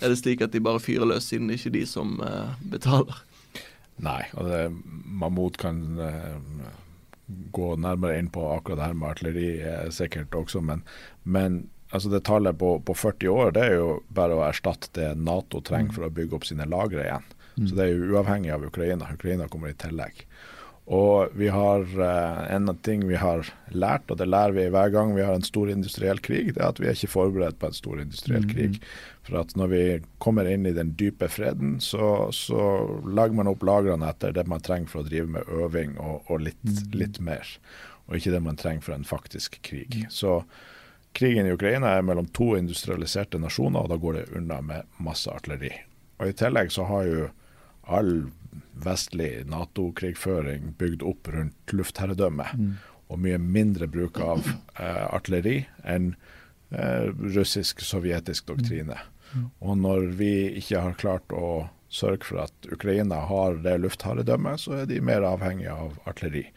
Er 0.02 0.12
det 0.12 0.20
slik 0.20 0.44
at 0.46 0.54
de 0.54 0.62
bare 0.64 0.82
fyrer 0.84 1.08
løs, 1.10 1.30
siden 1.32 1.50
det 1.50 1.58
ikke 1.58 1.72
er 1.72 1.78
de 1.80 1.86
som 1.90 2.18
eh, 2.22 2.56
betaler? 2.70 3.22
Nei, 4.04 4.22
og 4.36 4.50
det, 4.50 4.60
Mahmoud 5.08 5.56
kan 5.58 5.80
uh, 5.96 6.36
gå 7.56 7.70
nærmere 7.80 8.20
inn 8.20 8.28
på 8.34 8.44
akkurat 8.52 8.82
det 8.82 8.90
her 8.90 8.98
med 9.00 9.14
artilleri 9.14 9.52
uh, 9.64 9.86
sikkert 9.94 10.36
også, 10.36 10.60
men, 10.68 10.84
men 11.24 11.62
altså 11.96 12.12
det 12.12 12.26
tallet 12.28 12.60
på, 12.60 12.74
på, 12.84 12.98
40 12.98 13.32
år 13.32 13.56
det 13.56 13.64
er 13.70 13.78
jo 13.78 13.88
bare 14.12 14.36
å 14.36 14.44
erstatte 14.50 14.92
det 14.98 15.14
Nato 15.16 15.64
trenger 15.64 15.96
for 15.96 16.10
å 16.10 16.12
bygge 16.12 16.38
opp 16.38 16.50
sine 16.50 16.68
lagre 16.68 17.06
igjen. 17.06 17.30
Mm. 17.56 17.70
Så 17.70 17.78
det 17.78 17.86
er 17.86 17.94
jo 17.94 18.12
uavhengig 18.12 18.52
av 18.52 18.68
Ukraina. 18.68 19.14
Ukraina 19.16 19.48
kommer 19.48 19.72
i 19.72 19.80
tillegg. 19.80 20.26
Og 20.86 21.34
vi 21.34 21.48
har 21.50 21.82
uh, 21.82 22.54
en 22.54 22.70
ting 22.86 23.08
vi 23.10 23.18
har 23.18 23.48
lært, 23.74 24.12
og 24.14 24.20
det 24.20 24.28
lærer 24.30 24.54
vi 24.54 24.68
hver 24.70 24.92
gang 24.94 25.16
vi 25.16 25.24
har 25.26 25.34
en 25.34 25.46
stor 25.46 25.72
industriell 25.74 26.20
krig, 26.22 26.52
det 26.54 26.62
er 26.62 26.70
at 26.70 26.82
vi 26.82 26.86
er 26.86 26.94
ikke 26.94 27.10
forberedt 27.10 27.58
på 27.58 27.72
en 27.72 27.78
stor 27.78 28.02
industriell 28.04 28.46
krig. 28.52 28.78
Mm. 28.78 28.92
For 29.26 29.40
at 29.42 29.56
når 29.58 29.72
vi 29.72 29.82
kommer 30.22 30.46
inn 30.46 30.68
i 30.70 30.76
den 30.78 30.94
dype 31.00 31.30
freden, 31.34 31.80
så, 31.82 32.30
så 32.38 32.62
lager 33.02 33.34
man 33.34 33.50
opp 33.50 33.66
lagrene 33.66 34.12
etter 34.14 34.36
det 34.38 34.46
man 34.52 34.62
trenger 34.62 34.94
for 34.94 35.02
å 35.02 35.10
drive 35.10 35.26
med 35.40 35.50
øving 35.50 35.98
og, 35.98 36.30
og 36.30 36.46
litt, 36.52 36.62
mm. 36.62 36.94
litt, 37.02 37.18
mer. 37.18 37.58
og 38.06 38.20
ikke 38.20 38.36
det 38.36 38.46
man 38.46 38.62
trenger 38.62 38.86
for 38.86 38.94
en 38.94 39.10
faktisk 39.10 39.58
krig. 39.66 40.04
Så 40.14 40.44
krigen 41.18 41.50
i 41.50 41.56
Ukraina 41.56 41.96
er 41.96 42.06
mellom 42.06 42.30
to 42.30 42.54
industrialiserte 42.60 43.42
nasjoner, 43.42 43.82
og 43.82 43.90
da 43.90 43.98
går 43.98 44.20
det 44.20 44.26
unna 44.38 44.62
med 44.62 44.86
masse 45.02 45.34
artilleri. 45.34 45.74
Og 46.22 46.30
I 46.30 46.38
tillegg 46.38 46.70
så 46.72 46.86
har 46.86 47.10
jo 47.10 47.30
all 47.90 48.28
vestlig 48.84 49.46
Nato-krigføring 49.50 50.74
bygd 50.80 51.06
opp 51.06 51.30
rundt 51.34 51.74
luftherredømme, 51.76 52.48
mm. 52.58 52.72
og 53.12 53.22
mye 53.24 53.40
mindre 53.42 53.88
bruk 53.92 54.20
av 54.24 54.48
eh, 54.50 55.06
artilleri 55.08 55.60
enn 55.84 56.14
eh, 56.72 57.12
russisk-sovjetisk 57.36 58.50
doktrine. 58.52 59.00
Mm. 59.34 59.48
Og 59.60 59.78
når 59.84 60.10
vi 60.20 60.34
ikke 60.62 60.84
har 60.86 61.00
klart 61.00 61.36
å 61.36 61.70
sørge 61.96 62.28
for 62.28 62.44
at 62.44 62.68
Ukraina 62.72 63.22
har 63.30 63.62
det 63.64 63.78
luftherredømmet, 63.84 64.66
så 64.66 64.82
er 64.82 64.90
de 64.90 65.00
mer 65.04 65.26
avhengige 65.28 65.74
av 65.74 65.96
artilleri. 66.10 66.50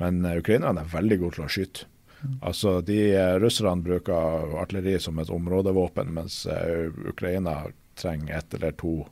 Men 0.00 0.24
eh, 0.24 0.40
ukrainerne 0.40 0.84
er 0.86 0.94
veldig 0.94 1.20
gode 1.24 1.38
til 1.38 1.46
å 1.46 1.52
skyte. 1.58 1.90
Mm. 2.16 2.38
Altså, 2.48 2.78
de 2.80 3.00
uh, 3.12 3.34
Russerne 3.42 3.84
bruker 3.84 4.56
artilleri 4.56 4.96
som 5.02 5.18
et 5.20 5.30
områdevåpen, 5.30 6.14
mens 6.16 6.46
uh, 6.48 6.88
Ukraina 7.08 7.66
trenger 8.00 8.38
ett 8.38 8.54
eller 8.56 8.72
to 8.80 9.02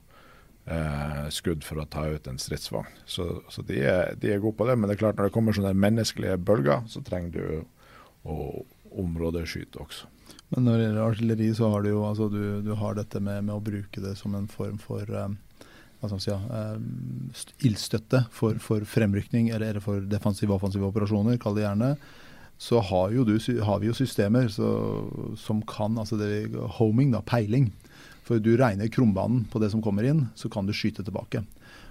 skudd 1.34 1.64
for 1.66 1.82
å 1.82 1.84
ta 1.92 2.06
ut 2.08 2.28
en 2.30 2.38
stridsvogn. 2.40 2.88
Så, 3.04 3.26
så 3.52 3.60
de, 3.68 3.82
er, 3.84 4.14
de, 4.16 4.30
er, 4.32 4.40
gode 4.40 4.56
på 4.56 4.64
det. 4.68 4.78
Men 4.78 4.88
det 4.88 4.96
er 4.96 5.02
klart 5.02 5.18
når 5.18 5.28
det 5.28 5.34
kommer 5.34 5.56
sånne 5.56 5.74
menneskelige 5.76 6.38
bølger, 6.40 6.86
så 6.88 7.02
trenger 7.04 7.34
du 7.34 8.30
å 8.32 8.64
områdeskyte 8.94 9.82
også. 9.82 10.08
Men 10.54 10.68
når 10.68 10.76
det 10.76 10.86
gjelder 10.86 11.04
artilleri, 11.08 11.48
så 11.56 11.70
har 11.72 11.84
du 11.84 11.90
jo 11.90 12.02
altså 12.06 12.28
du, 12.32 12.42
du 12.64 12.72
har 12.78 12.96
dette 12.98 13.20
med, 13.20 13.46
med, 13.46 13.56
å 13.56 13.64
bruke 13.64 14.02
det 14.02 14.14
som 14.20 14.36
en 14.38 14.46
form 14.50 14.76
for 14.80 15.08
um, 15.10 15.36
si, 16.20 16.30
uh, 16.30 16.76
ildstøtte 17.64 18.24
for, 18.34 18.60
for, 18.62 18.84
fremrykning 18.88 19.50
eller, 19.54 19.80
for 19.84 20.04
defensive 20.08 20.52
og 20.52 20.60
offensive 20.60 20.86
operasjoner, 20.88 21.40
kall 21.42 21.58
det 21.58 21.66
gjerne, 21.66 21.94
så 22.60 22.78
har, 22.86 23.10
du, 23.26 23.34
har 23.66 23.80
vi 23.82 23.90
jo 23.90 23.96
systemer 23.98 24.46
så, 24.52 24.68
som 25.40 25.62
kan 25.66 25.98
altså 25.98 26.20
det, 26.20 26.30
homing, 26.78 27.10
da, 27.16 27.22
peiling. 27.26 27.72
For 28.24 28.40
du 28.40 28.54
regner 28.56 28.88
krumbanen 28.88 29.44
på 29.52 29.60
det 29.60 29.70
som 29.74 29.82
kommer 29.84 30.06
inn, 30.08 30.26
så 30.34 30.48
kan 30.52 30.66
du 30.66 30.72
skyte 30.72 31.04
tilbake. 31.04 31.44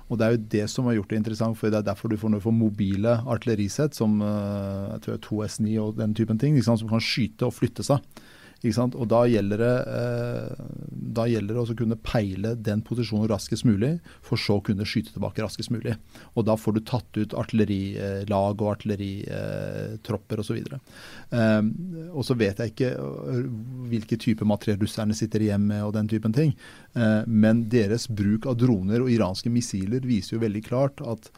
Og 0.10 0.19
Det 0.19 0.26
er 0.26 0.36
jo 0.36 0.46
det 0.52 0.65
som 0.69 0.86
har 0.86 0.98
gjort 0.98 1.10
det 1.13 1.19
interessant, 1.22 1.58
for 1.58 1.72
det 1.72 1.80
er 1.80 1.88
derfor 1.88 2.12
du 2.12 2.17
får, 2.19 2.36
får 2.43 2.54
mobile 2.54 3.15
artillerisett 3.30 3.96
som 3.96 4.19
uh, 4.22 4.93
jeg 4.98 5.06
tror 5.06 5.22
2S9 5.48 5.78
og 5.82 5.98
den 5.98 6.13
typen 6.17 6.41
ting, 6.41 6.58
som 6.62 6.78
kan 6.89 7.02
skyte 7.02 7.48
og 7.48 7.56
flytte 7.56 7.86
seg. 7.86 8.04
Og 8.63 9.08
Da 9.12 9.26
gjelder 9.28 9.58
det, 9.60 9.76
eh, 9.91 10.65
da 11.13 11.26
gjelder 11.28 11.54
det 11.54 11.63
å 11.63 11.76
kunne 11.76 11.97
peile 11.99 12.56
den 12.56 12.82
posisjonen 12.82 13.28
raskest 13.28 13.65
mulig, 13.65 13.99
for 14.21 14.38
så 14.38 14.60
å 14.60 14.63
kunne 14.63 14.88
skyte 14.88 15.12
tilbake 15.12 15.43
raskest 15.43 15.69
mulig. 15.69 15.97
Og 16.38 16.45
Da 16.45 16.56
får 16.56 16.73
du 16.73 16.80
tatt 16.80 17.17
ut 17.17 17.34
artillerilag 17.34 18.62
og 18.62 18.71
artilleritropper 18.78 20.39
osv. 20.39 20.63
Eh, 20.63 21.62
og 22.13 22.23
så 22.23 22.38
vet 22.39 22.58
jeg 22.58 22.71
ikke 22.71 22.93
eh, 22.95 23.43
hvilke 23.91 24.17
typer 24.17 24.45
materiell 24.45 24.80
russerne 24.80 25.13
sitter 25.13 25.41
igjen 25.41 25.67
med 25.67 25.84
og 25.84 25.93
den 25.93 26.08
typen 26.08 26.32
ting. 26.32 26.56
Eh, 26.95 27.23
men 27.28 27.67
deres 27.67 28.08
bruk 28.08 28.45
av 28.45 28.56
droner 28.58 29.02
og 29.04 29.12
iranske 29.12 29.52
missiler 29.52 29.99
viser 29.99 30.38
jo 30.38 30.45
veldig 30.45 30.63
klart 30.63 31.04
at 31.04 31.32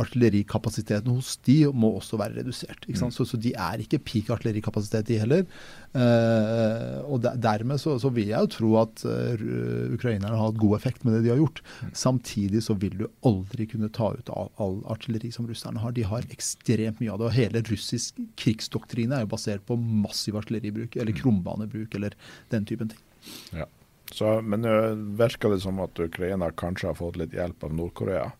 artillerikapasiteten 0.00 1.12
hos 1.14 1.36
de 1.46 1.56
må 1.70 1.92
også 1.98 2.18
være 2.18 2.40
redusert. 2.40 2.86
Mm. 2.88 3.12
Så, 3.14 3.26
så, 3.28 3.38
de 3.40 3.52
er 3.54 3.82
ikke 3.84 4.00
peak 4.02 4.30
artillerikapasitet, 4.34 5.06
de 5.08 5.18
heller. 5.22 5.44
Uh, 5.94 6.98
og 7.06 7.22
der, 7.22 7.38
dermed 7.38 7.78
så, 7.78 7.94
så, 8.02 8.10
vil 8.14 8.32
jeg 8.32 8.40
jo 8.42 8.50
tro 8.56 8.72
at 8.80 9.04
uh, 9.06 9.44
ukrainerne 9.94 10.32
har 10.34 10.48
hatt 10.48 10.58
god 10.58 10.76
effekt 10.80 11.06
med 11.06 11.16
det 11.16 11.22
de 11.26 11.32
har 11.34 11.38
gjort. 11.42 11.62
Mm. 11.82 11.94
Samtidig 12.04 12.64
så 12.66 12.74
vil 12.80 12.98
du 13.04 13.06
aldri 13.26 13.68
kunne 13.70 13.92
ta 13.94 14.10
ut 14.16 14.34
all, 14.34 14.50
all, 14.58 14.80
artilleri 14.90 15.30
som 15.34 15.46
russerne 15.50 15.82
har. 15.82 15.94
De 15.94 16.06
har 16.10 16.26
ekstremt 16.34 16.98
mye 17.02 17.14
av 17.14 17.22
det. 17.22 17.30
Og 17.30 17.38
hele 17.38 17.64
russisk 17.70 18.18
krigsdoktrine 18.40 19.14
er 19.14 19.28
jo 19.28 19.32
basert 19.36 19.64
på 19.68 19.78
massiv 19.78 20.40
artilleribruk, 20.42 20.98
eller 20.98 21.14
mm. 21.14 21.22
krumbanebruk, 21.22 21.94
eller 21.94 22.18
den 22.54 22.66
typen 22.66 22.90
ting. 22.90 23.02
Ja. 23.54 23.70
Så, 24.12 24.40
men 24.42 24.66
uh, 24.66 24.92
virker 25.18 25.54
det 25.54 25.62
som 25.62 25.78
at 25.82 25.98
Ukraina 25.98 26.50
kanskje 26.54 26.90
har 26.90 26.98
fått 26.98 27.16
litt 27.18 27.34
hjelp 27.34 27.64
av 27.66 27.78
Nord-Korea? 27.78 28.32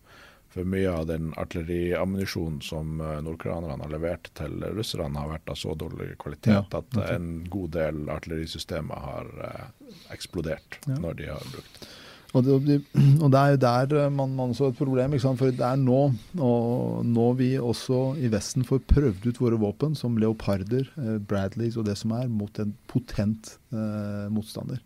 For 0.54 0.66
mye 0.70 0.86
av 0.86 1.08
den 1.10 1.32
artilleriammunisjonen 1.40 2.60
som 2.62 3.00
eh, 3.02 3.18
nordkoreanerne 3.26 3.82
har 3.82 3.90
levert 3.90 4.30
til 4.38 4.62
russerne, 4.76 5.18
har 5.18 5.32
vært 5.32 5.50
av 5.50 5.58
så 5.58 5.74
dårlig 5.78 6.12
kvalitet 6.22 6.54
ja, 6.54 6.62
at 6.78 6.98
en 7.08 7.28
god 7.50 7.74
del 7.74 8.06
artillerisystemer 8.14 9.02
har 9.08 9.32
eh, 9.48 9.92
eksplodert 10.14 10.78
ja. 10.86 11.00
når 11.02 11.18
de 11.18 11.30
har 11.32 11.50
brukt. 11.50 11.86
Og 12.34 12.42
det, 12.42 12.78
og 13.22 13.30
det, 13.32 13.40
er 13.40 13.54
jo 13.54 13.60
der 13.64 13.96
eh, 14.04 14.12
man, 14.14 14.38
man 14.38 14.54
så 14.54 14.70
et 14.70 14.78
problem. 14.78 15.18
For 15.24 15.50
det 15.50 15.66
er 15.66 15.80
nå, 15.80 16.00
og 16.38 17.02
nå 17.06 17.28
vi 17.38 17.50
også 17.58 18.04
i 18.22 18.30
Vesten 18.30 18.66
får 18.66 18.84
prøvd 18.90 19.26
ut 19.26 19.42
våre 19.42 19.58
våpen, 19.58 19.98
som 19.98 20.18
leoparder, 20.22 20.86
Bradleys 21.26 21.78
og 21.78 21.86
det 21.90 21.98
som 21.98 22.14
er, 22.14 22.30
mot 22.30 22.62
en 22.62 22.74
potent 22.90 23.56
eh, 23.74 24.26
motstander. 24.34 24.82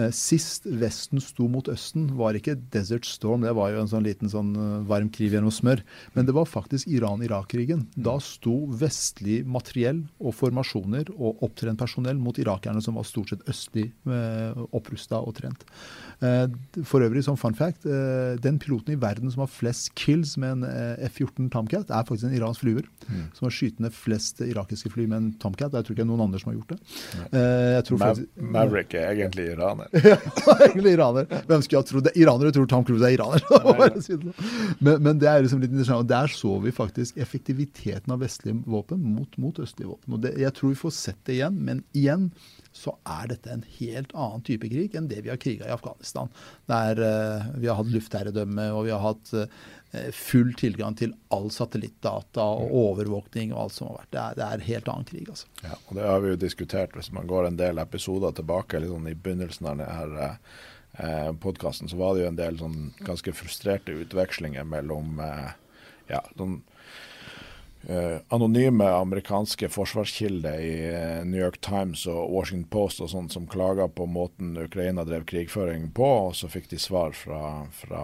Eh, 0.00 0.08
sist 0.16 0.64
Vesten 0.64 1.20
sto 1.20 1.46
mot 1.52 1.68
Østen, 1.68 2.06
var 2.16 2.36
ikke 2.36 2.54
Desert 2.72 3.04
Storm, 3.04 3.42
det 3.44 3.52
var 3.58 3.74
jo 3.74 3.82
en 3.82 3.90
sånn 3.90 4.06
liten 4.06 4.30
sånn 4.32 4.54
eh, 4.56 4.76
varm 4.88 5.10
kriv 5.12 5.36
gjennom 5.36 5.52
smør. 5.52 5.82
Men 6.16 6.28
det 6.28 6.34
var 6.36 6.48
faktisk 6.48 6.88
Iran-Irak-krigen. 6.88 7.84
Da 7.92 8.16
sto 8.24 8.54
vestlig 8.80 9.42
materiell 9.44 10.00
og 10.16 10.36
formasjoner 10.38 11.12
og 11.12 11.44
opptrent 11.44 11.80
personell 11.82 12.20
mot 12.20 12.40
irakerne, 12.40 12.80
som 12.84 12.96
var 12.96 13.08
stort 13.08 13.34
sett 13.34 13.44
østlig 13.50 13.90
eh, 14.08 14.62
opprusta 14.72 15.20
og 15.20 15.36
trent. 15.40 15.66
For 16.22 17.02
øvrig, 17.02 17.24
som 17.26 17.34
fun 17.34 17.56
fact, 17.58 17.82
den 17.82 18.60
piloten 18.62 18.92
i 18.94 18.98
verden 19.00 19.32
som 19.32 19.40
har 19.42 19.48
flest 19.50 19.88
kills 19.98 20.36
med 20.38 20.60
en 20.60 21.00
F-14 21.08 21.48
Tomcat, 21.50 21.90
er 21.90 22.06
faktisk 22.06 22.28
en 22.28 22.36
iransk 22.36 22.62
flyver. 22.62 22.86
Mm. 23.08 23.24
Som 23.34 23.48
har 23.48 23.56
skytende 23.56 23.90
flest 23.90 24.38
irakiske 24.46 24.92
fly 24.94 25.08
med 25.10 25.18
en 25.18 25.32
Tomcat. 25.42 25.74
Jeg 25.74 25.88
tror 25.88 25.96
ikke 25.96 26.04
det 26.04 26.06
er 26.06 26.12
noen 26.12 26.22
andre 26.28 26.38
som 26.38 26.52
har 26.52 26.60
gjort 26.60 26.76
det. 26.76 27.98
Mav 27.98 28.22
Maverick 28.54 28.94
er 28.94 29.16
egentlig 29.16 29.48
iraner 29.56 29.81
iraner. 29.90 30.22
ja, 30.46 30.56
egentlig 30.66 30.94
iraner. 30.96 31.26
Hvem 31.48 31.64
skulle 31.64 31.82
ha 31.82 31.88
trodd 31.88 32.06
det? 32.08 32.14
Iranere 32.20 32.52
tror 32.54 32.68
Tom 32.70 32.84
Cruise 32.86 33.06
er 33.06 33.16
iraner. 33.16 33.42
men, 34.84 35.02
men, 35.02 35.20
det 35.20 35.28
er 35.28 35.44
liksom 35.44 35.62
litt 35.62 35.72
interessant. 35.72 36.04
Og 36.04 36.10
Der 36.12 36.32
så 36.32 36.56
vi 36.62 36.74
faktisk 36.74 37.20
effektiviteten 37.22 38.14
av 38.14 38.22
vestlige 38.24 38.62
våpen 38.70 39.02
mot, 39.02 39.38
mot 39.42 39.62
østlige 39.62 39.90
våpen. 39.92 40.16
Og 40.16 40.24
det, 40.24 40.36
Jeg 40.40 40.54
tror 40.58 40.74
vi 40.74 40.82
får 40.82 40.96
sett 40.98 41.22
det 41.28 41.38
igjen, 41.40 41.60
men 41.62 41.84
igjen 41.96 42.30
så 42.72 42.94
er 43.04 43.28
dette 43.28 43.52
en 43.52 43.64
helt 43.76 44.14
annen 44.16 44.42
type 44.46 44.68
krig 44.72 44.94
enn 44.96 45.10
det 45.10 45.20
vi 45.26 45.30
har 45.32 45.40
kriga 45.40 45.68
i 45.68 45.74
Afghanistan. 45.74 46.30
Der 46.70 46.96
uh, 46.96 47.50
vi 47.60 47.68
har 47.68 47.76
hatt 47.76 47.92
luftherredømme 47.92 48.70
og 48.72 48.86
vi 48.86 48.94
har 48.94 49.02
hatt 49.04 49.34
uh, 49.36 49.44
full 50.16 50.54
tilgang 50.56 50.94
til 50.96 51.10
all 51.34 51.50
satellittdata 51.52 52.44
og 52.44 52.68
mm. 52.68 52.76
overvåkning 52.82 53.50
og 53.52 53.66
alt 53.66 53.74
som 53.76 53.90
har 53.90 53.98
vært. 54.00 54.10
Det 54.14 54.20
er, 54.22 54.36
det 54.38 54.46
er 54.46 54.66
helt 54.68 54.90
annen 54.92 55.08
krig. 55.08 55.26
altså. 55.28 55.50
Ja, 55.62 55.76
og 55.76 55.96
Det 55.98 56.06
har 56.08 56.22
vi 56.24 56.30
jo 56.32 56.42
diskutert 56.44 56.96
hvis 56.96 57.12
man 57.12 57.28
går 57.28 57.48
en 57.48 57.58
del 57.60 57.82
episoder 57.82 58.32
tilbake. 58.36 58.80
sånn 58.80 59.10
I 59.10 59.14
begynnelsen 59.14 59.68
av 59.68 59.82
denne 59.82 60.30
eh, 60.98 61.32
podkasten 61.44 61.92
så 61.92 62.00
var 62.00 62.14
det 62.14 62.24
jo 62.24 62.30
en 62.32 62.40
del 62.40 62.60
sånn 62.60 62.78
ganske 63.04 63.34
frustrerte 63.36 63.92
utvekslinger 63.92 64.64
mellom 64.64 65.20
eh, 65.20 65.50
ja, 66.08 66.22
sånn 66.36 66.62
anonyme 68.28 68.84
amerikanske 68.84 69.68
forsvarskilder 69.68 70.60
i 70.60 70.74
uh, 70.94 71.24
New 71.26 71.40
York 71.40 71.60
Times 71.60 72.06
og 72.06 72.30
Washington 72.30 72.68
Post 72.70 73.00
og 73.02 73.10
sånt 73.10 73.34
som 73.34 73.48
klaga 73.50 73.88
på 73.88 74.06
måten 74.06 74.54
Ukraina 74.58 75.04
drev 75.04 75.24
krigføring 75.26 75.88
på, 75.94 76.06
og 76.28 76.36
så 76.38 76.50
fikk 76.52 76.70
de 76.70 76.78
svar 76.78 77.14
fra, 77.16 77.66
fra 77.74 78.02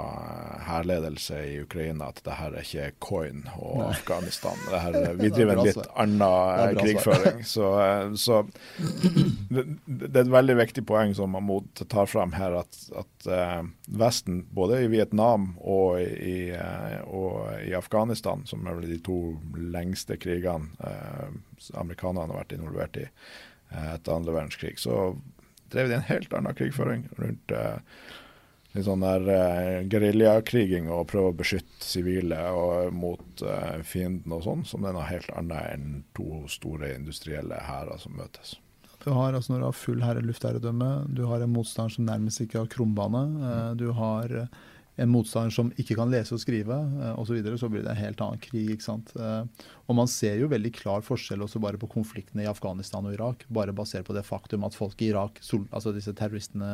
hærledelse 0.66 1.42
i 1.52 1.60
Ukraina 1.62 2.10
at 2.10 2.22
det 2.26 2.38
her 2.40 2.56
er 2.56 2.66
ikke 2.66 2.88
coin 3.04 3.44
og 3.54 3.78
Nei. 3.82 3.90
Afghanistan. 3.92 4.64
Her, 4.72 4.98
vi 5.22 5.30
driver 5.30 5.54
en 5.54 5.68
litt 5.68 5.80
annen 5.94 6.80
krigføring. 6.82 7.44
Så, 7.46 7.70
så 8.18 8.42
det, 8.78 9.64
det, 9.86 10.12
er 10.14 10.24
et 10.24 10.34
veldig 10.34 10.58
viktig 10.64 10.84
poeng 10.88 11.14
som 11.16 11.32
Mahmoud 11.34 11.86
tar 11.86 12.10
fram 12.10 12.34
her, 12.36 12.60
at, 12.64 12.80
at 12.98 13.30
Vesten, 13.88 14.42
både 14.54 14.82
i 14.84 14.90
Vietnam 14.92 15.52
og 15.58 16.00
i, 16.02 16.50
og 17.06 17.46
i 17.64 17.72
Afghanistan, 17.76 18.44
som 18.48 18.66
er 18.66 18.78
vel 18.78 18.90
de 18.90 18.98
to 19.04 19.18
lengste 19.72 20.18
krigene 20.20 20.70
eh, 20.84 21.34
amerikanerne 21.74 22.32
har 22.32 22.44
vært 22.44 22.56
involvert 22.56 23.00
i 23.00 23.06
eh, 23.08 23.90
etter 23.94 24.14
andre 24.14 24.36
verdenskrig, 24.36 24.78
så 24.80 25.12
drev 25.72 25.90
de 25.90 25.98
en 25.98 26.08
helt 26.08 26.32
annen 26.34 26.56
krigføring 26.56 27.06
rundt 27.18 27.52
eh, 27.54 27.76
litt 28.76 28.86
sånn 28.86 29.04
der 29.04 29.26
eh, 29.32 29.80
geriljakriging 29.90 30.88
og 30.92 31.08
prøve 31.12 31.32
å 31.32 31.36
beskytte 31.38 31.84
sivile 31.84 32.40
og, 32.54 32.92
mot 32.94 33.42
eh, 33.42 33.80
fienden 33.86 34.34
og 34.36 34.44
sånn, 34.46 34.64
som 34.68 34.86
er 34.86 34.96
noe 34.96 35.08
helt 35.08 35.30
annet 35.36 35.74
enn 35.74 36.00
to 36.16 36.44
store 36.52 36.94
industrielle 36.96 37.60
hærer 37.64 38.00
som 38.02 38.16
møtes. 38.18 38.56
Du 39.04 39.12
har, 39.14 39.32
altså 39.32 39.52
Når 39.52 39.60
du 39.60 39.66
har 39.68 39.76
full 39.78 40.00
herre 40.02 40.24
luftherredømme, 40.26 40.90
du 41.14 41.22
har 41.30 41.40
en 41.40 41.54
motstander 41.54 41.94
som 41.94 42.08
nærmest 42.08 42.42
ikke 42.44 42.64
har 42.64 42.72
krumbane. 42.72 43.22
Eh, 43.50 43.70
du 43.78 43.88
har 43.96 44.34
en 44.98 45.10
motstander 45.12 45.54
som 45.54 45.68
ikke 45.78 45.94
kan 45.98 46.10
lese 46.10 46.34
og 46.34 46.40
skrive 46.42 46.74
eh, 46.74 47.12
osv., 47.14 47.30
så, 47.30 47.36
videre, 47.36 47.58
så 47.60 47.68
blir 47.70 47.84
det 47.84 47.92
en 47.92 48.00
helt 48.00 48.22
annen 48.24 48.40
krig. 48.42 48.72
ikke 48.74 48.86
sant? 48.86 49.12
Eh, 49.14 49.66
og 49.86 49.98
Man 49.98 50.10
ser 50.10 50.40
jo 50.40 50.50
veldig 50.50 50.72
klar 50.74 51.04
forskjell 51.06 51.44
også 51.46 51.62
bare 51.62 51.78
på 51.78 51.90
konfliktene 51.92 52.42
i 52.42 52.50
Afghanistan 52.50 53.06
og 53.06 53.14
Irak. 53.14 53.44
Bare 53.54 53.74
basert 53.76 54.08
på 54.08 54.16
det 54.16 54.26
faktum 54.26 54.66
at 54.66 54.74
folk 54.74 54.98
i 54.98 55.12
Irak, 55.12 55.38
altså 55.70 55.94
disse 55.94 56.14
terroristene, 56.18 56.70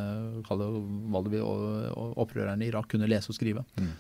og 0.49 2.17
opprørerne 2.25 2.65
i 2.65 2.71
Irak, 2.73 2.89
kunne 2.95 3.11
lese 3.11 3.33
og 3.33 3.39
skrive. 3.39 3.67
Mm. 3.77 3.95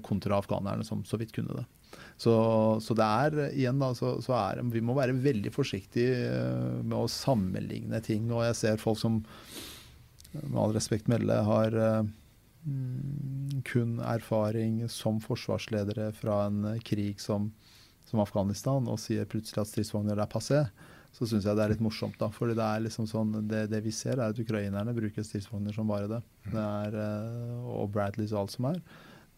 kontra 0.00 0.38
afghanerne, 0.38 0.80
som 0.80 1.02
så 1.04 1.18
vidt 1.20 1.34
kunne 1.36 1.52
det. 1.58 1.66
Så, 2.16 2.32
så, 2.80 2.94
det 2.96 3.04
er 3.04 3.50
igjen 3.50 3.82
da, 3.82 3.90
så, 3.92 4.14
så 4.24 4.32
er, 4.38 4.62
vi 4.72 4.80
må 4.80 4.94
være 4.96 5.12
veldig 5.12 5.52
forsiktige 5.52 6.30
med 6.80 6.96
å 6.96 7.10
sammenligne 7.12 8.00
ting. 8.00 8.30
Og 8.32 8.46
jeg 8.46 8.56
ser 8.62 8.80
folk 8.80 8.96
som 9.02 9.20
med 10.38 10.56
all 10.62 10.72
respekt 10.72 11.10
melde 11.12 11.36
har 11.44 11.76
kun 13.68 13.98
erfaring 14.04 14.82
som 14.92 15.20
forsvarsledere 15.22 16.10
fra 16.16 16.44
en 16.48 16.78
krig 16.84 17.20
som, 17.22 17.50
som 18.08 18.22
Afghanistan, 18.24 18.88
og 18.90 19.00
sier 19.00 19.28
plutselig 19.30 19.62
at 19.62 19.72
stridsvogner 19.72 20.18
er 20.18 20.30
passé 20.30 20.64
så 21.18 21.26
syns 21.26 21.46
jeg 21.48 21.56
det 21.56 21.64
er 21.64 21.72
litt 21.72 21.82
morsomt. 21.82 22.18
da, 22.20 22.28
fordi 22.30 22.54
det 22.58 22.64
er 22.64 22.82
liksom 22.84 23.06
sånn, 23.10 23.32
det, 23.50 23.66
det, 23.72 23.80
vi 23.82 23.92
ser, 23.94 24.18
er 24.18 24.30
at 24.30 24.38
ukrainerne 24.38 24.94
bruker 24.94 25.24
stridsvogner 25.26 25.74
som 25.74 25.88
bare 25.90 26.10
det. 26.10 26.20
det 26.52 26.64
er, 26.64 26.98
og 27.64 27.88
Bradleys 27.94 28.34
og 28.34 28.44
alt 28.44 28.54
som 28.54 28.68
er 28.70 28.82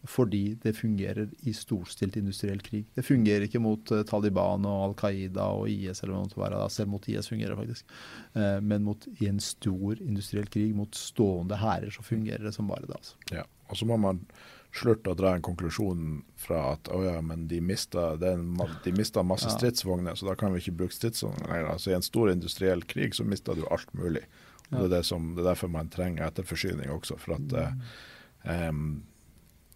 fordi 0.08 0.54
det 0.62 0.72
fungerer 0.78 1.28
i 1.44 1.52
storstilt 1.52 2.16
industriell 2.16 2.60
krig. 2.64 2.86
Det 2.94 3.04
fungerer 3.04 3.44
ikke 3.44 3.60
mot 3.60 3.92
uh, 3.92 4.02
Taliban 4.08 4.64
og 4.68 4.84
Al 4.84 4.94
Qaida 5.00 5.48
og 5.58 5.68
IS, 5.68 6.00
eller 6.02 6.16
noe 6.16 6.40
være, 6.40 6.62
selv 6.72 6.94
mot 6.94 7.08
IS 7.10 7.28
fungerer 7.28 7.58
faktisk. 7.58 7.90
Uh, 8.36 8.60
men 8.64 8.86
mot, 8.86 9.04
i 9.20 9.28
en 9.28 9.42
stor 9.44 10.00
industriell 10.00 10.48
krig 10.52 10.72
mot 10.76 10.96
stående 10.96 11.58
hærer 11.60 11.92
så 11.92 12.04
fungerer 12.06 12.48
det 12.48 12.54
som 12.56 12.70
bare 12.70 12.88
det. 12.88 12.96
Altså. 12.96 13.20
Ja, 13.34 13.44
og 13.68 13.76
så 13.76 13.88
må 13.88 14.00
man 14.00 14.24
slutte 14.72 15.10
å 15.10 15.18
dra 15.18 15.34
en 15.34 15.42
konklusjon 15.42 16.20
fra 16.38 16.60
at 16.76 16.88
å 16.94 17.02
ja, 17.02 17.16
men 17.24 17.48
de 17.50 17.58
mista, 17.64 18.14
den, 18.20 18.54
de 18.84 18.92
mista 18.94 19.24
masse 19.26 19.50
stridsvogner, 19.56 20.14
så 20.14 20.30
da 20.30 20.36
kan 20.38 20.54
vi 20.54 20.62
ikke 20.62 20.76
bruke 20.84 20.94
stridsvogner 20.94 21.50
lenger. 21.50 21.72
Altså 21.74 21.90
I 21.90 21.98
en 21.98 22.06
stor 22.06 22.30
industriell 22.30 22.84
krig 22.88 23.16
så 23.18 23.26
mista 23.26 23.56
du 23.58 23.64
alt 23.66 23.90
mulig. 23.98 24.22
Og 24.70 24.84
det, 24.84 24.84
er 24.86 24.92
det, 25.00 25.04
som, 25.08 25.32
det, 25.34 25.42
er 25.42 25.50
derfor 25.50 25.72
man 25.74 25.90
trenger 25.90 26.28
etterforsyning 26.28 26.92
også. 26.94 27.18
for 27.18 27.34
at 27.34 27.56
mm. 27.58 27.80
um, 28.70 28.84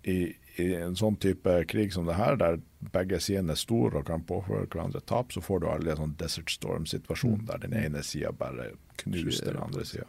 i, 0.05 0.19
i, 0.57 0.67
en 0.79 0.97
sånn 0.97 1.17
type 1.21 1.57
krig 1.71 1.95
som 1.95 2.09
det 2.09 2.19
her, 2.19 2.37
der 2.41 2.61
begge 2.95 3.21
sidene 3.23 3.55
er 3.55 3.61
store 3.61 4.03
og 4.03 4.09
kan 4.09 4.25
påføre 4.27 4.69
hverandre 4.69 5.01
tap, 5.09 5.33
så 5.33 5.43
får 5.45 5.63
du 5.63 5.71
aldri 5.71 5.95
en 5.95 6.03
sånn 6.03 6.19
Desert 6.21 6.53
Storm-situasjon 6.53 7.41
mm. 7.41 7.47
der 7.49 7.65
den 7.65 7.79
ene 7.79 8.05
sida 8.05 8.35
bare 8.37 8.75
knuser 9.01 9.55
den 9.55 9.63
andre 9.65 9.87
sida. 9.89 10.09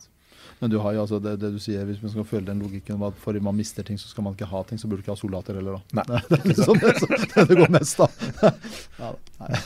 Men 0.60 0.72
du 0.72 0.78
har 0.80 0.94
jo 0.96 1.02
altså 1.04 1.20
det, 1.20 1.36
det, 1.42 1.52
du 1.56 1.60
sier, 1.60 1.84
hvis 1.88 2.02
man 2.04 2.12
skal 2.14 2.28
følge 2.28 2.48
den 2.52 2.62
logikken 2.64 3.02
at 3.04 3.18
fordi 3.20 3.42
man 3.44 3.58
mister 3.58 3.84
ting, 3.84 3.98
så 4.00 4.12
skal 4.12 4.28
man 4.28 4.36
ikke 4.38 4.50
ha 4.52 4.62
ting, 4.68 4.80
så 4.80 4.88
burde 4.88 5.02
du 5.02 5.06
ikke 5.06 5.16
ha 5.16 5.20
soldater 5.20 5.58
heller, 5.60 5.80
da. 5.80 6.04
Nei. 6.04 6.22
Det 6.30 6.38
er 6.38 6.48
liksom 6.52 6.80
det, 6.84 6.94
det, 7.02 7.48
det 7.50 7.58
går 7.60 7.74
mest, 7.76 8.04
da. 8.04 8.54
Ja, 9.02 9.12
nei. 9.42 9.60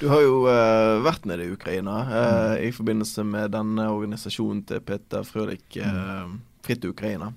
Du 0.00 0.08
har 0.10 0.20
jo 0.24 0.40
uh, 0.44 0.98
vært 1.04 1.26
nede 1.30 1.46
i 1.46 1.52
Ukraina 1.54 2.00
uh, 2.08 2.54
i 2.58 2.72
forbindelse 2.74 3.22
med 3.24 3.54
denne 3.54 3.86
organisasjonen 3.94 4.64
til 4.66 4.82
Peter 4.84 5.22
Frølich, 5.24 5.78
uh, 5.78 6.34
Fritt 6.66 6.84
Ukraina. 6.84 7.30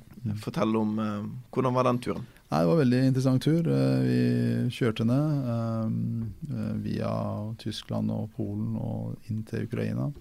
Fortell 0.44 0.76
om 0.76 1.00
uh, 1.00 1.24
hvordan 1.54 1.76
var 1.76 1.88
den 1.88 2.00
turen? 2.04 2.28
Nei, 2.50 2.62
det 2.62 2.68
var 2.68 2.76
en 2.76 2.82
veldig 2.82 3.02
interessant 3.08 3.44
tur. 3.46 3.68
Uh, 3.68 4.00
vi 4.04 4.22
kjørte 4.74 5.06
ned 5.08 5.50
uh, 5.50 6.76
via 6.84 7.12
Tyskland 7.62 8.12
og 8.14 8.32
Polen 8.38 8.78
og 8.80 9.32
inn 9.32 9.44
til 9.48 9.68
Ukraina. 9.70 10.12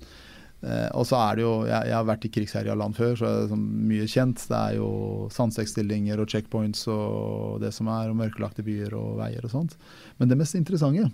og 0.99 1.05
så 1.07 1.15
er 1.23 1.37
det 1.39 1.43
jo, 1.45 1.53
jeg, 1.69 1.87
jeg 1.87 1.95
har 1.95 2.07
vært 2.07 2.25
i 2.27 2.31
krigsherja 2.35 2.75
land 2.75 2.97
før, 2.97 3.13
så 3.15 3.27
er 3.27 3.37
det 3.37 3.51
sånn 3.53 3.67
mye 3.87 4.07
kjent. 4.11 4.43
Det 4.51 4.59
er 4.59 4.73
jo 4.81 4.89
sandsekkstillinger 5.31 6.19
og 6.19 6.33
checkpoints 6.33 6.83
og 6.91 7.61
det 7.63 7.71
som 7.77 7.91
er, 7.95 8.11
og 8.11 8.19
mørkelagte 8.19 8.65
byer 8.67 8.97
og 8.99 9.21
veier 9.21 9.47
og 9.47 9.55
sånt. 9.55 9.77
Men 10.19 10.31
det 10.31 10.39
mest 10.41 10.59
interessante 10.59 11.07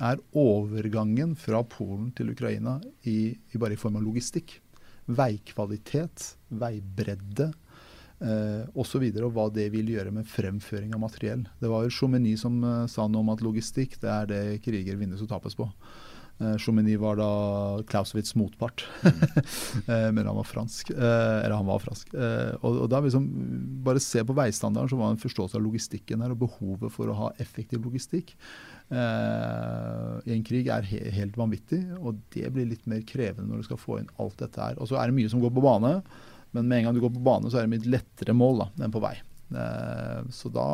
er 0.00 0.20
overgangen 0.36 1.32
fra 1.36 1.62
Polen 1.64 2.12
til 2.16 2.32
Ukraina 2.32 2.78
i, 3.08 3.32
i 3.32 3.60
bare 3.60 3.76
i 3.76 3.80
form 3.80 3.96
av 3.96 4.04
logistikk. 4.04 4.58
Veikvalitet, 5.08 6.34
veibredde, 6.48 7.50
eh, 8.22 8.62
osv. 8.78 9.02
Og, 9.02 9.20
og 9.26 9.34
hva 9.36 9.48
det 9.54 9.68
vil 9.74 9.90
gjøre 9.94 10.14
med 10.14 10.30
fremføring 10.30 10.94
av 10.96 11.04
materiell. 11.04 11.44
Det 11.60 11.70
var 11.72 11.86
jo 11.86 11.94
Chomeny 11.94 12.36
som 12.40 12.62
eh, 12.64 12.86
sa 12.90 13.08
noe 13.08 13.24
om 13.24 13.34
at 13.34 13.44
logistikk 13.44 13.98
det 14.02 14.10
er 14.14 14.32
det 14.32 14.42
kriger 14.64 14.98
vinnes 15.00 15.22
og 15.22 15.30
tapes 15.32 15.58
på. 15.58 15.68
Eh, 16.40 16.56
Chomeny 16.56 16.96
var 16.96 17.18
da 17.20 17.28
Clausewitz' 17.88 18.34
motpart, 18.38 18.84
eh, 19.04 20.08
men 20.14 20.26
han 20.26 20.36
var 20.38 20.48
fransk. 20.48 20.90
Eh, 20.90 21.38
eller 21.44 21.56
han 21.56 21.68
var 21.68 21.82
fransk. 21.84 22.14
Eh, 22.14 22.52
og, 22.62 22.84
og, 22.84 22.90
da 22.90 23.02
liksom, 23.04 23.28
Bare 23.84 24.02
se 24.02 24.24
på 24.24 24.36
veistandarden, 24.36 24.90
så 24.90 24.98
var 24.98 25.10
det 25.10 25.18
en 25.18 25.24
forståelse 25.24 25.58
av 25.58 25.64
logistikken 25.64 26.22
her, 26.24 26.34
og 26.34 26.42
behovet 26.44 26.94
for 26.94 27.10
å 27.10 27.18
ha 27.24 27.32
effektiv 27.42 27.82
logistikk 27.84 28.36
i 28.92 30.32
en 30.34 30.42
krig 30.44 30.66
er 30.68 30.84
he 30.84 30.98
helt 31.16 31.38
vanvittig. 31.40 31.78
Og 32.02 32.18
det 32.34 32.50
blir 32.52 32.66
litt 32.68 32.82
mer 32.90 33.00
krevende 33.08 33.48
når 33.48 33.62
du 33.62 33.68
skal 33.70 33.78
få 33.80 33.96
inn 34.02 34.10
alt 34.20 34.36
dette 34.42 34.60
her. 34.60 34.76
Og 34.76 34.90
så 34.90 34.98
er 35.00 35.08
det 35.08 35.16
mye 35.16 35.30
som 35.32 35.40
går 35.40 35.54
på 35.56 35.62
bane. 35.64 35.94
Men 36.52 36.68
med 36.68 36.78
en 36.78 36.88
gang 36.88 36.96
du 36.96 37.02
går 37.04 37.14
på 37.16 37.24
bane, 37.24 37.50
så 37.50 37.60
er 37.60 37.66
det 37.66 37.74
mye 37.74 37.92
lettere 37.96 38.36
mål 38.36 38.64
da, 38.64 38.70
enn 38.84 38.94
på 38.94 39.02
vei. 39.02 39.16
Eh, 39.52 40.18
så 40.32 40.52
da 40.52 40.66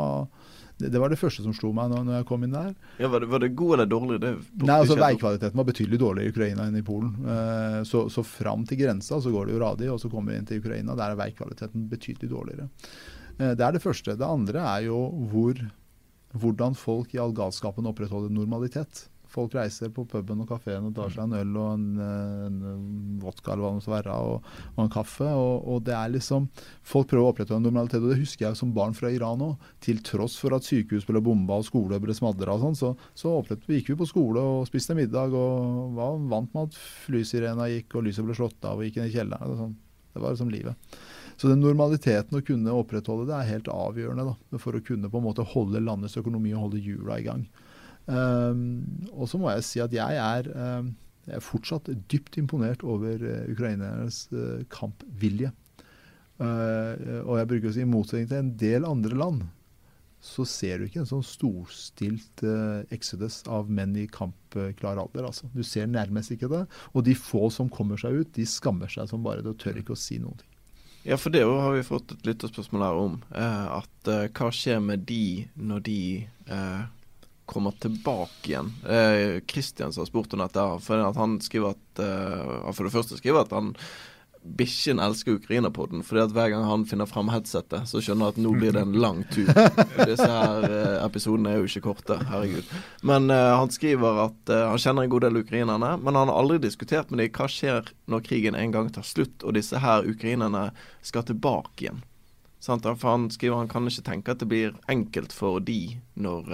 det, 0.78 0.92
det, 0.94 0.98
var 1.02 1.10
det 1.10 1.18
første 1.18 1.42
som 1.42 1.54
slo 1.56 1.72
meg 1.74 1.90
når, 1.90 2.04
når 2.06 2.16
jeg 2.20 2.26
kom 2.28 2.44
inn 2.46 2.54
der. 2.54 2.70
Ja, 3.02 3.08
Var 3.10 3.24
det, 3.24 3.28
var 3.32 3.42
det 3.42 3.48
god 3.58 3.74
eller 3.74 3.88
dårlig? 3.90 4.18
Det 4.22 4.30
Nei, 4.62 4.76
altså 4.76 4.94
Veikvaliteten 4.98 5.58
var 5.58 5.66
betydelig 5.66 5.98
dårligere 5.98 6.30
i 6.30 6.34
Ukraina 6.34 6.66
enn 6.68 6.78
i 6.78 6.84
Polen. 6.86 7.16
Eh, 7.34 7.78
så, 7.88 8.04
så 8.14 8.22
fram 8.26 8.62
til 8.68 8.78
grensa 8.84 9.18
så 9.22 9.32
går 9.34 9.48
det 9.48 9.56
jo 9.56 9.62
radig, 9.64 9.90
og 9.90 9.98
så 9.98 10.10
kommer 10.12 10.32
vi 10.32 10.38
inn 10.38 10.46
til 10.46 10.62
Ukraina. 10.62 10.94
Der 10.98 11.14
er 11.14 11.18
veikvaliteten 11.18 11.88
betydelig 11.90 12.30
dårligere. 12.30 12.68
Eh, 13.38 13.56
det 13.58 13.66
er 13.66 13.74
det 13.74 13.82
første. 13.82 14.14
Det 14.18 14.28
andre 14.28 14.62
er 14.76 14.86
jo 14.86 15.00
hvor, 15.32 15.58
hvordan 16.38 16.78
folk 16.78 17.14
i 17.16 17.22
all 17.22 17.34
galskapen 17.34 17.90
opprettholder 17.90 18.30
normalitet. 18.34 19.08
Folk 19.28 19.54
reiser 19.56 19.90
på 19.92 20.06
puben 20.08 20.40
og 20.40 20.48
kafeen 20.48 20.86
og 20.88 20.94
tar 20.96 21.10
seg 21.12 21.26
en 21.26 21.36
øl 21.36 21.56
og 21.60 21.68
en, 21.74 21.86
en 22.00 23.18
vodka 23.20 23.52
eller 23.52 23.64
hva 23.64 23.72
det 23.72 23.78
måtte 23.78 23.92
være, 23.92 24.14
og, 24.24 24.46
og, 24.70 24.80
en 24.84 24.92
kaffe. 24.92 25.28
Og, 25.28 25.66
og, 25.68 25.82
det 25.84 25.94
er 25.96 26.14
liksom 26.14 26.48
Folk 26.88 27.10
prøver 27.10 27.26
å 27.26 27.32
opprettholde 27.34 27.60
en 27.60 27.68
normalitet, 27.68 28.00
og 28.00 28.14
det 28.14 28.22
husker 28.22 28.46
jeg 28.46 28.58
som 28.60 28.72
barn 28.76 28.96
fra 28.96 29.12
Iran 29.12 29.44
òg. 29.44 29.68
Til 29.84 30.00
tross 30.06 30.38
for 30.40 30.56
at 30.56 30.66
sykehus 30.66 31.04
ble 31.08 31.20
bomba 31.24 31.60
og 31.60 31.68
skole 31.68 32.00
ble 32.00 32.16
smadra 32.16 32.56
sånn, 32.62 32.78
så, 32.78 32.94
så 33.18 33.36
gikk 33.68 33.92
vi 33.92 33.98
på 34.00 34.08
skole 34.08 34.40
og 34.40 34.66
spiste 34.70 34.96
middag 34.96 35.36
og 35.36 35.92
var 35.98 36.16
vant 36.32 36.56
med 36.56 36.70
at 36.70 36.80
flysirena 37.04 37.68
gikk 37.74 37.98
og 37.98 38.08
lyset 38.08 38.26
ble 38.26 38.36
slått 38.38 38.64
av 38.64 38.80
og 38.80 38.88
gikk 38.88 39.02
inn 39.02 39.10
i 39.10 39.14
kjelleren. 39.14 39.56
Sånn. 39.58 39.78
det 40.14 40.24
var 40.24 40.34
liksom 40.34 40.52
livet. 40.54 40.98
Så 41.38 41.46
den 41.46 41.60
normaliteten 41.62 42.34
å 42.34 42.42
kunne 42.42 42.74
opprettholde 42.74 43.28
det 43.28 43.36
er 43.36 43.50
helt 43.52 43.68
avgjørende 43.70 44.24
da, 44.32 44.58
for 44.58 44.74
å 44.74 44.82
kunne 44.82 45.10
på 45.10 45.20
en 45.20 45.26
måte 45.28 45.46
holde 45.46 45.84
landets 45.84 46.18
økonomi 46.18 46.50
og 46.56 46.64
holde 46.64 46.82
hjula 46.82 47.20
i 47.20 47.26
gang. 47.28 47.44
Um, 48.08 49.08
og 49.12 49.28
så 49.28 49.40
må 49.40 49.50
jeg 49.52 49.66
si 49.68 49.82
at 49.84 49.92
jeg 49.92 50.16
er, 50.16 50.48
um, 50.56 50.94
jeg 51.28 51.36
er 51.36 51.44
fortsatt 51.44 51.90
dypt 52.08 52.38
imponert 52.40 52.84
over 52.86 53.20
uh, 53.20 53.44
ukrainernes 53.52 54.24
uh, 54.32 54.64
kampvilje. 54.72 55.52
Uh, 56.38 57.22
og 57.26 57.36
jeg 57.36 57.48
bruker 57.50 57.68
å 57.68 57.76
si 57.76 57.84
i 57.84 57.88
motsetning 57.88 58.28
til 58.30 58.40
en 58.40 58.52
del 58.60 58.88
andre 58.88 59.18
land, 59.18 59.46
så 60.24 60.42
ser 60.48 60.80
du 60.80 60.88
ikke 60.88 61.02
en 61.04 61.10
sånn 61.10 61.26
storstilt 61.26 62.42
uh, 62.42 62.82
exodus 62.94 63.42
av 63.46 63.68
menn 63.70 63.94
i 64.00 64.08
kampklar 64.10 64.98
alder. 64.98 65.28
Altså. 65.28 65.50
Du 65.54 65.62
ser 65.66 65.86
nærmest 65.90 66.34
ikke 66.34 66.50
det. 66.50 66.64
Og 66.94 67.04
de 67.06 67.14
få 67.14 67.46
som 67.54 67.70
kommer 67.70 68.00
seg 68.00 68.22
ut, 68.22 68.32
de 68.34 68.46
skammer 68.48 68.90
seg 68.90 69.10
som 69.10 69.22
bare 69.26 69.44
det 69.44 69.52
og 69.52 69.60
tør 69.62 69.78
ikke 69.78 69.94
å 69.94 70.00
si 70.00 70.18
noen 70.22 70.40
ting. 70.40 70.48
Ja, 71.06 71.16
for 71.16 71.32
det 71.32 71.44
har 71.46 71.72
vi 71.72 71.86
fått 71.86 72.10
et 72.12 72.26
lytterspørsmål 72.26 72.82
her 72.84 72.98
om. 73.00 73.18
Uh, 73.30 73.78
at 73.78 74.10
uh, 74.10 74.26
hva 74.34 74.50
skjer 74.52 74.82
med 74.84 75.06
de 75.08 75.46
når 75.54 75.84
de 75.86 76.00
eh, 76.26 76.82
kommer 77.48 77.74
tilbake 77.80 78.52
igjen. 78.52 78.70
Kristian 79.48 79.90
eh, 79.90 79.98
har 80.00 80.10
spurt 80.10 80.36
om 80.36 80.44
dette. 80.44 80.68
For 80.84 81.08
han 81.16 81.40
skriver 81.44 81.74
at 81.74 82.04
eh, 82.04 82.70
For 82.76 82.86
det 82.86 82.94
første 82.94 83.18
skriver 83.18 83.46
at 83.46 83.56
han 83.56 83.74
bikkjen 84.56 85.00
elsker 85.02 85.32
Ukraina-podden, 85.32 86.02
fordi 86.06 86.22
at 86.22 86.32
hver 86.32 86.52
gang 86.52 86.64
han 86.64 86.84
finner 86.88 87.08
fram 87.10 87.30
headsetet, 87.32 87.88
så 87.90 88.00
skjønner 88.00 88.28
han 88.28 88.34
at 88.36 88.40
nå 88.42 88.52
blir 88.56 88.74
det 88.74 88.84
en 88.84 88.96
lang 89.00 89.22
tur. 89.32 89.48
Disse 90.08 90.28
her 90.28 90.66
eh, 90.68 90.98
episodene 91.04 91.52
er 91.52 91.58
jo 91.60 91.68
ikke 91.68 91.84
korte, 91.88 92.18
herregud. 92.30 92.68
Men 93.06 93.28
uh, 93.32 93.58
han 93.58 93.72
skriver 93.74 94.22
at 94.28 94.52
uh, 94.52 94.68
han 94.70 94.82
kjenner 94.82 95.04
en 95.04 95.12
god 95.12 95.26
del 95.26 95.40
ukrainerne, 95.42 95.94
men 96.02 96.20
han 96.20 96.30
har 96.30 96.38
aldri 96.38 96.60
diskutert 96.64 97.10
med 97.10 97.22
dem 97.22 97.32
hva 97.34 97.48
skjer 97.52 97.90
når 98.10 98.24
krigen 98.28 98.58
en 98.58 98.74
gang 98.74 98.92
tar 98.94 99.06
slutt 99.06 99.44
og 99.44 99.58
disse 99.58 99.82
her 99.82 100.06
ukrainerne 100.08 100.68
skal 101.04 101.26
tilbake 101.28 101.86
igjen. 101.86 102.00
Sant? 102.62 102.86
For 102.86 103.10
han 103.10 103.28
skriver 103.30 103.60
han 103.60 103.70
kan 103.70 103.86
ikke 103.90 104.06
tenke 104.06 104.34
at 104.34 104.40
det 104.42 104.50
blir 104.50 104.78
enkelt 104.90 105.34
for 105.34 105.60
de 105.62 105.98
når 106.18 106.48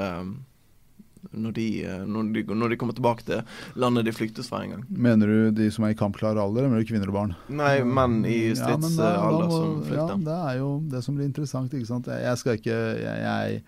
når 1.33 1.55
de, 1.57 1.67
eh, 1.85 2.03
når, 2.09 2.31
de, 2.35 2.45
når 2.55 2.73
de, 2.73 2.79
kommer 2.81 2.97
tilbake 2.97 3.27
til 3.29 3.81
landet 3.81 4.09
de 4.09 4.15
flyktes 4.17 4.51
fra 4.51 4.63
en 4.65 4.77
gang. 4.77 4.85
Mener 4.89 5.31
du 5.31 5.61
de 5.63 5.71
som 5.75 5.87
er 5.87 5.95
i 5.95 5.99
kampklar 5.99 6.39
alder, 6.41 6.65
eller 6.65 6.73
mener 6.73 6.85
du 6.85 6.91
kvinner 6.91 7.13
og 7.13 7.19
barn? 7.19 7.35
Nei, 7.49 7.77
menn 7.85 8.21
i 8.29 8.39
stridsalder 8.57 9.19
ja, 9.19 9.51
som 9.53 9.77
flykter. 9.85 10.17
Ja, 10.17 10.21
det 10.29 10.39
er 10.39 10.61
jo 10.63 10.71
det 10.95 11.05
som 11.07 11.19
blir 11.19 11.29
interessant. 11.29 11.75
ikke 11.75 11.91
sant? 11.91 12.11
Jeg 12.11 12.41
skal 12.41 12.61
ikke 12.61 12.75
jeg, 12.75 13.05
jeg, 13.05 13.61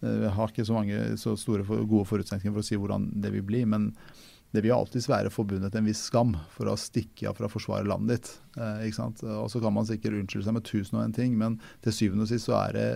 jeg 0.00 0.18
eh, 0.24 0.26
har 0.36 0.52
ikke 0.52 0.66
så 0.68 0.78
mange 0.78 1.04
så 1.20 1.36
store, 1.38 1.66
gode 1.66 2.08
forutsetninger 2.08 2.56
for 2.56 2.64
å 2.64 2.70
si 2.70 2.80
hvordan 2.80 3.10
det 3.22 3.34
vil 3.36 3.46
bli. 3.46 3.64
men 3.68 3.92
det 4.50 4.64
vil 4.64 4.74
alltids 4.74 5.06
være 5.06 5.30
forbundet 5.30 5.76
en 5.78 5.86
viss 5.86 6.00
skam 6.08 6.32
for 6.50 6.70
å 6.70 6.78
stikke 6.78 7.28
av 7.30 7.36
for 7.38 7.46
å 7.46 7.52
forsvare 7.52 7.86
landet 7.86 8.16
ditt. 8.18 8.30
Eh? 8.58 8.88
Og 9.30 9.46
Så 9.52 9.62
kan 9.62 9.74
man 9.76 9.86
sikkert 9.86 10.18
unnskylde 10.18 10.48
seg 10.48 10.56
med 10.56 10.66
tusen 10.66 10.98
og 10.98 11.04
en 11.04 11.14
ting, 11.14 11.36
men 11.38 11.60
til 11.84 11.94
syvende 11.94 12.26
og 12.26 12.32
sist 12.32 12.48
så 12.48 12.56
er 12.64 12.74
det 12.74 12.88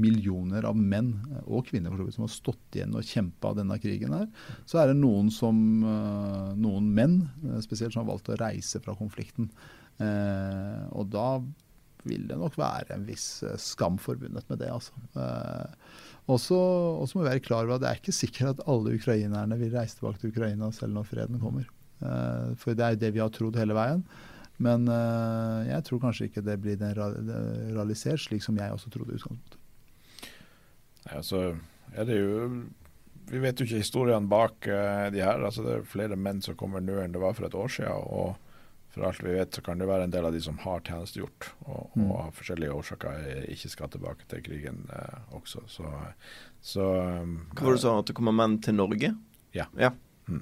millioner 0.00 0.66
av 0.68 0.78
menn 0.78 1.12
og 1.44 1.66
kvinner 1.68 1.94
som 2.14 2.24
har 2.24 2.32
stått 2.32 2.78
igjen 2.78 2.96
og 2.96 3.06
kjempa 3.06 3.54
denne 3.58 3.78
krigen. 3.82 4.14
her, 4.14 4.28
Så 4.64 4.80
er 4.80 4.88
det 4.88 5.00
noen, 5.00 5.30
som, 5.30 5.56
eh, 5.82 6.54
noen 6.56 6.92
menn 6.94 7.28
eh, 7.44 7.60
spesielt 7.60 7.92
som 7.92 8.04
har 8.04 8.12
valgt 8.12 8.30
å 8.30 8.38
reise 8.38 8.80
fra 8.80 8.94
konflikten. 8.94 9.50
Eh, 9.98 10.86
og 10.92 11.10
da 11.10 11.40
vil 12.04 12.28
det 12.28 12.38
nok 12.38 12.56
være 12.56 12.94
en 12.94 13.04
viss 13.04 13.42
eh, 13.42 13.56
skam 13.56 13.98
forbundet 13.98 14.48
med 14.48 14.58
det. 14.58 14.70
altså. 14.70 14.92
Og 16.28 16.38
så 16.40 17.14
må 17.14 17.22
vi 17.22 17.30
være 17.30 17.44
klar 17.44 17.64
over 17.64 17.76
at 17.76 17.82
det 17.82 17.90
er 17.90 18.00
ikke 18.00 18.12
sikkert 18.12 18.58
at 18.58 18.66
alle 18.68 18.94
ukrainerne 18.94 19.56
vil 19.58 19.72
reise 19.72 19.96
tilbake 19.96 20.20
til 20.20 20.30
Ukraina 20.30 20.70
selv 20.70 20.92
når 20.92 21.08
freden 21.08 21.40
kommer. 21.40 21.64
For 22.60 22.76
det 22.76 22.84
er 22.84 22.90
jo 22.92 23.00
det 23.00 23.14
vi 23.14 23.22
har 23.22 23.30
trodd 23.32 23.56
hele 23.56 23.74
veien. 23.74 24.04
Men 24.60 24.84
jeg 25.64 25.86
tror 25.86 26.02
kanskje 26.02 26.28
ikke 26.28 26.44
det 26.44 26.58
blir 26.60 26.76
realisert 26.84 28.20
slik 28.20 28.44
som 28.44 28.60
jeg 28.60 28.76
også 28.76 28.92
trodde 28.92 29.16
i 29.16 29.16
utgangspunktet. 29.16 29.56
Ja, 31.12 31.22
så 31.24 31.42
er 31.94 32.08
det 32.08 32.18
jo 32.18 32.48
Vi 33.28 33.40
vet 33.42 33.60
jo 33.60 33.66
ikke 33.66 33.82
historiene 33.82 34.28
bak 34.28 34.68
uh, 34.68 35.08
de 35.12 35.20
her. 35.20 35.42
altså 35.44 35.64
Det 35.64 35.72
er 35.76 35.88
flere 35.88 36.16
menn 36.16 36.40
som 36.44 36.56
kommer 36.56 36.80
nå 36.80 37.00
enn 37.02 37.12
det 37.12 37.20
var 37.20 37.36
for 37.36 37.48
et 37.48 37.56
år 37.56 37.68
siden. 37.68 38.04
og 38.08 38.36
for 38.88 39.04
alt 39.04 39.22
vi 39.22 39.34
vet, 39.36 39.54
så 39.54 39.62
kan 39.62 39.78
det 39.78 39.86
være 39.88 40.08
en 40.08 40.12
del 40.12 40.26
av 40.26 40.32
de 40.32 40.40
som 40.42 40.58
har 40.62 40.80
tjenestegjort 40.80 41.50
og, 41.66 41.90
mm. 41.94 42.04
og 42.06 42.14
av 42.22 42.30
forskjellige 42.38 42.74
årsaker 42.74 43.26
ikke 43.52 43.70
skal 43.70 43.90
tilbake 43.92 44.28
til 44.30 44.42
krigen 44.46 44.84
uh, 44.90 45.34
også. 45.36 45.62
Så, 45.68 45.90
så 46.64 46.86
um, 47.22 47.34
var 47.52 47.68
det 47.68 47.78
du 47.78 47.82
sa, 47.84 47.98
at 48.00 48.08
det 48.08 48.16
kommer 48.18 48.36
menn 48.36 48.56
til 48.64 48.78
Norge? 48.78 49.12
Ja. 49.54 49.68
ja. 49.78 49.92
Mm. 50.26 50.40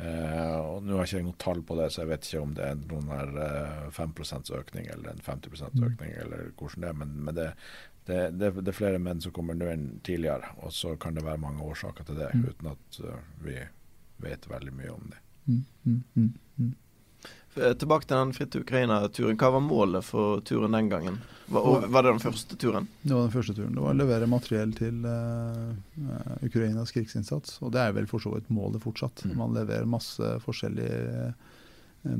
Uh, 0.00 0.56
og 0.60 0.86
Nå 0.86 0.96
har 0.96 1.04
jeg 1.04 1.20
ikke 1.20 1.28
noe 1.28 1.42
tall 1.44 1.62
på 1.68 1.76
det, 1.78 1.90
så 1.92 2.02
jeg 2.02 2.14
vet 2.14 2.30
ikke 2.30 2.44
om 2.46 2.56
det 2.56 2.64
er 2.64 2.80
noen 2.80 3.12
her 3.12 3.36
uh, 3.36 3.92
5 3.94 4.16
økning 4.62 4.88
eller 4.96 5.12
en 5.12 5.22
50 5.28 5.62
mm. 5.68 5.86
økning, 5.90 6.16
mm. 6.16 6.20
eller 6.24 6.50
hvordan 6.56 6.86
det 6.86 6.90
er. 6.90 6.98
Men, 7.04 7.14
men 7.28 7.38
det, 7.38 7.50
det, 8.06 8.30
det, 8.38 8.50
det, 8.60 8.70
er 8.70 8.76
flere 8.76 9.02
menn 9.02 9.20
som 9.22 9.34
kommer 9.34 9.56
nå 9.58 9.68
enn 9.72 9.86
tidligere. 10.06 10.54
Og 10.62 10.74
så 10.74 10.94
kan 11.00 11.16
det 11.16 11.24
være 11.26 11.42
mange 11.42 11.64
årsaker 11.66 12.06
til 12.06 12.20
det, 12.20 12.32
mm. 12.34 12.48
uten 12.50 12.72
at 12.72 12.98
uh, 13.02 13.20
vi 13.44 13.60
vet 14.22 14.50
veldig 14.50 14.74
mye 14.74 14.92
om 14.94 15.08
det. 15.12 15.22
Mm, 15.46 15.62
mm, 15.86 16.02
mm, 16.14 16.28
mm. 16.58 16.74
Eh, 17.56 17.72
tilbake 17.80 18.06
til 18.06 18.16
den 18.16 18.34
Fritt 18.36 18.56
Ukraina-turen. 18.58 19.38
Hva 19.40 19.50
var 19.54 19.64
målet 19.64 20.04
for 20.04 20.40
turen 20.46 20.76
den 20.76 20.90
gangen? 20.92 21.18
Var, 21.46 21.86
var, 21.86 22.04
det 22.04 22.14
den 22.14 22.22
første 22.22 22.58
turen? 22.58 22.88
Det 23.02 23.14
var 23.14 23.26
den 23.26 23.34
første 23.34 23.54
turen. 23.56 23.74
Det 23.74 23.84
var 23.84 23.94
å 23.94 23.98
levere 23.98 24.28
materiell 24.30 24.74
til 24.76 25.06
uh, 25.06 25.74
Ukrainas 26.44 26.92
krigsinnsats. 26.94 27.60
Og 27.62 27.74
det 27.74 27.82
er 27.82 27.94
vel 27.96 28.10
for 28.10 28.22
så 28.22 28.34
vidt 28.34 28.50
målet 28.54 28.84
fortsatt. 28.84 29.24
Man 29.38 29.56
leverer 29.56 29.88
masse 29.88 30.34
forskjellige 30.44 30.96
Eh, 31.26 31.32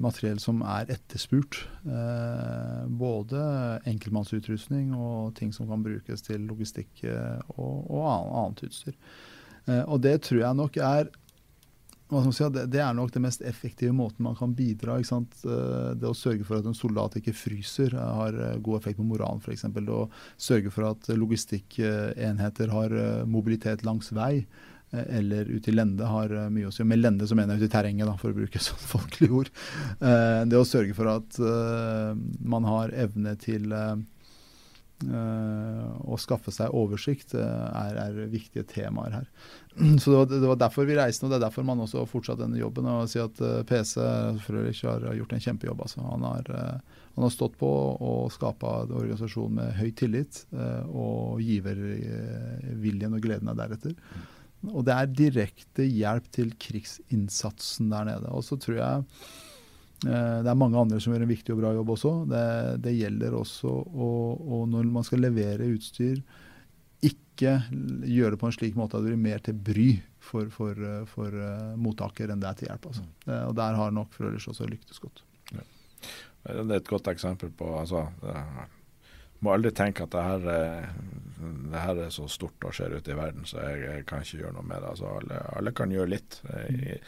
materiell 0.01 0.41
som 0.43 0.63
er 0.67 0.91
etterspurt. 0.95 1.61
Eh, 1.87 2.87
både 2.89 3.43
enkeltmannsutrustning 3.87 4.95
og 4.97 5.35
ting 5.39 5.53
som 5.55 5.69
kan 5.71 5.85
brukes 5.85 6.25
til 6.27 6.47
logistikk 6.49 7.05
eh, 7.07 7.39
og, 7.57 8.03
annet 8.07 8.67
utstyr. 8.69 8.97
og 9.87 10.01
det 10.01 10.21
tror 10.23 10.43
jeg 10.43 10.61
nok 10.63 10.77
er 10.77 11.15
Si, 12.07 12.45
det, 12.55 12.79
er 12.79 12.93
nok 12.95 13.11
det 13.11 13.19
mest 13.19 13.41
effektive 13.43 13.91
måten 13.91 14.23
man 14.23 14.37
kan 14.39 14.53
bidra. 14.55 15.01
Det 15.03 16.07
å 16.07 16.15
sørge 16.15 16.45
for 16.47 16.61
at 16.61 16.69
en 16.71 16.77
soldat 16.79 17.17
ikke 17.19 17.35
fryser, 17.35 17.97
har 17.99 18.37
god 18.63 18.77
effekt 18.79 19.01
på 19.01 19.07
moralen 19.09 19.43
f.eks. 19.43 19.65
Å 19.67 20.05
sørge 20.39 20.71
for 20.71 20.87
at 20.93 21.11
logistikkenheter 21.11 22.71
har 22.71 22.95
mobilitet 23.27 23.83
langs 23.83 24.13
vei. 24.15 24.47
Eh, 24.91 25.19
eller 25.19 25.45
ute 25.45 25.71
i 25.71 25.75
lende 25.75 26.07
har 26.07 26.31
eh, 26.31 26.51
mye 26.53 26.71
å 26.71 26.75
si. 26.75 26.85
Med 26.87 27.03
lende 27.03 27.27
så 27.27 27.39
mener 27.39 27.55
jeg 27.55 27.65
ute 27.65 27.71
i 27.71 27.77
terrenget, 27.77 28.09
da, 28.09 28.17
for 28.21 28.33
å 28.33 28.39
bruke 28.39 28.63
sånn 28.69 28.83
folkelig 28.93 29.31
ord. 29.43 29.55
Eh, 29.99 30.43
det 30.47 30.61
å 30.61 30.67
sørge 30.69 30.97
for 30.97 31.11
at 31.17 31.41
man 32.47 32.69
har 32.69 32.95
evne 32.97 33.35
til 33.41 33.73
å 34.97 36.17
skaffe 36.17 36.49
seg 36.55 36.73
oversikt 36.73 37.35
er, 37.37 37.99
er, 38.01 38.15
viktige 38.33 38.65
temaer 38.65 39.13
her. 39.13 39.27
Så 40.01 40.09
det 40.09 40.17
var, 40.17 40.29
det 40.31 40.49
var, 40.49 40.61
derfor 40.63 40.89
vi 40.89 40.97
reiste, 40.97 41.27
og 41.27 41.35
det 41.35 41.37
er 41.37 41.43
derfor 41.45 41.67
man 41.69 41.83
også 41.85 41.99
fortsatte 41.99 42.15
fortsatt 42.15 42.41
denne 42.41 42.63
jobben. 42.63 42.89
og 42.89 43.11
si 43.13 43.21
at 43.21 43.43
PC 43.69 44.01
Frølich 44.47 44.81
har 44.89 45.05
gjort 45.19 45.35
en 45.37 45.45
kjempejobb. 45.45 45.83
Altså. 45.85 46.01
Han, 46.01 46.25
har, 46.25 46.49
han 47.13 47.27
har 47.27 47.35
stått 47.35 47.59
på 47.61 47.69
og 47.69 48.33
skapa 48.33 48.73
en 48.87 48.97
organisasjon 49.03 49.59
med 49.59 49.77
høy 49.77 49.91
tillit, 50.01 50.41
og 50.89 51.45
giverviljen 51.45 53.21
og 53.21 53.29
gleden 53.29 53.53
er 53.53 53.61
deretter. 53.61 54.01
Og 54.73 54.87
det 54.87 54.95
er 54.95 55.13
direkte 55.13 55.85
hjelp 55.87 56.31
til 56.35 56.55
krigsinnsatsen 56.61 57.93
der 57.93 58.09
nede. 58.09 58.33
Og 58.33 58.45
så 58.47 58.59
tror 58.61 58.79
jeg 58.79 59.05
eh, 60.09 60.39
det 60.43 60.51
er 60.51 60.59
mange 60.59 60.81
andre 60.81 61.01
som 61.03 61.15
gjør 61.15 61.27
en 61.27 61.33
viktig 61.33 61.55
og 61.55 61.63
bra 61.63 61.73
jobb 61.77 61.95
også. 61.97 62.15
Det, 62.33 62.47
det 62.87 62.97
gjelder 62.97 63.39
også 63.39 63.71
å, 63.71 64.11
og 64.59 64.67
når 64.73 64.91
man 64.99 65.07
skal 65.07 65.23
levere 65.27 65.71
utstyr, 65.75 66.21
ikke 67.07 67.59
gjøre 68.09 68.35
det 68.35 68.41
på 68.41 68.49
en 68.49 68.57
slik 68.57 68.79
måte 68.79 68.97
at 68.97 69.05
det 69.05 69.13
blir 69.13 69.25
mer 69.27 69.43
til 69.45 69.59
bry 69.61 69.91
for, 70.25 70.49
for, 70.51 70.79
for 71.11 71.35
uh, 71.37 71.75
mottaker 71.79 72.33
enn 72.33 72.41
det 72.43 72.49
er 72.49 72.57
til 72.59 72.71
hjelp. 72.71 72.89
Altså. 72.91 73.05
Mm. 73.27 73.35
og 73.37 73.53
der 73.59 73.77
har 73.79 73.93
nok 73.95 74.17
Frølich 74.17 74.49
også 74.51 74.67
lyktes 74.71 74.99
godt. 75.03 75.21
Ja. 75.53 75.67
Det 76.47 76.65
er 76.65 76.81
et 76.81 76.89
godt 76.89 77.11
eksempel 77.13 77.53
på 77.55 77.69
altså, 77.79 78.07
må 79.45 79.53
aldri 79.53 79.73
tenke 79.77 80.07
at 80.07 80.15
det 80.15 80.25
her, 80.25 80.45
det 81.73 81.81
her, 81.83 82.03
er 82.07 82.13
så 82.15 82.27
stort 82.31 82.65
og 82.65 82.75
skjer 82.77 82.97
ute 82.97 83.13
i 83.13 83.19
verden, 83.19 83.45
så 83.49 83.61
jeg, 83.65 83.83
jeg 83.85 84.07
kan 84.09 84.25
ikke 84.25 84.43
gjøre 84.43 84.57
noe 84.57 84.67
med 84.67 84.81
det. 84.81 84.93
Altså, 84.95 85.11
alle, 85.21 85.41
alle, 85.59 85.73
kan 85.77 85.93
gjøre 85.93 86.13
litt. 86.15 86.39
Jeg 86.47 87.01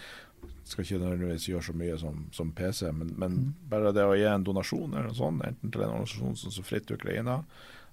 skal 0.68 0.84
ikke 0.84 1.00
nødvendigvis 1.00 1.48
gjøre 1.48 1.66
så 1.70 1.74
mye 1.80 1.96
som, 1.98 2.20
som 2.32 2.52
PC, 2.52 2.92
men, 2.92 3.14
men, 3.16 3.40
mm. 3.40 3.54
bare 3.70 3.94
det 3.96 4.04
å 4.04 4.16
gi 4.18 4.26
en 4.28 4.44
donasjon 4.44 4.92
eller 4.92 5.10
noe 5.10 5.16
sånt, 5.16 5.44
enten 5.48 5.72
til 5.72 5.84
en 5.84 5.94
organisasjon 5.96 6.36
som 6.42 6.54
så 6.54 6.64
Fritt 6.66 6.92
Ukraina, 6.92 7.38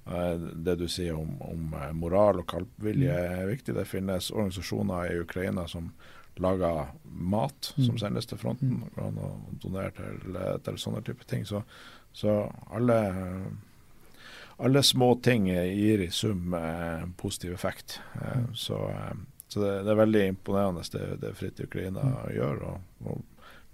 eh, 0.10 0.34
det 0.68 0.76
du 0.82 0.88
sier 0.92 1.16
om, 1.16 1.38
om 1.46 1.78
eh, 1.80 1.94
moral 1.96 2.44
og 2.44 2.50
kalpvilje 2.52 3.16
mm. 3.16 3.40
er 3.40 3.54
viktig. 3.54 3.78
Det 3.80 3.88
finnes 3.88 4.32
organisasjoner 4.34 5.14
i 5.14 5.24
Ukraina 5.24 5.68
som 5.72 5.94
lager 6.44 6.92
mat 7.04 7.72
som 7.78 7.96
mm. 7.96 8.02
sendes 8.02 8.28
til 8.28 8.40
fronten, 8.42 8.82
og 9.00 9.22
donerer 9.64 9.96
til, 9.96 10.36
til 10.66 10.80
sånne 10.82 11.04
type 11.08 11.24
ting. 11.30 11.48
Så, 11.48 11.64
så 12.12 12.42
alle 12.76 13.00
alle 14.58 14.84
små 14.84 15.16
ting 15.16 15.48
gir 15.50 16.02
i 16.02 16.10
sum 16.12 16.54
eh, 16.54 17.08
positiv 17.18 17.54
effekt. 17.54 18.00
Eh, 18.14 18.38
mm. 18.38 18.56
Så, 18.56 18.90
eh, 18.90 19.16
så 19.48 19.60
det, 19.60 19.84
det, 19.84 19.92
er 19.92 20.02
veldig 20.02 20.26
imponerende 20.28 20.84
det, 20.92 21.06
det 21.22 21.34
Fritt 21.36 21.60
Ukraina 21.60 22.04
mm. 22.04 22.18
gjør. 22.36 22.64
Og, 22.70 23.10
og 23.10 23.22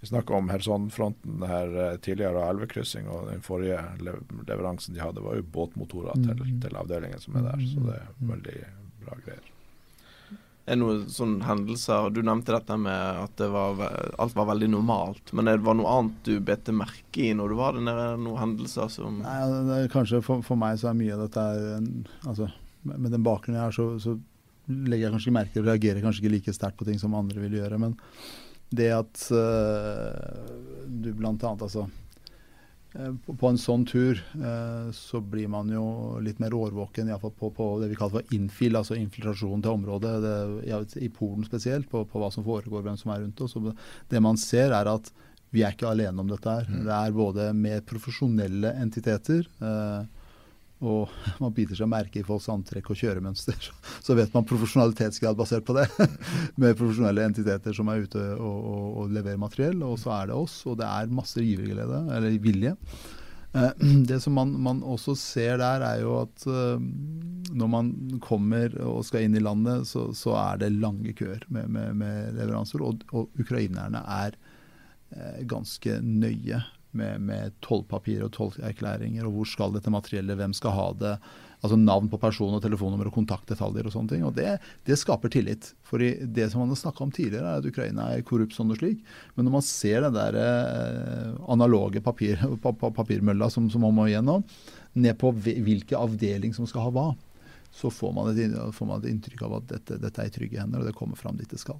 vi 0.02 0.10
snakka 0.10 0.34
om 0.34 0.50
Hersson-fronten 0.50 1.46
her 1.46 1.76
eh, 1.84 1.96
tidligere, 2.02 2.38
og 2.38 2.56
elvekryssing. 2.56 3.08
Og 3.08 3.30
den 3.30 3.44
forrige 3.46 3.78
leveransen 4.02 4.96
de 4.96 5.04
hadde, 5.04 5.22
var 5.22 5.38
jo 5.38 5.46
båtmotorer 5.54 6.18
til, 6.18 6.34
mm. 6.42 6.60
til 6.66 6.78
avdelingen 6.82 7.22
som 7.22 7.38
er 7.38 7.52
der. 7.52 7.66
Så 7.70 7.86
det 7.86 7.98
er 8.00 8.30
veldig 8.34 8.60
bra 9.04 9.20
greier. 9.22 9.51
Er 10.62 10.76
det 10.76 10.78
noen 10.78 11.06
sånne 11.10 11.42
hendelser 11.42 12.12
Du 12.14 12.20
nevnte 12.22 12.54
dette 12.54 12.76
med 12.78 13.22
at 13.24 13.32
det 13.40 13.48
var, 13.50 13.80
alt 14.22 14.36
var 14.38 14.46
veldig 14.52 14.68
normalt. 14.70 15.32
Men 15.34 15.50
det 15.50 15.56
var 15.66 15.74
noe 15.78 15.94
annet 15.96 16.28
du 16.28 16.36
bet 16.44 16.70
merke 16.70 17.24
i 17.24 17.32
når 17.34 17.50
du 17.50 17.56
var 17.58 17.74
der 17.74 17.86
nede? 17.88 18.04
Noen 18.22 18.42
hendelser 18.44 18.92
som 18.92 19.18
Nei, 19.24 19.38
det 19.50 19.78
er, 19.78 19.88
Kanskje 19.92 20.22
for, 20.22 20.44
for, 20.46 20.60
meg 20.60 20.78
så 20.78 20.92
er 20.92 21.00
mye 21.00 21.16
av 21.16 21.24
dette 21.24 21.46
en, 21.78 21.88
altså, 22.22 22.46
Med 22.86 23.10
den 23.10 23.26
bakgrunnen 23.26 23.58
jeg 23.58 23.70
har, 23.70 23.74
så, 23.74 23.88
så 24.02 24.14
legger 24.70 25.08
jeg 25.08 25.16
kanskje 25.16 25.28
ikke 25.28 25.38
merke 25.40 25.56
til 25.56 25.66
reagerer 25.66 26.04
kanskje 26.04 26.22
ikke 26.22 26.34
like 26.36 26.54
sterkt 26.54 26.78
på 26.78 26.86
ting 26.86 27.00
som 27.02 27.18
andre 27.18 27.42
vil 27.42 27.58
gjøre. 27.58 27.80
Men 27.82 27.96
det 28.72 28.88
at 28.94 29.26
uh, 29.34 30.46
du 30.86 31.10
blant 31.18 31.42
annet 31.42 31.66
altså 31.66 31.88
på 32.92 33.48
en 33.48 33.58
sånn 33.60 33.86
tur 33.88 34.18
eh, 34.20 34.88
så 34.92 35.20
blir 35.24 35.48
man 35.48 35.70
jo 35.72 35.84
litt 36.20 36.42
mer 36.42 36.52
årvåken 36.52 37.08
iallfall 37.08 37.32
på, 37.38 37.48
på 37.56 37.68
det 37.80 37.88
vi 37.88 37.96
kaller 37.96 38.18
for 38.20 38.36
infill, 38.36 38.76
altså 38.76 38.98
infiltrasjon 38.98 39.64
til 39.64 39.72
området. 39.78 40.12
Det, 40.24 41.00
I 41.00 41.08
Polen 41.14 41.46
spesielt, 41.48 41.88
på, 41.88 42.04
på, 42.04 42.20
hva 42.20 42.28
som 42.34 42.44
foregår, 42.44 42.84
hvem 42.84 42.98
som 43.00 43.14
er 43.14 43.22
rundt 43.24 43.40
oss. 43.40 43.56
Det 44.12 44.20
man 44.20 44.40
ser 44.40 44.76
er 44.76 44.92
at 44.92 45.08
vi 45.52 45.64
er 45.64 45.72
ikke 45.72 45.88
alene 45.88 46.20
om 46.20 46.28
dette 46.28 46.48
her. 46.48 46.68
Mm. 46.68 46.82
Det 46.88 46.98
er 46.98 47.16
både 47.16 47.48
mer 47.56 47.80
profesjonelle 47.88 48.74
entiteter. 48.80 49.48
Eh, 49.60 50.21
og 50.82 51.12
man 51.38 51.54
biter 51.54 51.78
seg 51.78 51.90
merke 51.90 52.20
i 52.20 52.26
folks 52.26 52.48
antrekk 52.52 52.90
og 52.92 52.98
kjøremønster, 52.98 53.70
så 54.02 54.16
vet 54.18 54.34
man 54.34 54.46
profesjonalitetsgrad 54.48 55.38
basert 55.38 55.66
på 55.68 55.76
det. 55.78 55.86
Med 56.60 56.76
profesjonelle 56.78 57.26
entiteter 57.30 57.76
som 57.76 57.90
er 57.92 58.02
ute 58.04 58.22
og, 58.34 58.58
og, 58.58 58.86
og 59.02 59.16
leverer 59.16 59.40
materiell. 59.40 59.82
Og 59.86 59.98
så 60.02 60.14
er 60.18 60.30
det 60.30 60.38
oss, 60.38 60.60
og 60.66 60.80
det 60.82 60.88
er 60.88 61.14
masse 61.14 61.42
giverglede, 61.42 62.04
eller 62.16 62.38
vilje. 62.42 62.76
Eh, 63.52 63.70
det 64.08 64.20
som 64.20 64.36
man, 64.36 64.54
man, 64.62 64.82
også 64.82 65.14
ser 65.18 65.58
der, 65.62 65.84
er 65.86 66.02
jo 66.02 66.16
at 66.22 66.46
uh, 66.48 66.80
når 67.52 67.70
man 67.70 67.92
kommer 68.24 68.74
og 68.82 69.04
skal 69.06 69.26
inn 69.26 69.36
i 69.36 69.44
landet, 69.44 69.86
så, 69.88 70.08
så 70.16 70.36
er 70.40 70.62
det 70.64 70.72
lange 70.76 71.14
køer 71.16 71.44
med, 71.52 71.68
med, 71.72 71.96
med 72.00 72.38
leveranser. 72.38 72.84
Og, 72.84 73.04
og, 73.12 73.28
ukrainerne 73.40 74.02
er 74.02 74.38
uh, 75.14 75.42
ganske 75.48 76.00
nøye 76.02 76.62
med, 76.98 77.22
med 77.24 77.54
tollpapirer 77.64 78.26
og 78.26 78.34
tollerklæringer, 78.36 79.24
og 79.26 79.38
hvor 79.38 79.48
skal 79.48 79.74
dette 79.74 79.92
materiellet, 79.92 80.38
hvem 80.38 80.54
skal 80.56 80.76
ha 80.76 80.86
det. 81.00 81.14
Altså 81.62 81.78
navn 81.78 82.08
på 82.10 82.18
person 82.18 82.56
og 82.56 82.62
telefonnummer 82.64 83.06
og 83.06 83.14
kontaktdetaljer 83.14 83.86
og 83.86 83.94
sånne 83.94 84.10
ting. 84.10 84.24
Og 84.26 84.34
det, 84.34 84.56
det 84.88 84.98
skaper 84.98 85.30
tillit. 85.30 85.70
For 85.86 86.02
det 86.02 86.48
som 86.50 86.64
man 86.64 86.72
har 86.74 86.80
snakka 86.80 87.04
om 87.04 87.12
tidligere, 87.14 87.52
er 87.52 87.62
at 87.62 87.68
Ukraina 87.68 88.08
er 88.10 88.24
korrupt 88.26 88.56
sånn 88.56 88.74
og 88.74 88.80
slik. 88.80 89.04
Men 89.36 89.46
når 89.46 89.56
man 89.60 89.66
ser 89.66 90.02
den 90.02 90.16
der 90.16 90.38
eh, 90.42 91.28
analoge 91.54 92.02
papir, 92.02 92.42
papirmølla 92.98 93.50
som, 93.52 93.70
som 93.70 93.86
man 93.86 93.94
må 93.94 94.08
igjennom, 94.10 94.42
ned 94.98 95.16
på 95.22 95.30
hvilken 95.38 96.00
avdeling 96.02 96.56
som 96.56 96.66
skal 96.68 96.88
ha 96.88 96.96
hva, 96.96 97.06
så 97.72 97.88
får 97.90 98.12
man, 98.12 98.36
et, 98.36 98.58
får 98.74 98.88
man 98.88 99.00
et 99.00 99.08
inntrykk 99.08 99.46
av 99.46 99.56
at 99.60 99.70
dette, 99.70 99.96
dette, 100.02 100.20
er 100.20 100.28
i 100.28 100.34
trygge 100.34 100.60
hender, 100.60 100.82
og 100.82 100.90
det 100.90 100.96
kommer 100.96 101.16
fram 101.16 101.38
dit 101.38 101.48
det 101.48 101.60
skal. 101.62 101.78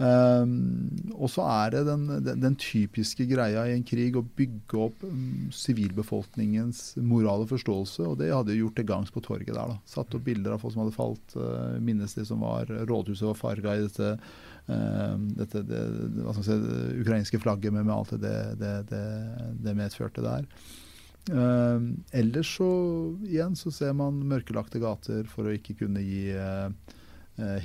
Um, 0.00 1.10
og 1.12 1.28
så 1.28 1.42
er 1.44 1.74
det 1.74 1.80
den, 1.84 2.06
den, 2.24 2.38
den, 2.40 2.54
typiske 2.56 3.26
greia 3.28 3.66
i 3.68 3.74
en 3.74 3.84
krig 3.84 4.14
å 4.16 4.22
bygge 4.24 4.78
opp 4.80 5.02
um, 5.04 5.50
sivilbefolkningens 5.52 6.94
moral 7.04 7.44
og 7.44 7.50
forståelse, 7.50 8.06
og 8.08 8.14
det 8.22 8.30
hadde 8.32 8.56
gjort 8.56 8.78
til 8.80 8.86
gangs 8.88 9.12
på 9.12 9.20
torget 9.26 9.52
der. 9.52 9.74
da. 9.74 9.76
Satt 9.84 10.16
opp 10.16 10.24
bilder 10.24 10.54
av 10.54 10.62
folk 10.62 10.72
som 10.72 10.86
hadde 10.86 10.96
falt, 10.96 11.34
uh, 11.36 11.76
minnes 11.84 12.16
de 12.16 12.24
som 12.24 12.40
var 12.40 12.70
Rådhuset 12.88 13.28
var 13.28 13.36
farga 13.36 13.74
i 13.76 13.82
dette, 13.84 14.14
uh, 14.70 15.18
dette 15.36 15.62
det, 15.68 15.82
skal 16.30 16.46
si, 16.48 16.56
det 16.64 17.02
ukrainske 17.02 17.42
flagget 17.42 17.76
med, 17.76 17.84
med 17.84 17.96
alt 17.98 18.14
det 18.16 18.38
det, 18.62 18.72
det, 18.88 19.02
det 19.66 19.76
medførte 19.76 20.24
der. 20.24 20.48
Uh, 21.28 21.92
ellers 22.16 22.54
så 22.56 22.70
igjen 23.28 23.52
så 23.58 23.68
ser 23.74 23.92
man 24.00 24.24
mørkelagte 24.32 24.80
gater 24.80 25.28
for 25.28 25.44
å 25.44 25.52
ikke 25.60 25.76
kunne 25.84 26.00
gi 26.00 26.30
uh, 26.32 26.72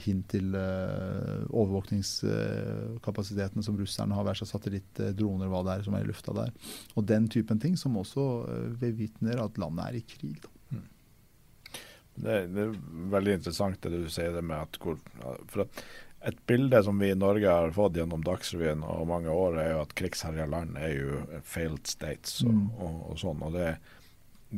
hint 0.05 0.25
til 0.31 0.47
uh, 0.55 1.45
overvåkningskapasitetene 1.49 3.63
som 3.65 3.77
russerne 3.79 4.15
har, 4.17 4.25
vært 4.27 4.39
seg 4.41 4.49
satellitt, 4.51 4.93
droner, 5.17 5.47
hva 5.51 5.61
det 5.67 5.73
er 5.75 5.81
som 5.87 5.95
er 5.97 6.03
i 6.05 6.09
lufta 6.09 6.31
der. 6.37 6.51
Og 6.95 7.01
den 7.09 7.23
typen 7.31 7.57
ting 7.61 7.75
som 7.79 7.99
også 8.01 8.23
bevitner 8.81 9.35
at 9.43 9.53
landet 9.61 9.83
er 9.85 9.93
i 9.99 10.07
krig. 10.15 10.37
da. 10.43 10.49
Det, 12.15 12.35
det, 12.47 12.63
er 12.63 12.75
veldig 13.11 13.33
interessant 13.41 13.81
det 13.83 13.91
du 13.91 14.05
sier 14.11 14.31
det 14.31 14.39
med 14.47 14.55
at 14.55 14.77
hvor, 14.79 14.95
for 15.51 15.59
at 15.65 15.71
et 16.25 16.37
bilde 16.49 16.79
som 16.83 16.97
vi 16.99 17.11
i 17.11 17.17
Norge 17.17 17.51
har 17.51 17.73
fått 17.75 17.99
gjennom 17.99 18.23
Dagsrevyen 18.25 18.81
og 18.87 19.05
mange 19.09 19.29
år, 19.29 19.59
er 19.61 19.69
jo 19.75 19.81
at 19.83 19.93
krigsherja 19.99 20.47
land 20.49 20.77
er 20.81 20.93
jo 20.95 21.19
failed 21.45 21.85
states 21.89 22.39
og, 22.45 22.55
mm. 22.55 22.63
og, 22.79 22.95
og 23.11 23.19
sånn. 23.21 23.43
og 23.45 23.53
det, 23.53 23.75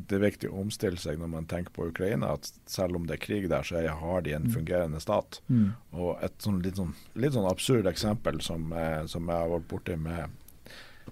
det, 0.06 0.18
er 0.18 0.24
viktig 0.24 0.50
å 0.50 0.62
omstille 0.62 1.00
seg 1.02 1.20
når 1.22 1.30
man 1.32 1.48
tenker 1.50 1.74
på 1.76 1.90
Ukraina, 1.92 2.34
at 2.38 2.50
selv 2.70 3.00
om 3.00 3.08
det 3.08 3.18
er 3.18 3.24
krig 3.24 3.48
der, 3.52 3.66
så 3.68 3.82
har 3.82 4.26
de 4.26 4.36
en 4.36 4.48
mm. 4.48 4.54
fungerende 4.54 5.02
stat. 5.04 5.42
Mm. 5.48 5.72
Og 5.98 6.24
et 6.26 6.38
sånn 6.44 6.62
litt, 6.66 6.80
sånn 6.80 6.94
litt, 7.16 7.36
sånn 7.36 7.50
absurd 7.50 7.90
eksempel 7.90 8.42
som, 8.46 8.70
eh, 8.74 9.04
som, 9.12 9.28
jeg 9.28 9.44
har 9.44 9.54
vært 9.54 9.70
borti 9.72 9.98
med 10.00 10.30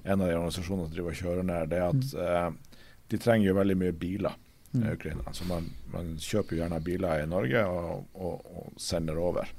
en 0.03 0.21
av 0.21 0.27
de 0.27 0.35
organisasjonene 0.37 0.87
som 0.87 0.95
driver 0.95 1.13
og 1.13 1.21
kjører 1.21 1.47
ned, 1.49 1.69
det 1.71 1.81
er 1.81 1.87
at 1.89 2.09
mm. 2.13 2.23
eh, 2.25 2.81
de 3.13 3.21
trenger 3.21 3.49
jo 3.49 3.59
veldig 3.59 3.77
mye 3.81 3.97
biler 4.05 4.39
i 4.75 4.81
mm. 4.83 4.87
Ukraina. 4.93 5.33
Så 5.33 5.47
man, 5.49 5.69
man, 5.93 6.15
kjøper 6.21 6.55
jo 6.55 6.63
gjerne 6.63 6.81
biler 6.83 7.23
i 7.23 7.29
Norge 7.29 7.65
og, 7.69 8.07
og, 8.13 8.49
og 8.51 8.81
sender 8.81 9.21
over. 9.21 9.51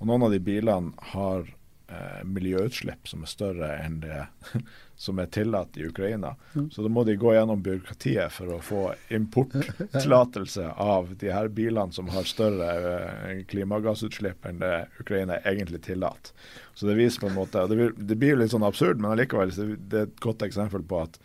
Og 0.00 0.08
noen 0.10 0.26
av 0.26 0.34
de 0.34 0.40
bilene 0.42 1.10
har 1.12 1.46
eh, 1.92 2.22
miljøutslipp 2.24 3.08
som 3.08 3.22
er 3.22 3.30
større 3.30 3.68
enn 3.84 4.00
det 4.02 4.24
som 5.02 5.18
er 5.18 5.30
tillatt 5.34 5.76
i 5.76 5.86
Ukraina. 5.88 6.34
Mm. 6.54 6.70
Så 6.70 6.84
da 6.84 6.90
må 6.92 7.04
de 7.04 7.18
gå 7.20 7.34
gjennom 7.34 7.62
byråkratiet 7.62 8.32
for 8.32 8.54
å 8.56 8.60
få 8.62 8.82
importtillatelse 9.12 10.68
av 10.80 11.14
de 11.20 11.32
her 11.34 11.52
bilene 11.52 11.92
som 11.92 12.10
har 12.14 12.28
større 12.28 12.72
eh, 12.96 13.44
klimagassutslipp 13.50 14.48
enn 14.48 14.62
det 14.62 14.74
Ukraina 15.02 15.40
egentlig 15.42 15.82
tillater. 15.86 16.34
Så 16.74 16.88
det 16.88 16.98
viser 16.98 17.24
på 17.24 17.30
en 17.30 17.38
måte, 17.38 17.66
det 17.68 17.78
blir, 17.78 17.96
det 17.96 18.18
blir 18.18 18.38
litt 18.40 18.54
sånn 18.54 18.66
absurd, 18.66 19.02
men 19.02 19.12
allikevel 19.12 19.52
det 19.52 20.04
er 20.04 20.06
et 20.08 20.20
godt 20.22 20.44
eksempel 20.48 20.84
på 20.86 21.04
at 21.06 21.20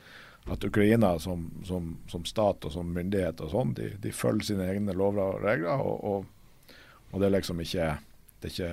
at 0.47 0.63
Ukraina 0.63 1.19
som, 1.19 1.49
som, 1.67 1.97
som, 2.07 2.25
stat 2.25 2.65
og 2.65 2.71
som 2.71 2.91
myndighet 2.95 3.41
og 3.43 3.49
sånn, 3.51 3.73
de, 3.75 3.89
de, 3.99 4.13
følger 4.15 4.53
sine 4.53 4.67
egne 4.71 4.95
lover 4.95 5.35
og 5.35 5.41
regler. 5.43 5.81
Og, 5.83 5.97
og, 6.07 6.77
og 7.11 7.19
det 7.19 7.27
er 7.27 7.35
liksom 7.35 7.59
ikke 7.63 7.89
det 8.37 8.51
er 8.51 8.53
ikke 8.53 8.71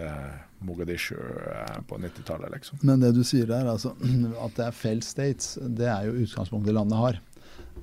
Mogadishu 0.64 1.18
eh, 1.18 1.76
på 1.88 1.98
90-tallet, 2.00 2.52
liksom. 2.56 2.80
Men 2.82 3.02
det 3.02 3.12
du 3.16 3.22
sier 3.26 3.48
der, 3.50 3.68
altså, 3.70 3.94
at 4.46 4.58
det 4.58 4.66
er 4.66 4.76
failed 4.76 5.06
states, 5.06 5.54
det 5.60 5.88
er 5.90 6.08
jo 6.08 6.24
utgangspunktet 6.24 6.76
landet 6.76 7.00
har. 7.00 7.20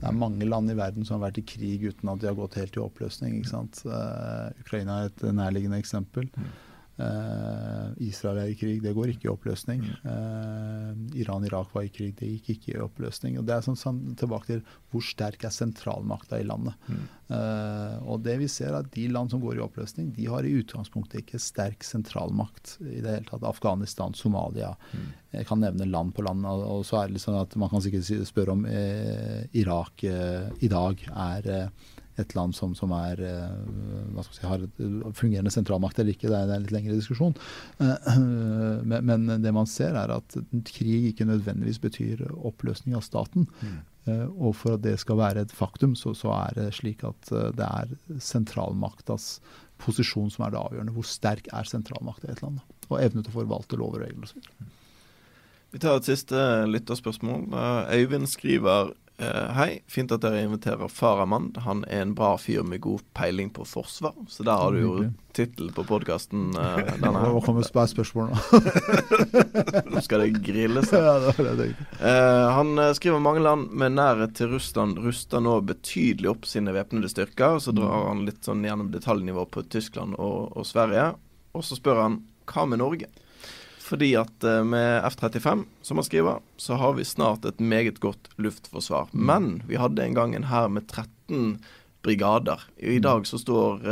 Det 0.01 0.07
er 0.09 0.17
mange 0.17 0.47
land 0.47 0.71
i 0.71 0.77
verden 0.77 1.05
som 1.05 1.19
har 1.19 1.29
vært 1.29 1.41
i 1.43 1.45
krig 1.45 1.84
uten 1.86 2.09
at 2.09 2.21
de 2.21 2.29
har 2.29 2.38
gått 2.38 2.57
helt 2.57 2.77
i 2.77 2.82
oppløsning. 2.82 3.38
ikke 3.38 3.51
sant? 3.51 3.84
Uh, 3.86 4.49
Ukraina 4.63 5.01
er 5.03 5.11
et 5.11 5.25
nærliggende 5.29 5.77
eksempel. 5.82 6.29
Mm. 6.34 6.51
Uh, 6.99 7.93
Israel 8.03 8.41
er 8.43 8.49
i 8.51 8.57
krig, 8.59 8.81
det 8.83 8.91
går 8.93 9.13
ikke 9.13 9.25
i 9.29 9.31
oppløsning. 9.31 9.81
Uh, 10.03 10.91
Iran-Irak 11.17 11.71
var 11.73 11.85
i 11.87 11.91
krig, 11.93 12.13
det 12.19 12.27
gikk 12.27 12.49
ikke 12.53 12.73
i 12.75 12.81
oppløsning. 12.83 13.37
Og 13.39 13.47
Det 13.47 13.55
er 13.55 13.65
sånn, 13.65 13.79
sånn 13.79 14.01
tilbake 14.19 14.49
til 14.49 14.61
hvor 14.91 15.05
sterk 15.05 15.45
er 15.47 15.55
sentralmakta 15.55 16.41
i 16.41 16.45
landet. 16.45 16.75
Mm. 16.91 17.05
Uh, 17.31 17.95
og 18.11 18.25
det 18.25 18.35
vi 18.41 18.49
ser 18.51 18.73
er 18.73 18.81
at 18.81 18.91
De 18.93 19.07
land 19.09 19.31
som 19.31 19.41
går 19.41 19.57
i 19.57 19.63
oppløsning, 19.63 20.11
de 20.17 20.27
har 20.29 20.45
i 20.45 20.53
utgangspunktet 20.59 21.23
ikke 21.23 21.41
sterk 21.41 21.87
sentralmakt 21.87 22.75
i 22.83 22.99
det 22.99 23.15
hele 23.15 23.29
tatt. 23.29 23.47
Afghanistan, 23.49 24.13
Somalia. 24.17 24.75
Mm. 24.91 25.07
Jeg 25.39 25.49
kan 25.49 25.63
nevne 25.63 25.89
land 25.89 26.13
på 26.13 26.27
land. 26.27 26.45
Og, 26.45 26.83
så 26.85 26.99
er 26.99 27.09
det 27.09 27.17
liksom 27.17 27.39
at 27.39 27.55
Man 27.55 27.71
kan 27.71 27.81
sikkert 27.81 28.27
spørre 28.27 28.53
om 28.57 28.67
Irak 28.67 30.03
i 30.03 30.69
dag 30.69 31.05
er 31.07 31.71
et 32.22 32.36
land 32.38 32.55
som, 32.55 32.74
som 32.78 32.93
er, 32.95 33.22
eh, 33.26 34.24
si, 34.32 34.43
har 34.47 34.63
et 34.65 34.82
fungerende 35.17 35.53
sentralmakt 35.53 35.99
eller 35.99 36.15
ikke. 36.15 36.30
Det 36.32 36.38
er, 36.38 36.51
en 36.55 36.65
litt 36.65 36.74
lengre 36.76 36.97
diskusjon. 36.97 37.36
Eh, 37.82 38.17
men, 38.91 39.07
men, 39.07 39.30
det 39.43 39.53
man 39.55 39.69
ser, 39.69 39.97
er 39.99 40.13
at 40.15 40.38
krig 40.69 41.11
ikke 41.11 41.28
nødvendigvis 41.30 41.82
betyr 41.84 42.26
oppløsning 42.38 42.97
av 42.97 43.05
staten. 43.07 43.47
Mm. 43.61 43.80
Eh, 44.09 44.28
og 44.38 44.55
for 44.59 44.78
at 44.78 44.86
det 44.86 44.97
skal 45.01 45.22
være 45.22 45.45
et 45.45 45.55
faktum, 45.55 45.95
så, 45.99 46.15
så 46.17 46.34
er 46.39 46.59
det 46.59 46.69
slik 46.80 47.05
at 47.07 47.34
det 47.57 47.67
er 47.67 47.95
sentralmaktas 48.22 49.36
posisjon 49.82 50.30
som 50.34 50.45
er 50.45 50.53
det 50.53 50.61
avgjørende. 50.61 50.93
Hvor 50.95 51.07
sterk 51.09 51.49
er 51.51 51.67
sentralmakta 51.69 52.30
i 52.30 52.36
et 52.36 52.45
land? 52.45 52.61
Og 52.91 52.99
evne 52.99 53.24
til 53.24 53.34
å 53.34 53.39
forvalte 53.41 53.80
lover 53.80 54.03
og 54.03 54.07
regler 54.09 54.30
osv. 54.30 54.69
Vi 55.72 55.80
tar 55.80 55.95
et 55.95 56.07
siste 56.09 56.36
lytterspørsmål. 56.67 57.45
Øyvind 57.95 58.28
skriver 58.28 58.91
hei, 59.55 59.82
fint 59.91 60.11
at 60.11 60.24
dere 60.24 60.41
inviterer 60.45 60.89
Farahman. 60.89 61.51
Han 61.65 61.84
er 61.88 62.05
en 62.05 62.15
bra 62.17 62.34
fyr 62.41 62.63
med 62.65 62.82
god 62.82 63.03
peiling 63.17 63.51
på 63.53 63.65
forsvar. 63.67 64.15
Så 64.30 64.43
der 64.47 64.57
har 64.57 64.74
du 64.74 64.82
jo 64.82 64.93
tittelen 65.38 65.74
på 65.74 65.84
podkasten. 65.88 66.49
Uh, 66.57 66.80
eh, 66.80 66.97
Nå 67.01 67.41
kommer 67.45 67.65
spørsmål 67.65 68.32
nå. 68.32 68.61
nå 69.93 70.03
skal 70.03 70.26
det 70.26 70.41
grilles. 70.43 70.91
Ja, 71.01 71.15
det 71.19 71.55
det 71.57 71.69
uh, 72.01 72.51
han 72.55 72.78
skriver 72.95 73.24
mange 73.24 73.41
land 73.43 73.72
med 73.72 73.95
nærhet 73.95 74.36
til 74.38 74.51
Russland 74.55 74.99
ruster 75.01 75.41
nå 75.41 75.59
betydelig 75.65 76.30
opp 76.34 76.45
sine 76.49 76.74
væpnede 76.76 77.09
styrker. 77.11 77.59
Så 77.63 77.74
drar 77.76 78.09
han 78.09 78.26
litt 78.28 78.43
sånn 78.45 78.65
gjennom 78.65 78.91
detaljnivå 78.93 79.47
på 79.51 79.65
Tyskland 79.72 80.17
og, 80.19 80.51
og 80.57 80.67
Sverige. 80.67 81.11
Og 81.57 81.65
så 81.65 81.78
spør 81.80 82.05
han 82.05 82.22
hva 82.51 82.67
med 82.67 82.82
Norge? 82.84 83.11
Fordi 83.91 84.13
at 84.15 84.45
eh, 84.47 84.63
med 84.63 85.03
F-35, 85.11 85.65
som 85.81 85.99
han 85.99 86.07
skriver, 86.07 86.39
så 86.57 86.77
har 86.79 86.93
vi 86.95 87.05
snart 87.05 87.45
et 87.45 87.59
meget 87.59 87.99
godt 87.99 88.29
luftforsvar. 88.39 89.09
Mm. 89.11 89.25
Men 89.27 89.49
vi 89.67 89.79
hadde 89.81 90.05
en 90.05 90.15
gang 90.15 90.35
en 90.35 90.47
hær 90.47 90.71
med 90.71 90.87
13 90.87 91.59
brigader. 92.01 92.63
I 92.77 92.97
mm. 92.97 93.01
dag 93.03 93.27
så 93.27 93.37
står 93.37 93.83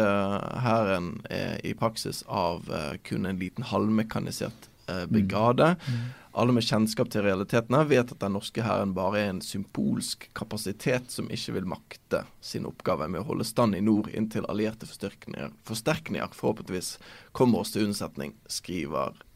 hæren 0.64 1.12
uh, 1.28 1.36
uh, 1.36 1.58
i 1.68 1.76
praksis 1.78 2.24
av 2.26 2.66
kun 3.06 3.28
en 3.30 3.38
liten 3.38 3.68
halvmekanisert 3.70 4.70
uh, 4.90 5.04
brigade. 5.12 5.76
Mm. 5.86 6.08
Alle 6.40 6.56
med 6.56 6.66
kjennskap 6.66 7.12
til 7.12 7.26
realitetene 7.28 7.84
vet 7.90 8.14
at 8.16 8.24
den 8.24 8.34
norske 8.38 8.64
hæren 8.66 8.96
bare 8.98 9.20
er 9.20 9.32
en 9.34 9.44
symbolsk 9.46 10.30
kapasitet 10.38 11.12
som 11.12 11.30
ikke 11.30 11.60
vil 11.60 11.70
makte 11.70 12.24
sin 12.42 12.66
oppgave 12.70 13.12
med 13.12 13.22
å 13.22 13.28
holde 13.30 13.46
stand 13.46 13.78
i 13.78 13.84
nord 13.84 14.10
inntil 14.16 14.48
allierte 14.50 14.90
forsterkninger, 14.90 15.52
forsterkninger 15.68 16.38
forhåpentligvis 16.38 16.96
kommer 17.36 17.62
oss 17.66 17.76
til 17.76 17.90
unnsetning, 17.90 18.38
skriver 18.50 19.18
Eh, 19.20 19.29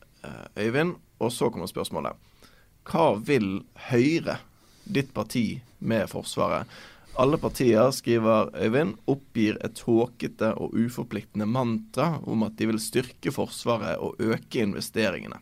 Øyvind. 0.58 0.98
Og 1.24 1.32
så 1.32 1.50
kommer 1.50 1.70
spørsmålet. 1.70 2.18
Hva 2.90 3.14
vil 3.24 3.62
Høyre, 3.90 4.40
ditt 4.84 5.14
parti, 5.16 5.62
med 5.80 6.10
Forsvaret? 6.12 6.68
Alle 7.20 7.38
partier, 7.38 7.92
skriver 7.94 8.50
Øyvind, 8.58 8.98
oppgir 9.08 9.60
et 9.64 9.76
tåkete 9.78 10.50
og 10.58 10.74
uforpliktende 10.74 11.46
mantra 11.46 12.18
om 12.26 12.44
at 12.48 12.58
de 12.58 12.72
vil 12.72 12.82
styrke 12.82 13.32
Forsvaret 13.32 14.02
og 14.02 14.20
øke 14.20 14.64
investeringene. 14.66 15.38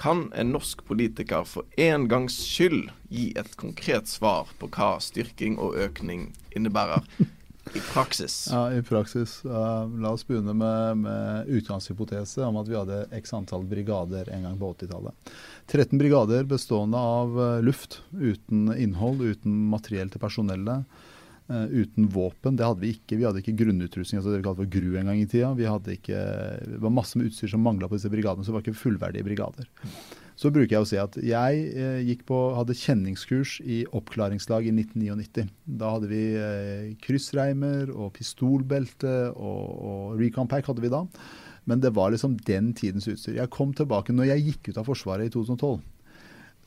Kan 0.00 0.28
en 0.32 0.54
norsk 0.54 0.84
politiker 0.88 1.44
for 1.44 1.66
en 1.76 2.06
gangs 2.08 2.38
skyld 2.40 2.88
gi 3.12 3.32
et 3.36 3.50
konkret 3.60 4.08
svar 4.08 4.48
på 4.60 4.70
hva 4.72 4.94
styrking 5.02 5.58
og 5.60 5.76
økning 5.76 6.30
innebærer? 6.56 7.04
I 7.74 7.80
praksis. 7.92 8.48
Ja, 8.50 8.72
i 8.72 8.82
praksis. 8.82 9.44
Uh, 9.44 10.00
la 10.02 10.10
oss 10.10 10.26
begynne 10.26 10.54
med, 10.54 10.96
med 11.04 11.48
utgangshypotese 11.48 12.42
om 12.42 12.58
at 12.58 12.68
vi 12.68 12.78
hadde 12.78 13.04
x 13.20 13.34
antall 13.36 13.64
brigader 13.68 14.30
en 14.34 14.48
gang 14.48 14.58
på 14.58 14.72
80-tallet. 14.74 15.30
13 15.70 15.98
brigader 15.98 16.48
bestående 16.50 16.98
av 16.98 17.38
uh, 17.38 17.62
luft, 17.62 18.00
uten 18.10 18.72
innhold, 18.74 19.22
uten 19.22 19.54
materiell 19.70 20.10
til 20.10 20.22
personellet. 20.22 20.98
Uh, 21.50 21.66
uten 21.70 22.08
våpen. 22.10 22.58
Det 22.58 22.66
hadde 22.66 22.82
vi 22.82 22.94
ikke. 22.96 23.20
Vi 23.20 23.26
hadde 23.28 23.42
ikke 23.44 23.58
grunnutrustning, 23.62 24.18
altså 24.18 24.34
det 24.34 24.42
vi 24.42 24.48
kalte 24.48 24.64
for 24.64 24.74
GRU 24.74 24.98
en 24.98 25.12
gang 25.12 25.22
i 25.22 25.28
tida. 25.30 25.52
Vi 25.58 25.70
hadde 25.70 25.94
ikke, 25.94 26.24
det 26.66 26.82
var 26.82 26.94
masse 26.94 27.18
med 27.18 27.30
utstyr 27.30 27.54
som 27.54 27.62
mangla 27.62 27.90
på 27.90 27.98
disse 27.98 28.10
brigadene, 28.10 28.46
så 28.46 28.50
det 28.50 28.58
var 28.58 28.66
ikke 28.66 28.82
fullverdige 28.82 29.26
brigader. 29.26 29.70
Så 30.40 30.48
bruker 30.48 30.72
jeg 30.72 30.84
å 30.84 30.88
si 30.88 30.96
at 30.96 31.18
jeg 31.20 31.64
eh, 31.76 32.24
på, 32.24 32.38
hadde 32.56 32.76
kjenningskurs 32.78 33.58
i 33.60 33.82
oppklaringslag 33.96 34.70
i 34.70 34.72
1999. 34.72 35.50
Da 35.80 35.92
hadde 35.96 36.08
vi 36.08 36.22
eh, 36.40 36.86
kryssreimer 37.04 37.92
og 37.92 38.14
pistolbelte 38.16 39.14
og, 39.34 39.64
og 39.90 40.20
recon-pack 40.22 40.70
hadde 40.70 40.86
vi 40.86 40.92
da. 40.92 41.04
Men 41.68 41.84
det 41.84 41.92
var 41.98 42.14
liksom 42.14 42.38
den 42.48 42.72
tidens 42.72 43.10
utstyr. 43.10 43.36
Jeg 43.36 43.52
kom 43.52 43.74
tilbake 43.76 44.16
når 44.16 44.32
jeg 44.32 44.46
gikk 44.46 44.70
ut 44.70 44.80
av 44.80 44.88
Forsvaret 44.88 45.28
i 45.28 45.34
2012 45.36 45.80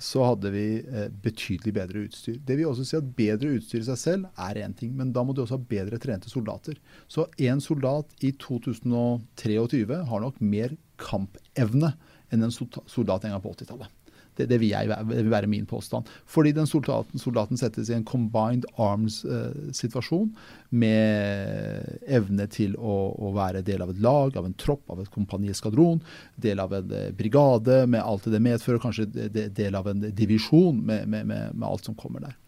så 0.04 0.24
hadde 0.26 0.52
vi 0.52 0.66
eh, 0.82 1.10
betydelig 1.24 1.74
bedre 1.76 2.06
utstyr. 2.08 2.40
Det 2.44 2.58
vil 2.60 2.70
også 2.70 2.86
si 2.88 2.98
at 2.98 3.12
bedre 3.18 3.54
utstyr 3.58 3.80
i 3.82 3.88
seg 3.88 4.00
selv 4.00 4.42
er 4.42 4.60
én 4.66 4.74
ting, 4.76 4.92
men 4.98 5.14
da 5.16 5.24
må 5.24 5.36
du 5.36 5.44
også 5.44 5.60
ha 5.60 5.70
bedre 5.70 6.00
trente 6.02 6.32
soldater. 6.32 6.80
Så 7.08 7.28
en 7.48 7.62
soldat 7.64 8.12
i 8.26 8.34
2023 8.42 10.02
har 10.10 10.26
nok 10.26 10.42
mer 10.44 10.76
kampevne 11.00 11.94
enn 12.34 12.48
en 12.48 12.54
soldat 12.54 13.24
en 13.24 13.36
gang 13.36 13.44
på 13.44 13.54
80-tallet. 13.54 14.00
Det, 14.34 14.48
det, 14.50 14.58
vil, 14.58 14.72
det, 14.74 15.18
vil 15.20 15.30
være 15.30 15.50
min 15.50 15.68
påstand. 15.70 16.10
Fordi 16.26 16.56
den 16.58 16.66
soldaten, 16.66 17.22
soldaten 17.22 17.60
settes 17.60 17.92
i 17.92 17.94
en 17.94 18.06
combined 18.08 18.66
arms-situasjon 18.82 20.32
eh, 20.32 20.54
med 20.82 22.08
evne 22.18 22.48
til 22.50 22.74
å, 22.80 22.96
å, 23.14 23.30
være 23.36 23.62
del 23.66 23.84
av 23.86 23.94
et 23.94 24.02
lag, 24.02 24.38
av 24.40 24.48
en 24.50 24.56
tropp, 24.58 24.88
av 24.90 25.04
et 25.04 25.12
kompanieskadron, 25.14 26.02
del 26.42 26.64
av 26.64 26.74
en 26.80 26.96
eh, 26.98 27.12
brigade 27.14 27.84
med 27.86 28.02
alt 28.02 28.26
det 28.34 28.42
medfører, 28.42 28.82
kanskje 28.82 29.06
del 29.54 29.78
av 29.78 29.92
en 29.92 30.08
divisjon 30.10 30.82
med, 30.82 31.06
med, 31.06 31.30
med, 31.30 31.54
med 31.54 31.68
alt 31.70 31.86
som 31.86 31.98
kommer 32.00 32.26
der. 32.26 32.40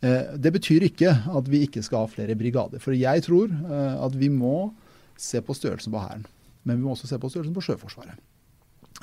Eh, 0.00 0.36
det 0.36 0.52
betyr 0.56 0.84
ikke 0.88 1.12
at 1.28 1.48
vi 1.48 1.64
ikke 1.66 1.84
skal 1.84 2.04
ha 2.04 2.12
flere 2.12 2.36
brigader. 2.38 2.82
For 2.82 2.96
jeg 2.96 3.24
tror 3.26 3.48
eh, 3.48 3.96
at 3.96 4.16
vi 4.16 4.28
må 4.32 4.74
se 5.20 5.40
på 5.44 5.56
størrelsen 5.56 5.92
på 5.92 6.04
Hæren. 6.04 6.28
Men 6.64 6.76
vi 6.76 6.84
må 6.84 6.92
også 6.94 7.08
se 7.08 7.20
på 7.20 7.32
størrelsen 7.32 7.56
på 7.56 7.64
Sjøforsvaret. 7.64 8.20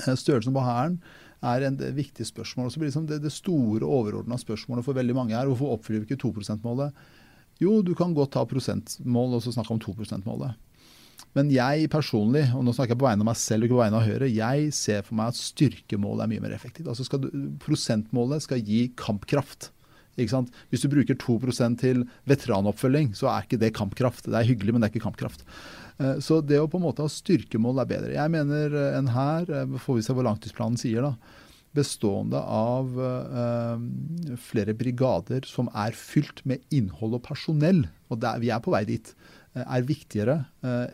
Eh, 0.05 0.17
størrelsen 0.17 0.55
på 0.55 0.65
Hæren 0.65 0.99
er 1.45 1.67
en 1.67 1.77
viktig 1.77 2.25
spørsmål. 2.25 2.69
Og 2.69 2.77
blir 2.77 2.91
liksom 2.91 3.07
det, 3.09 3.21
det 3.23 3.33
store, 3.33 3.85
overordna 3.85 4.37
spørsmålet 4.41 4.85
for 4.85 4.97
veldig 4.97 5.15
mange 5.17 5.37
her, 5.37 5.49
hvorfor 5.49 5.77
oppfyller 5.77 6.03
vi 6.03 6.11
ikke 6.11 6.21
2 6.23 6.33
%-målet? 6.41 7.05
Jo, 7.61 7.81
du 7.81 7.93
kan 7.97 8.13
godt 8.13 8.35
ta 8.35 8.45
prosentmål 8.45 9.37
og 9.37 9.43
så 9.45 9.53
snakke 9.53 9.73
om 9.73 9.81
2 9.81 9.95
%-målet. 9.97 10.57
Men 11.37 11.49
jeg 11.53 11.89
personlig, 11.93 12.47
og 12.55 12.63
nå 12.65 12.73
snakker 12.73 12.95
jeg 12.95 13.01
på 13.01 13.07
vegne 13.07 13.25
av 13.25 13.29
meg 13.29 13.39
selv 13.39 13.63
og 13.63 13.67
ikke 13.67 13.77
på 13.77 13.81
vegne 13.83 13.99
av 13.99 14.05
Høyre, 14.07 14.29
jeg 14.29 14.69
ser 14.73 15.03
for 15.05 15.17
meg 15.19 15.33
at 15.33 15.39
styrkemålet 15.39 16.25
er 16.25 16.31
mye 16.31 16.43
mer 16.45 16.53
effektivt. 16.55 16.89
Altså 16.89 17.05
skal 17.05 17.25
du, 17.25 17.27
Prosentmålet 17.61 18.45
skal 18.45 18.61
gi 18.65 18.87
kampkraft. 18.97 19.71
Hvis 20.17 20.81
du 20.81 20.89
bruker 20.89 21.17
2% 21.21 21.77
til 21.77 22.05
veteranoppfølging, 22.29 23.11
så 23.17 23.29
er 23.29 23.45
ikke 23.45 23.59
det 23.61 23.75
kampkraft. 23.77 24.25
Det 24.25 24.39
er 24.39 24.49
hyggelig, 24.49 24.73
men 24.73 24.81
det 24.81 24.89
er 24.89 24.95
ikke 24.95 25.05
kampkraft. 25.05 25.45
Eh, 25.97 26.19
så 26.23 26.39
det 26.45 26.59
å 26.61 26.69
på 26.69 26.79
en 26.79 26.85
måte 26.87 27.05
ha 27.05 27.11
styrkemål 27.11 27.81
er 27.81 27.89
bedre. 27.89 28.13
Jeg 28.17 28.33
mener 28.33 28.77
eh, 28.77 28.93
en 28.99 29.11
hær, 29.13 29.49
eh, 29.49 29.77
får 29.81 29.99
vi 29.99 30.05
se 30.05 30.15
hva 30.17 30.25
langtidsplanen 30.29 30.79
sier, 30.81 31.05
da, 31.05 31.43
bestående 31.77 32.39
av 32.41 32.95
flere 34.41 34.73
brigader 34.73 35.45
som 35.45 35.67
er 35.77 35.93
fylt 35.93 36.39
med 36.49 36.63
innhold 36.73 37.19
og 37.19 37.21
personell, 37.27 37.83
og 38.09 38.23
der, 38.23 38.39
vi 38.41 38.49
er 38.49 38.63
på 38.65 38.73
vei 38.73 38.81
dit, 38.87 39.11
er 39.57 39.85
viktigere 39.85 40.39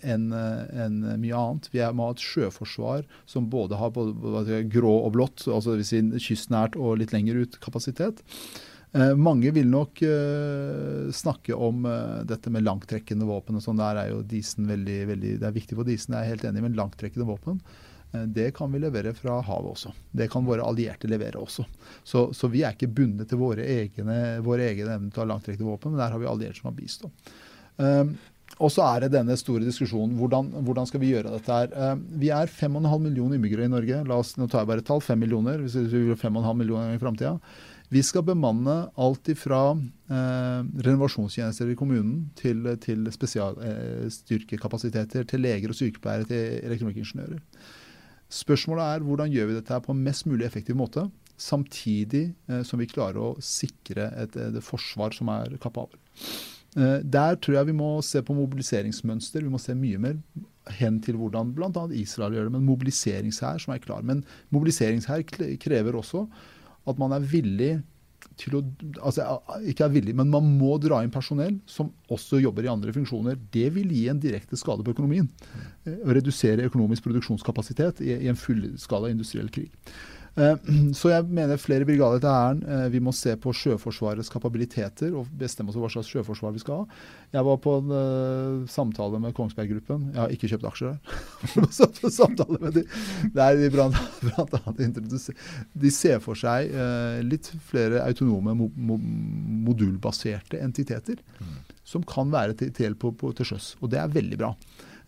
enn 0.03 0.25
en 0.33 0.97
mye 1.21 1.39
annet. 1.39 1.69
Vi 1.71 1.79
må 1.95 2.09
ha 2.09 2.17
et 2.17 2.25
sjøforsvar 2.25 3.07
som 3.29 3.47
både 3.53 3.79
har 3.79 3.93
både, 3.95 4.59
grå 4.73 4.91
og 5.05 5.13
blått, 5.15 5.45
altså 5.47 5.77
si 5.87 6.01
kystnært 6.25 6.75
og 6.75 6.99
litt 6.99 7.15
lenger 7.15 7.45
ut 7.45 7.55
kapasitet. 7.63 8.19
Eh, 8.93 9.15
mange 9.15 9.49
vil 9.51 9.69
nok 9.73 10.01
eh, 10.05 11.09
snakke 11.11 11.55
om 11.57 11.85
eh, 11.89 12.19
dette 12.29 12.51
med 12.53 12.65
langtrekkende 12.65 13.25
våpen. 13.25 13.57
og 13.57 13.65
sånn. 13.65 13.79
Der 13.81 14.03
er 14.03 14.11
jo 14.11 14.21
Disen 14.21 14.69
veldig, 14.69 14.99
veldig, 15.09 15.31
Det 15.41 15.49
er 15.49 15.55
viktig 15.55 15.77
for 15.79 15.87
Disen, 15.87 16.13
jeg 16.13 16.21
er 16.21 16.35
helt 16.35 16.45
enig, 16.49 16.61
men 16.67 16.77
langtrekkende 16.77 17.29
våpen 17.29 17.63
det 18.29 18.51
kan 18.53 18.69
vi 18.69 18.77
levere 18.77 19.09
fra 19.17 19.39
havet 19.41 19.71
også. 19.71 19.89
Det 20.13 20.27
kan 20.29 20.43
våre 20.45 20.61
allierte 20.61 21.07
levere 21.09 21.39
også. 21.41 21.63
Så, 22.05 22.19
så 22.37 22.45
vi 22.53 22.59
er 22.61 22.75
ikke 22.75 22.91
bundet 22.93 23.31
til 23.31 23.39
våre 23.41 23.65
egne, 23.65 24.17
våre 24.45 24.67
egne 24.67 24.99
evne 24.99 25.09
til 25.09 25.17
å 25.17 25.23
ha 25.23 25.31
langtrekkende 25.31 25.65
våpen, 25.65 25.95
men 25.95 26.03
der 26.03 26.13
har 26.13 26.21
vi 26.21 26.27
allierte 26.29 26.59
som 26.59 26.69
har 26.69 26.75
bistått. 26.77 27.33
Og 28.61 28.69
så 28.69 28.85
er 28.85 29.01
det 29.01 29.15
denne 29.15 29.33
store 29.33 29.65
diskusjonen. 29.65 30.13
Hvordan, 30.19 30.53
hvordan 30.61 30.85
skal 30.91 31.01
vi 31.01 31.09
gjøre 31.09 31.33
dette 31.33 31.57
her? 31.57 31.97
Vi 32.21 32.29
er 32.29 32.53
5,5 32.53 32.85
millioner 33.01 33.39
innbyggere 33.39 33.65
i 33.65 33.73
Norge. 33.73 34.03
La 34.05 34.21
oss, 34.21 34.35
nå 34.37 34.45
tar 34.45 34.61
jeg 34.61 34.75
bare 34.75 34.85
et 34.85 34.91
tall. 34.93 35.01
5 35.01 35.23
millioner 35.25 35.65
hvis 35.65 35.81
vi 35.81 36.05
vil 36.11 36.13
5,5 36.13 36.53
millioner 36.61 36.93
i 36.93 37.01
framtida. 37.01 37.39
Vi 37.93 38.01
skal 38.01 38.23
bemanne 38.25 38.89
alt 38.97 39.29
ifra 39.29 39.75
eh, 39.75 40.61
renovasjonstjenester 40.87 41.69
i 41.69 41.75
kommunen 41.77 42.31
til, 42.39 42.77
til 42.81 43.11
spesialstyrkekapasiteter, 43.13 45.21
eh, 45.21 45.27
til 45.29 45.41
leger 45.43 45.69
og 45.69 45.75
sykepleiere, 45.77 46.25
til 46.29 46.41
elektronikkingeniører. 46.63 47.39
Spørsmålet 48.33 48.83
er 48.87 48.99
hvordan 49.05 49.33
gjør 49.33 49.47
vi 49.51 49.57
dette 49.59 49.83
på 49.85 49.91
en 49.93 50.05
mest 50.07 50.23
mulig 50.25 50.45
effektiv 50.47 50.75
måte, 50.79 51.01
samtidig 51.37 52.25
eh, 52.49 52.63
som 52.65 52.79
vi 52.81 52.89
klarer 52.89 53.19
å 53.21 53.37
sikre 53.43 54.09
et, 54.23 54.33
et, 54.37 54.55
et 54.57 54.65
forsvar 54.65 55.11
som 55.13 55.29
er 55.35 55.57
kapabel. 55.61 55.99
Eh, 56.77 56.99
der 57.03 57.37
tror 57.37 57.59
jeg 57.59 57.69
vi 57.69 57.75
må 57.77 57.89
se 58.05 58.21
på 58.25 58.35
mobiliseringsmønster. 58.37 59.45
Vi 59.45 59.53
må 59.53 59.61
se 59.61 59.75
mye 59.77 60.01
mer 60.01 60.17
hen 60.79 60.99
til 61.03 61.19
hvordan 61.19 61.51
bl.a. 61.53 61.85
Israel 61.99 62.37
gjør 62.37 62.49
det, 62.49 62.55
men 62.55 62.67
mobiliseringshær 62.67 63.61
som 63.61 63.75
er 63.75 63.83
klar. 63.83 64.05
Men 64.07 64.23
mobiliseringshær 64.55 65.25
krever 65.61 65.99
også 65.99 66.25
at 66.89 67.01
man 67.01 67.15
er 67.15 67.25
villig 67.25 67.73
til 68.39 68.55
å 68.57 68.61
altså 69.03 69.25
Ikke 69.69 69.86
er 69.86 69.93
villig, 69.93 70.13
men 70.15 70.31
man 70.31 70.47
må 70.57 70.77
dra 70.81 71.01
inn 71.03 71.11
personell 71.13 71.57
som 71.69 71.91
også 72.13 72.39
jobber 72.41 72.65
i 72.65 72.71
andre 72.71 72.93
funksjoner. 72.95 73.38
Det 73.53 73.67
vil 73.75 73.91
gi 73.93 74.07
en 74.09 74.21
direkte 74.23 74.57
skade 74.59 74.86
på 74.86 74.93
økonomien. 74.95 75.27
Eh, 75.84 75.99
å 76.01 76.15
redusere 76.15 76.65
økonomisk 76.69 77.05
produksjonskapasitet 77.09 78.01
i, 78.05 78.13
i 78.15 78.31
en 78.31 78.39
fullskala 78.39 79.11
industriell 79.13 79.51
krig. 79.53 79.69
Eh, 80.34 80.55
så 80.97 81.11
jeg 81.11 81.27
mener 81.29 81.61
flere 81.61 81.86
brigader 81.86 82.21
til 82.21 82.31
Hæren. 82.31 82.61
Eh, 82.65 82.88
vi 82.93 83.01
må 83.03 83.13
se 83.15 83.36
på 83.38 83.53
Sjøforsvarets 83.53 84.31
kapabiliteter 84.34 85.13
og 85.13 85.29
bestemme 85.39 85.69
oss 85.69 85.77
for 85.77 85.86
hva 85.86 85.91
slags 85.93 86.09
sjøforsvar 86.09 86.55
vi 86.55 86.63
skal 86.63 86.81
ha. 86.81 87.01
Jeg 87.34 87.45
var 87.47 87.59
på 87.61 87.75
en 87.79 87.93
uh, 87.93 88.69
samtale 88.69 89.17
med 89.21 89.34
Kongsberg 89.38 89.71
Gruppen. 89.71 90.07
Jeg 90.13 90.21
har 90.21 90.34
ikke 90.34 90.49
kjøpt 90.51 90.67
aksjer 90.69 90.91
der. 90.93 92.11
samtale 92.19 92.59
med 92.61 92.77
de. 92.77 92.84
Der 93.34 93.57
de 93.57 93.69
blant, 93.73 93.97
blant 94.21 94.53
annet 94.59 94.99
De 95.84 95.93
ser 95.93 96.21
for 96.21 96.38
seg 96.38 96.69
uh, 96.73 97.21
litt 97.25 97.49
flere 97.69 98.03
autonome, 98.05 98.53
mo, 98.57 98.69
mo, 98.73 98.99
modulbaserte 99.69 100.61
entiteter. 100.61 101.21
Mm. 101.41 101.57
Som 101.89 102.05
kan 102.05 102.29
være 102.34 102.53
til, 102.57 102.69
til, 102.73 102.97
til 102.97 103.49
sjøs. 103.49 103.73
Og 103.81 103.89
det 103.93 104.01
er 104.01 104.13
veldig 104.13 104.39
bra. 104.39 104.53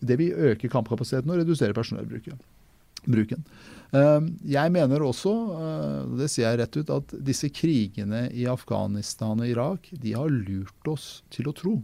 Det 0.02 0.18
vil 0.18 0.50
øke 0.50 0.70
kampkapasiteten 0.70 1.30
og 1.30 1.40
redusere 1.40 1.74
personellbruken. 1.76 2.42
Ehm, 3.94 4.32
jeg 4.42 4.72
mener 4.74 5.04
også, 5.06 5.32
eh, 5.56 6.16
det 6.18 6.30
sier 6.32 6.48
jeg 6.50 6.60
rett 6.62 6.78
ut, 6.80 6.90
at 6.90 7.14
disse 7.22 7.50
krigene 7.54 8.26
i 8.34 8.46
Afghanistan 8.50 9.38
og 9.38 9.46
Irak 9.46 9.90
de 9.92 10.16
har 10.16 10.32
lurt 10.32 10.90
oss 10.90 11.22
til 11.30 11.50
å 11.50 11.54
tro. 11.54 11.76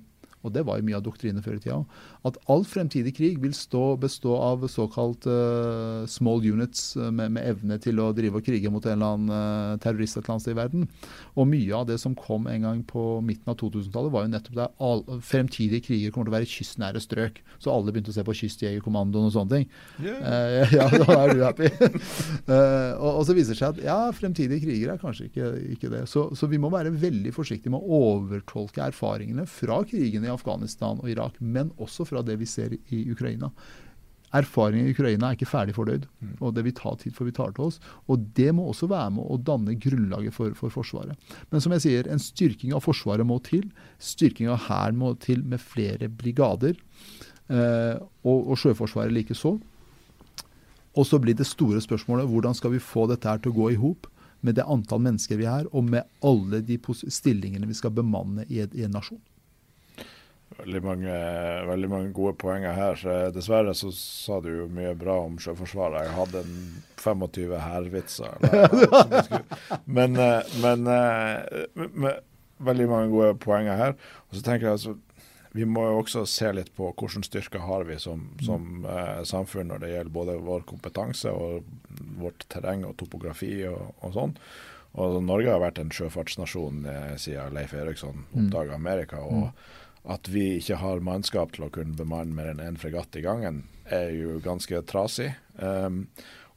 Og 0.43 0.51
det 0.51 0.65
var 0.67 0.79
jo 0.79 0.87
mye 0.89 0.99
av 0.99 1.05
doktrinen 1.07 1.45
før 1.45 1.61
i 1.61 1.63
tida, 1.63 1.85
at 2.29 2.37
all 2.51 2.63
fremtidig 2.69 3.17
krig 3.17 3.39
vil 3.43 3.55
stå, 3.57 3.97
bestå 4.03 4.37
av 4.39 4.63
såkalt 4.71 5.27
uh, 5.27 6.07
small 6.07 6.43
units 6.47 6.95
eh, 6.95 7.11
med, 7.11 7.33
med, 7.35 7.43
evne 7.51 7.79
til 7.83 7.99
å 7.99 8.13
drive 8.15 8.39
og 8.39 8.47
krige 8.47 8.71
mot 8.71 8.85
en 8.87 8.95
eller 8.95 9.17
annen 9.17 9.33
uh, 9.33 9.81
terrorist 9.83 10.17
et 10.17 10.23
eller 10.23 10.37
annet 10.37 10.45
sted 10.45 10.55
i 10.55 10.61
verden. 10.61 10.85
Og 11.35 11.49
mye 11.51 11.75
av 11.75 11.89
det 11.91 11.99
som 11.99 12.15
kom 12.19 12.47
en 12.51 12.67
gang 12.69 12.85
på 12.87 13.05
midten 13.27 13.51
av 13.51 13.59
2000-tallet, 13.59 14.15
var 14.15 14.27
jo 14.27 14.33
nettopp 14.37 14.59
der 14.61 14.71
all, 14.87 15.03
fremtidige 15.27 15.83
kriger 15.89 16.15
kommer 16.15 16.31
til 16.31 16.35
å 16.35 16.37
være 16.37 16.51
kystnære 16.53 17.03
strøk. 17.03 17.41
Så 17.59 17.75
alle 17.75 17.91
begynte 17.95 18.15
å 18.15 18.17
se 18.17 18.27
på 18.27 18.37
Kystjegerkommandoen 18.39 19.27
og 19.27 19.35
sånne 19.35 19.59
ting. 19.59 19.67
Yeah. 19.99 20.23
Uh, 20.23 20.77
ja, 20.79 20.87
da 21.03 21.19
er 21.19 21.35
du 21.35 21.43
happy. 21.43 21.73
og, 22.47 23.09
og, 23.09 23.23
så 23.27 23.35
viser 23.35 23.57
det 23.57 23.61
seg 23.65 23.75
at 23.75 23.83
ja, 23.89 23.99
fremtidige 24.15 24.63
kriger 24.63 24.95
er 24.95 25.03
kanskje 25.03 25.27
ikke, 25.27 25.51
ikke 25.75 25.91
det. 25.97 26.05
Så, 26.11 26.29
så 26.39 26.47
vi 26.51 26.63
må 26.63 26.71
være 26.71 26.95
veldig 26.95 27.35
forsiktige 27.35 27.75
med 27.75 27.83
å 27.83 28.03
overtolke 28.13 28.87
erfaringene 28.87 29.49
fra 29.51 29.83
krigene 29.89 30.31
i 30.31 30.35
Afghanistan 30.35 31.03
og 31.03 31.11
Irak, 31.11 31.43
men 31.43 31.75
også 31.83 32.07
fra 32.13 32.23
det 32.27 32.37
vi 32.41 32.49
ser 32.49 32.77
i 32.77 33.07
Ukraina. 33.13 33.51
Erfaringen 34.33 34.87
i 34.89 34.93
Ukraina 34.95 35.29
er 35.29 35.37
ikke 35.37 35.51
ferdig 35.51 35.75
fordøyd, 35.77 36.07
mm. 36.09 36.37
og 36.41 36.55
det 36.57 36.65
vil 36.65 36.77
ta 36.77 36.95
tid 36.97 37.13
før 37.17 37.29
vi 37.29 37.35
tar 37.37 37.51
til 37.53 37.67
oss. 37.67 37.81
Og 38.09 38.23
Det 38.37 38.49
må 38.57 38.65
også 38.71 38.89
være 38.89 39.11
med 39.19 39.27
å 39.29 39.37
danne 39.37 39.77
grunnlaget 39.77 40.33
for, 40.33 40.55
for 40.57 40.73
Forsvaret. 40.73 41.19
Men 41.53 41.61
som 41.61 41.75
jeg 41.77 41.85
sier, 41.85 42.09
en 42.09 42.23
styrking 42.23 42.73
av 42.73 42.87
Forsvaret 42.87 43.29
må 43.29 43.37
til. 43.45 43.67
Styrking 44.01 44.49
av 44.53 44.65
Hæren 44.71 44.97
må 45.03 45.13
til 45.21 45.45
med 45.45 45.61
flere 45.61 46.09
brigader. 46.09 46.81
Eh, 47.53 47.99
og, 48.25 48.39
og 48.49 48.57
Sjøforsvaret 48.57 49.13
likeså. 49.13 49.59
Og 50.93 51.09
så 51.09 51.21
blir 51.21 51.37
det 51.37 51.49
store 51.49 51.81
spørsmålet 51.85 52.29
hvordan 52.29 52.57
skal 52.57 52.73
vi 52.73 52.81
få 52.81 53.05
dette 53.11 53.29
her 53.29 53.41
til 53.41 53.53
å 53.53 53.59
gå 53.61 53.71
i 53.75 53.81
hop 53.81 54.09
med 54.43 54.57
det 54.57 54.65
antall 54.67 55.05
mennesker 55.05 55.39
vi 55.39 55.47
er, 55.47 55.69
og 55.71 55.87
med 55.87 56.09
alle 56.27 56.63
de 56.67 56.79
stillingene 56.91 57.69
vi 57.69 57.77
skal 57.79 57.93
bemanne 57.95 58.47
i, 58.49 58.59
i 58.65 58.87
en 58.87 58.97
nasjon. 58.97 59.21
Veldig 60.63 60.83
mange, 60.85 61.15
veldig 61.67 61.89
mange, 61.91 62.11
gode 62.15 62.37
poenger 62.39 62.77
her. 62.77 62.99
Så 62.99 63.15
dessverre 63.35 63.75
så 63.75 63.91
sa 63.97 64.39
du 64.45 64.51
jo 64.53 64.67
mye 64.71 64.93
bra 64.99 65.17
om 65.25 65.39
Sjøforsvaret. 65.43 66.07
Jeg 66.07 66.17
hadde 66.19 66.43
en 66.45 66.59
25 67.03 67.55
hærvitser. 67.59 68.37
Men, 69.87 70.15
men, 70.15 70.45
men 70.63 70.87
eh, 70.93 71.89
med, 71.91 72.21
veldig 72.63 72.87
mange 72.89 73.11
gode 73.11 73.35
poenger 73.43 73.77
her. 73.77 73.97
Og 74.31 74.39
så 74.39 74.45
tenker 74.45 74.69
jeg 74.69 74.79
altså 74.79 74.95
vi 75.53 75.67
må 75.69 75.83
jo 75.85 75.99
også 76.01 76.23
se 76.31 76.49
litt 76.57 76.71
på 76.77 76.87
hvilke 76.97 77.27
styrker 77.27 77.67
har 77.67 77.85
vi 77.85 77.99
som, 78.01 78.23
som 78.41 78.87
eh, 78.89 79.21
samfunn 79.29 79.69
når 79.69 79.83
det 79.83 79.91
gjelder 79.91 80.15
både 80.15 80.37
vår 80.47 80.65
kompetanse 80.69 81.29
og 81.29 81.67
vårt 82.23 82.47
terreng 82.53 82.87
og 82.89 82.97
topografi 83.03 83.59
og, 83.69 83.91
og 84.01 84.15
sånn. 84.17 84.33
Og 85.03 85.19
Norge 85.25 85.53
har 85.53 85.61
vært 85.61 85.81
en 85.83 85.93
sjøfartsnasjon 85.93 86.87
eh, 86.89 87.13
siden 87.21 87.53
Leif 87.57 87.75
Eriksson 87.77 88.25
oppdaga 88.33 88.79
Amerika. 88.79 89.21
og 89.27 89.51
mm 89.51 89.79
at 90.03 90.29
vi 90.29 90.57
ikke 90.59 90.81
har 90.81 91.05
mannskap 91.05 91.53
til 91.55 91.67
å 91.67 91.73
kunne 91.73 91.97
bemanne 91.99 92.35
mer 92.35 92.53
enn 92.53 92.63
én 92.63 92.79
fregatt 92.81 93.17
i 93.19 93.25
gangen, 93.25 93.63
er 93.87 94.11
jo 94.17 94.39
ganske 94.43 94.83
trasig. 94.89 95.31
Um, 95.59 96.07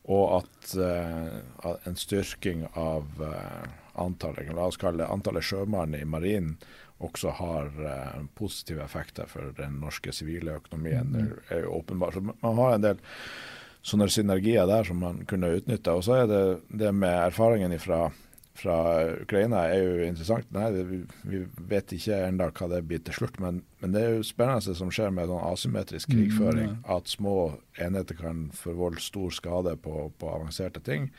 og 0.05 0.39
at 0.39 0.73
uh, 0.77 1.75
en 1.85 1.97
styrking 1.97 2.65
av 2.77 3.05
uh, 3.21 3.65
antallet, 4.01 4.51
la 4.53 4.69
oss 4.69 4.79
kalle 4.81 5.03
det 5.03 5.11
antallet 5.11 5.45
sjømann 5.45 5.97
i 5.97 6.05
marinen 6.05 6.57
også 7.03 7.33
har 7.39 7.71
uh, 7.81 8.21
positive 8.37 8.83
effekter 8.85 9.27
for 9.29 9.53
den 9.57 9.79
norske 9.81 10.13
sivile 10.15 10.59
økonomien. 10.61 11.09
Mm. 11.11 11.31
Det 11.49 11.57
er 11.57 11.65
jo 11.65 11.79
åpenbart. 11.79 12.13
Så 12.13 12.23
man 12.23 12.61
har 12.61 12.75
en 12.75 12.85
del 12.85 13.01
sånne 13.85 14.07
synergier 14.09 14.69
der 14.69 14.87
som 14.87 15.01
man 15.03 15.23
kunne 15.29 15.51
utnytte. 15.57 15.93
Og 15.93 16.05
så 16.07 16.21
er 16.21 16.29
det 16.29 16.43
det 16.69 16.93
med 16.95 17.13
erfaringen 17.27 17.75
fra, 17.81 18.07
fra 18.55 18.77
Ukraina 19.21 19.65
er 19.67 19.81
jo 19.83 19.95
interessant. 20.07 20.47
Nei, 20.55 20.69
vi, 20.87 20.99
vi 21.27 21.41
vet 21.69 21.91
ikke 21.95 22.21
ennå 22.29 22.47
hva 22.55 22.69
det 22.71 22.81
blir 22.87 23.01
til 23.03 23.17
slutt, 23.17 23.39
men, 23.43 23.61
men, 23.83 23.95
det 23.95 24.03
er 24.03 24.13
jo 24.15 24.27
spennende 24.27 24.71
det 24.71 24.77
som 24.79 24.91
skjer 24.93 25.11
med 25.15 25.31
sånn 25.31 25.47
asymmetrisk 25.49 26.11
mm, 26.11 26.15
krigføring. 26.15 26.75
Mm. 26.77 26.85
At 26.95 27.11
små 27.11 27.35
enheter 27.81 28.19
kan 28.19 28.45
forvolde 28.55 29.03
stor 29.03 29.33
skade 29.35 29.75
på, 29.83 30.07
på 30.19 30.31
avanserte 30.31 30.83
ting. 30.85 31.09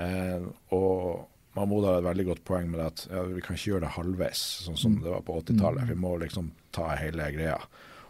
Eh, 0.00 0.48
og 0.74 1.28
Mahmoud 1.58 1.84
har 1.88 2.00
et 2.00 2.08
veldig 2.08 2.26
godt 2.30 2.44
poeng 2.48 2.72
med 2.72 2.84
at 2.84 3.04
ja, 3.10 3.24
vi 3.28 3.44
kan 3.44 3.58
ikke 3.58 3.74
gjøre 3.74 3.86
det 3.86 3.94
halvveis, 3.96 4.42
sånn 4.64 4.80
som 4.80 4.96
mm. 4.96 5.04
det 5.04 5.14
var 5.14 5.24
på 5.26 5.38
80-tallet. 5.42 5.84
Mm. 5.84 5.92
Vi 5.92 6.02
må 6.06 6.16
liksom 6.22 6.52
ta 6.76 6.92
hele 6.96 7.30
greia. 7.34 7.58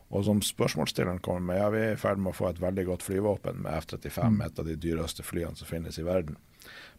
Og 0.09 0.25
som 0.25 0.41
spørsmålsstilleren 0.45 1.21
kommer 1.25 1.51
med, 1.51 1.59
ja, 1.61 1.71
vi 1.73 1.81
er 1.85 1.97
i 1.97 2.01
ferd 2.01 2.21
med 2.23 2.33
å 2.33 2.39
få 2.39 2.49
et 2.53 2.61
veldig 2.63 2.87
godt 2.89 3.05
flyvåpen 3.05 3.65
med 3.65 3.83
F-35, 3.83 4.21
mm. 4.23 4.45
et 4.47 4.63
av 4.63 4.69
de 4.69 4.77
dyreste 4.81 5.25
flyene 5.27 5.59
som 5.59 5.69
finnes 5.69 5.99
i 6.01 6.07
verden. 6.07 6.39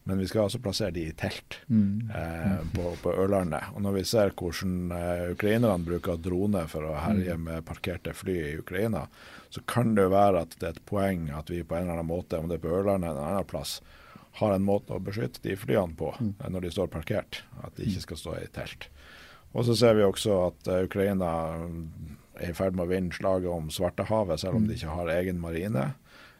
Men 0.07 0.17
vi 0.17 0.27
skal 0.29 0.47
altså 0.47 0.61
plassere 0.63 0.93
de 0.95 1.03
i 1.05 1.13
telt 1.13 1.59
mm. 1.67 2.09
eh, 2.15 2.61
på, 2.73 2.93
på, 3.03 3.11
Ørlandet. 3.13 3.73
Og 3.75 3.83
når 3.85 3.99
vi 3.99 4.05
ser 4.09 4.33
hvordan 4.33 4.93
eh, 4.95 5.25
ukrainerne 5.35 5.85
bruker 5.85 6.17
droner 6.17 6.69
for 6.71 6.87
å 6.87 6.95
herje 7.03 7.35
mm. 7.37 7.45
med 7.45 7.67
parkerte 7.67 8.15
fly 8.17 8.37
i 8.47 8.57
Ukraina, 8.61 9.05
så 9.53 9.61
kan 9.69 9.93
det 9.97 10.07
jo 10.07 10.13
være 10.15 10.45
at 10.45 10.55
det 10.57 10.67
er 10.67 10.77
et 10.77 10.87
poeng 10.89 11.29
at 11.35 11.51
vi 11.51 11.61
på 11.61 11.77
en 11.77 11.85
eller 11.85 11.99
annen 11.99 12.09
måte, 12.09 12.39
om 12.39 12.49
det 12.49 12.57
er 12.57 12.65
på 12.65 12.73
Ørlandet 12.79 13.11
eller 13.11 13.21
en 13.21 13.35
annen 13.35 13.49
plass, 13.49 13.79
har 14.39 14.55
en 14.55 14.65
måte 14.65 14.95
å 14.95 15.03
beskytte 15.03 15.41
de 15.43 15.57
flyene 15.59 15.97
på 15.99 16.13
mm. 16.15 16.33
Eh, 16.39 16.49
når 16.53 16.65
de 16.65 16.73
står 16.73 16.91
parkert. 16.93 17.43
At 17.61 17.75
de 17.77 17.89
ikke 17.89 18.07
skal 18.07 18.21
stå 18.23 18.37
i 18.39 18.49
telt. 18.55 18.89
Og 19.51 19.65
så 19.65 19.75
ser 19.77 19.97
vi 19.97 20.05
også 20.05 20.35
at 20.45 20.67
uh, 20.69 20.83
Ukraina 20.85 21.29
er 22.37 22.51
i 22.51 22.55
ferd 22.55 22.75
med 22.77 22.85
å 22.85 22.91
vinne 22.91 23.15
slaget 23.15 23.49
om 23.49 23.71
Svartehavet, 23.73 24.41
selv 24.41 24.59
om 24.59 24.67
de 24.69 24.77
ikke 24.77 24.93
har 24.93 25.09
egen 25.15 25.39
marine. 25.41 25.87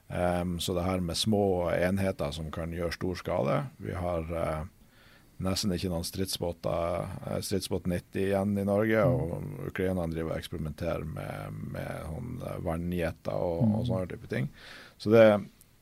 Um, 0.10 0.60
så 0.60 0.74
det 0.74 0.84
her 0.84 1.00
med 1.00 1.18
små 1.18 1.70
enheter 1.70 2.32
som 2.34 2.48
kan 2.52 2.72
gjøre 2.74 2.96
stor 2.96 3.18
skade 3.20 3.58
Vi 3.78 3.94
har 3.94 4.24
uh, 4.34 4.64
nesten 5.38 5.70
ikke 5.76 5.92
noen 5.92 6.08
stridsbåter, 6.08 7.06
uh, 7.28 7.36
stridsbåt 7.46 7.86
90 7.86 8.24
igjen 8.24 8.58
i 8.58 8.66
Norge. 8.66 9.04
Mm. 9.06 9.14
Og 9.14 9.70
ukrainerne 9.70 10.10
driver 10.16 10.34
og 10.34 10.42
eksperimenterer 10.42 11.06
med, 11.06 11.62
med 11.76 12.08
sånn, 12.08 12.34
vannjeter 12.66 13.38
og, 13.38 13.62
og, 13.62 13.76
mm. 13.76 13.86
sånne 13.92 14.10
type 14.16 14.32
ting. 14.34 14.50
Så 14.98 15.14
det, 15.14 15.26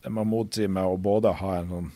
det 0.03 0.13
man 0.13 0.29
motsier 0.29 0.69
med 0.75 0.91
å 0.91 0.99
både 0.99 1.31
ha 1.39 1.55
en 1.61 1.71
sånn 1.71 1.89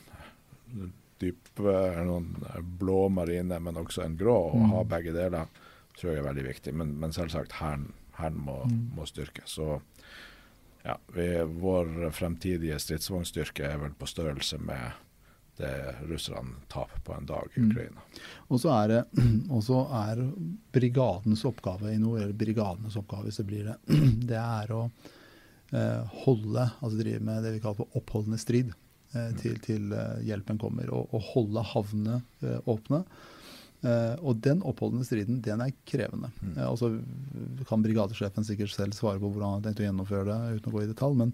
dyp 1.22 1.60
noen 1.62 2.32
blå 2.80 3.10
marine, 3.14 3.60
men 3.60 3.78
også 3.78 4.06
en 4.06 4.16
grå, 4.18 4.38
og 4.54 4.64
ha 4.72 4.86
mm. 4.86 4.90
begge 4.90 5.14
deler, 5.14 5.52
tror 6.00 6.14
jeg 6.14 6.22
er 6.24 6.30
veldig 6.32 6.46
viktig. 6.48 6.74
Men, 6.80 6.96
men 7.04 7.14
selvsagt, 7.14 7.60
Hæren 7.60 8.40
må, 8.40 8.62
må 8.96 9.06
styrkes. 9.10 9.58
Så 9.60 9.82
ja, 10.84 10.98
vi, 11.16 11.28
vår 11.62 12.12
fremtidige 12.16 12.80
stridsvognstyrke 12.82 13.66
er 13.68 13.80
vel 13.82 13.96
på 13.98 14.10
størrelse 14.10 14.58
med 14.62 15.00
det 15.62 15.96
russerne 16.10 16.62
taper 16.68 17.00
på 17.06 17.14
en 17.14 17.26
dag 17.30 17.48
i 17.56 17.60
mm. 17.60 17.72
Ukraina. 17.72 18.02
Mm. 18.02 18.22
Og 18.48 18.62
så 18.62 18.72
er, 18.74 20.22
er 20.22 20.24
brigadens 20.74 21.46
oppgave 21.46 21.94
i 21.94 22.00
nord, 22.02 22.22
eller 22.22 22.38
brigadenes 22.38 22.98
oppgave 23.00 23.30
hvis 23.30 23.42
det 23.42 23.48
blir 23.50 23.68
det, 23.70 23.78
det 24.32 24.40
er 24.40 24.74
å 24.76 24.86
eh, 24.88 26.16
holde, 26.24 26.70
altså 26.80 27.02
drive 27.02 27.22
med 27.28 27.46
det 27.46 27.58
vi 27.58 27.62
kaller 27.64 27.84
for 27.84 28.00
oppholdende 28.00 28.42
strid 28.42 28.72
eh, 28.72 29.30
mm. 29.30 29.38
til, 29.44 29.60
til 29.66 29.94
eh, 29.98 30.24
hjelpen 30.32 30.62
kommer. 30.62 30.90
Og, 30.90 31.14
og 31.14 31.30
holde 31.34 31.68
havnene 31.76 32.22
eh, 32.42 32.58
åpne. 32.66 33.04
Uh, 33.82 34.14
og 34.22 34.38
den 34.46 34.60
oppholdende 34.62 35.08
striden, 35.08 35.40
den 35.42 35.62
er 35.64 35.74
krevende. 35.90 36.30
Mm. 36.38 36.54
Uh, 36.54 36.66
altså 36.70 36.92
kan 37.66 37.82
brigadesjefen 37.82 38.46
sikkert 38.46 38.76
selv 38.76 38.94
svare 38.94 39.18
på 39.18 39.32
hvordan 39.32 39.48
han 39.48 39.56
har 39.58 39.64
tenkt 39.66 39.82
å 39.82 39.88
gjennomføre 39.88 40.26
det, 40.28 40.58
uten 40.60 40.70
å 40.70 40.74
gå 40.76 40.84
i 40.84 40.90
detalj. 40.92 41.16
Men 41.18 41.32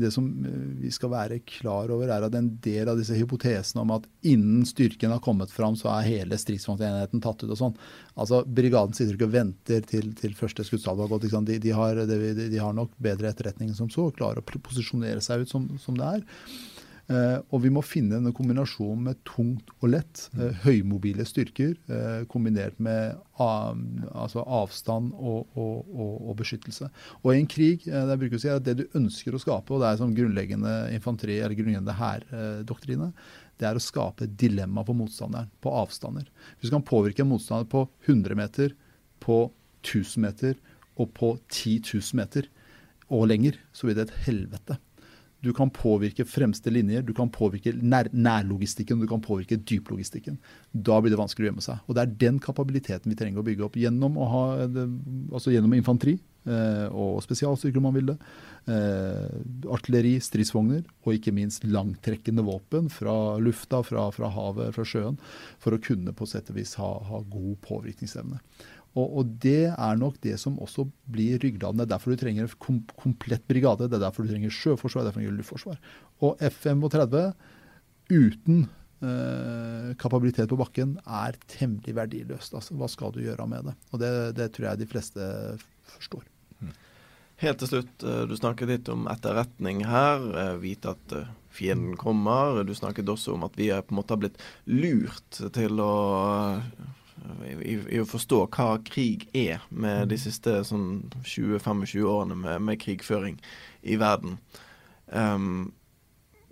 det 0.00 0.08
som 0.14 0.24
uh, 0.24 0.54
vi 0.80 0.88
skal 0.94 1.12
være 1.12 1.42
klar 1.44 1.92
over, 1.92 2.08
er 2.08 2.24
at 2.24 2.38
en 2.38 2.48
del 2.64 2.88
av 2.88 2.96
disse 2.96 3.16
hypotesene 3.18 3.82
om 3.84 3.92
at 3.98 4.08
innen 4.24 4.64
styrken 4.68 5.12
har 5.12 5.20
kommet 5.24 5.52
fram, 5.52 5.76
så 5.76 5.90
er 5.98 6.08
hele 6.08 6.38
stridsvognenheten 6.40 7.20
tatt 7.24 7.44
ut 7.44 7.52
og 7.52 7.60
sånn. 7.60 7.76
Altså, 8.16 8.40
Brigaden 8.48 8.96
sitter 8.96 9.18
ikke 9.18 9.28
og 9.28 9.36
venter 9.36 9.84
til, 9.84 10.14
til 10.16 10.38
første 10.38 10.64
skuddsalve 10.64 11.04
har 11.04 11.12
gått. 11.12 11.28
De, 11.28 11.58
de, 11.60 11.74
har, 11.76 12.00
de, 12.08 12.22
de, 12.40 12.56
har, 12.56 12.72
nok 12.76 12.96
bedre 12.96 13.34
etterretning 13.34 13.76
som 13.76 13.92
så, 13.92 14.08
og 14.08 14.16
klarer 14.16 14.40
å 14.40 14.64
posisjonere 14.64 15.20
seg 15.24 15.44
ut 15.44 15.52
som, 15.52 15.68
som 15.82 16.00
det 16.00 16.08
er. 16.08 16.24
Eh, 17.06 17.38
og 17.54 17.60
vi 17.62 17.70
må 17.70 17.84
finne 17.86 18.18
en 18.18 18.34
kombinasjon 18.34 19.04
med 19.06 19.20
tungt 19.28 19.70
og 19.78 19.92
lett. 19.92 20.24
Eh, 20.34 20.48
mm. 20.48 20.56
høymobile 20.64 21.26
styrker 21.28 21.76
eh, 21.86 22.24
kombinert 22.30 22.80
med 22.82 23.14
altså 23.38 24.42
avstand 24.42 25.12
og, 25.14 25.46
og, 25.54 25.86
og, 25.92 26.14
og, 26.16 26.32
beskyttelse. 26.40 26.88
Og 27.22 27.30
i 27.32 27.40
en 27.42 27.50
krig 27.50 27.84
det 27.86 28.16
bruker 28.18 28.38
å 28.38 28.42
si, 28.42 28.50
at 28.50 28.64
det 28.66 28.78
du 28.80 28.98
ønsker 28.98 29.36
å 29.36 29.40
skape, 29.42 29.74
og 29.74 29.82
det 29.82 29.90
er 29.90 30.00
som 30.00 30.14
grunnleggende 30.16 30.72
infanteri 30.96 31.36
eller 31.38 31.58
grunnleggende 31.58 31.98
hærdoktrine, 31.98 33.10
det 33.60 33.68
er 33.68 33.78
å 33.78 33.84
skape 33.84 34.28
dilemma 34.40 34.82
for 34.84 34.98
motstanderen 34.98 35.52
på 35.64 35.72
avstander. 35.76 36.26
Hvis 36.56 36.72
du 36.72 36.76
kan 36.76 36.86
påvirke 36.88 37.24
en 37.24 37.30
motstander 37.30 37.68
på 37.70 37.84
100 38.08 38.40
meter, 38.40 38.74
på 39.22 39.46
1000 39.84 40.24
meter 40.24 40.58
og 40.96 41.12
på 41.16 41.36
10 41.52 41.92
000 41.92 42.18
meter 42.18 42.48
og 43.12 43.28
lenger, 43.30 43.60
så 43.76 43.86
blir 43.86 44.00
det 44.00 44.08
et 44.08 44.18
helvete. 44.26 44.80
Du 45.46 45.52
kan 45.54 45.70
påvirke 45.70 46.26
fremste 46.26 46.72
linjer, 46.72 47.04
du 47.06 47.12
kan 47.14 47.30
påvirke 47.30 47.70
nær, 47.78 48.10
nærlogistikken, 48.10 48.98
du 48.98 49.06
kan 49.10 49.22
påvirke 49.22 49.60
dyplogistikken. 49.62 50.40
Da 50.72 50.98
blir 51.00 51.14
det 51.14 51.20
vanskelig 51.20 51.46
å 51.46 51.50
gjemme 51.52 51.66
seg. 51.66 51.84
Og 51.86 51.94
Det 51.94 52.02
er 52.02 52.16
den 52.26 52.40
kapabiliteten 52.42 53.12
vi 53.12 53.18
trenger 53.18 53.42
å 53.42 53.46
bygge 53.46 53.68
opp 53.68 53.78
gjennom, 53.78 54.18
å 54.18 54.30
ha, 54.32 54.42
altså 54.66 55.54
gjennom 55.54 55.76
infanteri 55.78 56.16
eh, 56.50 56.86
og 56.90 57.22
spesialstyrker, 57.24 57.78
om 57.78 57.86
man 57.88 57.96
vil 57.96 58.10
det. 58.10 58.16
Eh, 58.66 59.36
artilleri, 59.70 60.16
stridsvogner 60.22 60.82
og 61.04 61.12
ikke 61.14 61.34
minst 61.36 61.66
langtrekkende 61.68 62.42
våpen 62.46 62.90
fra 62.90 63.36
lufta, 63.38 63.84
fra, 63.86 64.08
fra 64.14 64.32
havet, 64.34 64.74
fra 64.74 64.86
sjøen. 64.88 65.20
For 65.62 65.76
å 65.76 65.82
kunne 65.82 66.16
på 66.16 66.26
sett 66.26 66.50
og 66.50 66.58
vis 66.58 66.74
ha, 66.80 66.90
ha 67.10 67.22
god 67.30 67.60
påvirkningsevne. 67.66 68.42
Og, 68.96 69.18
og, 69.20 69.34
det 69.44 69.68
er 69.74 70.00
nok 70.00 70.16
det 70.24 70.38
som 70.40 70.56
også 70.62 70.86
blir 71.12 71.36
ryggraden. 71.42 71.82
Det 71.82 71.86
er 71.86 71.92
derfor 71.92 72.14
du 72.14 72.22
trenger 72.22 72.56
kom, 72.62 72.80
komplett 72.96 73.44
brigade. 73.48 73.90
Det 73.90 73.98
er 73.98 74.06
derfor 74.06 74.24
du 74.24 74.32
trenger 74.32 74.54
sjøforsvar, 74.54 75.04
det 75.04 75.04
er 75.04 75.10
derfor 75.10 75.20
du 75.20 75.26
trenger 75.26 75.38
luftforsvar. 75.42 75.78
Og 76.24 76.42
F-35 76.48 77.20
uten 78.08 78.64
eh, 79.04 79.92
kapabilitet 80.00 80.48
på 80.48 80.58
bakken 80.60 80.96
er 81.04 81.36
temmelig 81.52 81.96
verdiløst. 81.98 82.56
Altså, 82.56 82.76
hva 82.78 82.88
skal 82.88 83.12
du 83.12 83.20
gjøre 83.24 83.48
med 83.50 83.68
det? 83.68 83.76
Og 83.92 84.00
det, 84.00 84.12
det 84.38 84.50
tror 84.56 84.70
jeg 84.70 84.82
de 84.82 84.90
fleste 84.90 85.30
forstår. 85.92 86.24
Mm. 86.64 86.74
Helt 87.42 87.60
til 87.60 87.68
slutt, 87.68 87.96
eh, 88.00 88.22
du 88.24 88.36
snakket 88.38 88.72
litt 88.72 88.92
om 88.92 89.08
etterretning 89.12 89.84
her. 89.84 90.24
Eh, 90.40 90.54
vite 90.62 90.96
at 90.96 91.16
eh, 91.16 91.32
fienden 91.52 91.98
kommer. 92.00 92.62
Du 92.64 92.72
snakket 92.76 93.12
også 93.12 93.36
om 93.36 93.44
at 93.44 93.58
vi 93.60 93.68
på 93.68 93.92
en 93.92 94.00
måte 94.00 94.16
har 94.16 94.22
blitt 94.24 94.40
lurt 94.64 95.42
til 95.52 95.84
å 95.84 95.96
i, 97.46 97.76
i, 97.76 98.00
å 98.00 98.08
forstå 98.08 98.42
hva 98.54 98.68
krig 98.86 99.28
er, 99.36 99.64
med 99.70 100.10
de 100.12 100.18
siste 100.20 100.58
sånn 100.68 101.06
20-25 101.22 102.04
årene 102.04 102.38
med, 102.38 102.62
med, 102.68 102.80
krigføring 102.82 103.40
i 103.82 103.98
verden. 104.00 104.38
Um, 105.06 105.72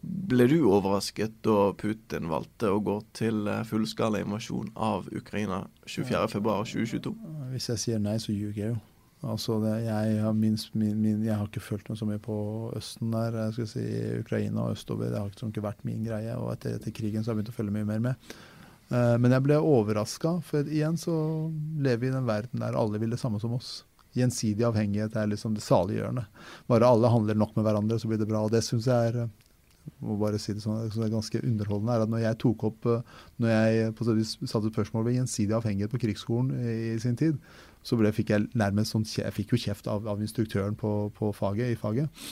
ble 0.05 0.47
du 0.51 0.59
overrasket 0.69 1.39
da 1.47 1.71
Putin 1.81 2.29
valgte 2.29 2.69
å 2.71 2.81
gå 2.85 2.99
til 3.17 3.47
eh, 3.49 3.63
fullskala 3.65 4.21
invasjon 4.21 4.69
av 4.77 5.07
Ukraina 5.17 5.63
24.2.2022? 5.89 7.15
Hvis 7.55 7.71
jeg 7.73 7.81
sier 7.81 8.03
nei, 8.03 8.19
så 8.21 8.35
ljuger 8.35 8.61
jeg 8.61 8.75
jo. 8.75 8.83
Altså 9.25 9.57
det, 9.63 9.73
jeg, 9.87 10.19
har 10.21 10.35
minst, 10.37 10.75
min, 10.77 10.99
min, 11.01 11.23
jeg, 11.25 11.33
har 11.33 11.49
ikke 11.49 11.63
følt 11.65 11.89
meg 11.89 11.97
så 11.97 12.09
mye 12.09 12.21
på 12.21 12.37
Østen 12.77 13.15
der. 13.15 13.39
jeg 13.47 13.55
skal 13.57 13.71
si 13.71 13.85
Ukraina 14.21 14.67
og 14.67 14.77
østover. 14.77 15.09
Det 15.09 15.23
har 15.23 15.49
ikke 15.49 15.65
vært 15.65 15.87
min 15.89 16.05
greie. 16.05 16.35
Og 16.37 16.51
etter, 16.53 16.77
etter 16.77 16.93
krigen 16.93 17.25
så 17.25 17.31
har 17.31 17.39
jeg 17.39 17.45
begynt 17.45 17.55
å 17.55 17.57
følge 17.57 17.77
mye 17.79 17.89
mer 17.89 18.05
med. 18.11 18.35
Eh, 18.95 19.17
men 19.19 19.35
jeg 19.35 19.45
ble 19.47 19.59
overraska, 19.59 20.39
for 20.47 20.71
igjen 20.71 20.99
så 21.01 21.15
lever 21.83 22.05
vi 22.05 22.13
i 22.13 22.15
den 22.15 22.29
verden 22.29 22.63
der 22.63 22.79
alle 22.79 23.01
vil 23.03 23.15
det 23.15 23.21
samme 23.23 23.41
som 23.43 23.57
oss. 23.57 23.83
Gjensidig 24.15 24.63
avhengighet 24.69 25.17
er 25.19 25.31
liksom 25.31 25.57
det 25.57 25.65
saliggjørende. 25.67 26.27
Bare 26.71 26.87
alle 26.87 27.11
handler 27.11 27.39
nok 27.39 27.57
med 27.57 27.67
hverandre, 27.67 27.99
så 27.99 28.11
blir 28.11 28.21
det 28.21 28.31
bra. 28.31 28.45
Og 28.47 28.53
det 28.55 28.63
syns 28.67 28.87
jeg 28.91 29.11
er 29.11 29.25
eh, 29.25 29.33
må 30.01 30.17
bare 30.21 30.39
si 30.41 30.55
det 30.57 30.63
sånn, 30.65 30.81
det 30.89 31.03
er 31.07 31.13
ganske 31.13 31.41
underholdende, 31.45 31.93
er 31.93 32.05
at 32.07 32.13
når 32.13 32.23
jeg 32.23 32.41
tok 32.45 32.67
opp 32.71 32.89
eh, 32.89 33.23
når 33.43 33.53
jeg 33.53 34.27
satte 34.49 34.73
spørsmål 34.73 35.09
ved 35.09 35.19
gjensidig 35.19 35.57
avhengighet 35.59 35.93
på 35.93 36.01
krigsskolen 36.07 36.53
i, 36.57 36.95
sin 37.03 37.19
tid, 37.21 37.41
så 37.85 37.99
ble, 38.01 38.13
fikk 38.17 38.33
jeg 38.33 38.47
nærmest 38.57 38.95
sånn, 38.95 39.05
jeg 39.05 39.35
fikk 39.37 39.53
jo 39.53 39.61
kjeft 39.67 39.91
av, 39.93 40.07
av 40.09 40.23
instruktøren 40.25 40.77
på, 40.81 40.95
på 41.17 41.35
faget, 41.37 41.75
i 41.75 41.81
faget. 41.81 42.25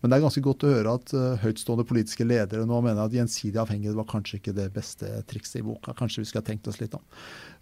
Men 0.00 0.10
det 0.10 0.16
er 0.16 0.24
ganske 0.24 0.42
godt 0.44 0.64
å 0.64 0.72
høre 0.72 0.92
at 0.96 1.12
uh, 1.12 1.40
høytstående 1.42 1.84
politiske 1.88 2.24
ledere 2.24 2.66
nå 2.68 2.80
mener 2.84 3.04
at 3.04 3.14
gjensidig 3.14 3.60
avhengighet 3.60 3.98
var 3.98 4.08
kanskje 4.08 4.38
ikke 4.40 4.56
det 4.56 4.70
beste 4.74 5.08
trikset 5.28 5.60
i 5.60 5.64
boka. 5.66 5.94
Kanskje 5.96 6.22
vi 6.22 6.30
skulle 6.30 6.44
ha 6.44 6.50
tenkt 6.50 6.70
oss 6.70 6.80
litt 6.80 6.96
om. 6.96 7.04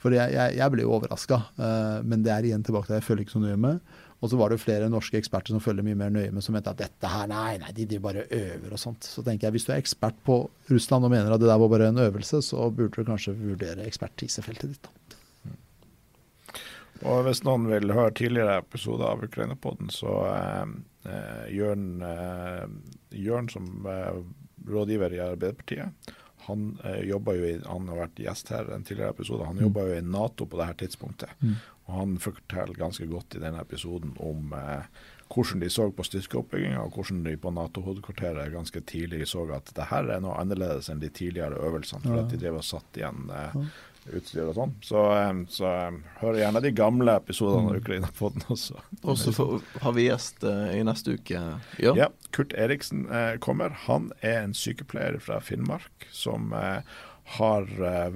For 0.02 0.14
jeg, 0.14 0.34
jeg, 0.36 0.58
jeg 0.60 0.74
ble 0.74 0.84
jo 0.86 0.92
overraska, 0.98 1.40
uh, 1.58 1.98
men 2.06 2.22
det 2.26 2.34
er 2.34 2.46
igjen 2.46 2.66
tilbake 2.66 2.90
til 2.90 2.98
jeg 3.00 3.08
følger 3.08 3.26
ikke 3.26 3.36
så 3.38 3.42
nøye 3.42 3.58
med. 3.64 3.96
Og 4.18 4.32
så 4.32 4.38
var 4.38 4.50
det 4.50 4.58
flere 4.58 4.90
norske 4.90 5.18
eksperter 5.18 5.54
som 5.54 5.62
følger 5.62 5.86
mye 5.86 5.98
mer 5.98 6.10
nøye 6.14 6.30
med, 6.34 6.42
som 6.42 6.56
mente 6.56 6.72
at 6.72 6.80
dette 6.80 7.10
her, 7.10 7.28
nei, 7.30 7.58
nei, 7.62 7.74
de, 7.74 7.86
de 7.86 8.00
bare 8.02 8.26
øver 8.34 8.74
og 8.74 8.82
sånt. 8.82 9.06
Så 9.06 9.22
tenker 9.26 9.46
jeg, 9.46 9.54
hvis 9.54 9.68
du 9.68 9.74
er 9.74 9.82
ekspert 9.82 10.18
på 10.26 10.40
Russland 10.72 11.06
og 11.06 11.14
mener 11.14 11.34
at 11.34 11.42
det 11.42 11.50
der 11.50 11.60
var 11.62 11.70
bare 11.70 11.92
en 11.92 12.02
øvelse, 12.02 12.42
så 12.42 12.66
burde 12.74 12.98
du 12.98 13.06
kanskje 13.06 13.36
vurdere 13.38 13.86
ekspertisefeltet 13.86 14.74
ditt. 14.74 14.88
da. 14.88 14.97
Og 17.06 17.24
hvis 17.28 17.44
noen 17.46 17.68
vil 17.70 17.92
høre 17.94 18.14
tidligere 18.18 18.58
episoder 18.62 19.06
av 19.12 19.22
Ukraina-podden, 19.22 19.90
så 19.94 20.14
eh, 20.32 20.64
eh, 21.06 21.44
Jørn, 21.54 21.84
eh, 22.02 22.64
Jørn 23.14 23.48
som 23.52 23.86
eh, 23.86 24.18
rådgiver 24.68 25.14
i 25.14 25.20
Arbeiderpartiet, 25.22 26.14
han 26.48 26.78
eh, 26.84 27.02
jo 27.06 27.20
i, 27.36 27.58
han 27.66 27.88
har 27.92 28.00
vært 28.06 28.22
gjest 28.24 28.50
her 28.54 28.70
en 28.74 28.84
tidligere 28.88 29.12
episode, 29.14 29.44
han 29.46 29.60
jobba 29.60 29.84
jo 29.86 29.98
i 29.98 30.04
Nato 30.04 30.46
på 30.48 30.58
dette 30.60 30.80
tidspunktet. 30.86 31.30
Mm. 31.44 31.54
Og 31.88 31.94
han 32.00 32.18
forteller 32.20 32.76
ganske 32.76 33.06
godt 33.08 33.36
i 33.36 33.42
denne 33.42 33.60
episoden 33.62 34.14
om 34.24 34.52
eh, 34.56 34.88
hvordan 35.28 35.60
de 35.60 35.68
så 35.68 35.90
på 35.92 36.04
styrkeoppbygginga, 36.08 36.80
og 36.86 36.94
hvordan 36.96 37.20
de 37.26 37.34
på 37.40 37.52
Nato-hovedkvarteret 37.52 38.52
ganske 38.54 38.80
tidlig 38.88 39.26
så 39.28 39.44
at 39.52 39.68
det 39.76 39.90
her 39.90 40.08
er 40.14 40.22
noe 40.24 40.38
annerledes 40.40 40.88
enn 40.88 41.02
de 41.04 41.10
tidligere 41.12 41.60
øvelsene. 41.68 42.00
For 42.06 42.16
Ja. 42.16 42.22
at 42.24 42.32
de 42.32 42.40
drev 42.40 42.56
og 42.62 42.64
satt 42.64 42.96
igjen 42.96 43.28
eh, 43.28 43.58
utstyr 44.16 44.48
og 44.48 44.56
sånn. 44.56 44.74
Så, 44.84 45.02
eh, 45.14 45.42
så 45.52 45.66
eh, 45.68 45.98
hør 46.22 46.38
gjerne 46.40 46.62
de 46.64 46.72
gamle 46.76 47.16
episodene 47.20 47.72
av 47.72 47.80
Ukraina-podden 47.82 48.46
også. 48.54 48.80
Og 49.02 49.18
så 49.20 49.34
har 49.82 49.96
vi 49.96 50.08
gjest 50.08 50.46
eh, 50.48 50.78
i 50.78 50.84
neste 50.86 51.18
uke. 51.18 51.42
Ja. 51.82 51.94
Ja, 51.98 52.08
Kurt 52.36 52.54
Eriksen 52.58 53.06
eh, 53.10 53.36
kommer. 53.44 53.74
Han 53.86 54.10
er 54.20 54.42
en 54.42 54.56
sykepleier 54.56 55.20
fra 55.22 55.40
Finnmark 55.44 56.08
som 56.14 56.52
eh, 56.56 56.80
har 57.38 57.66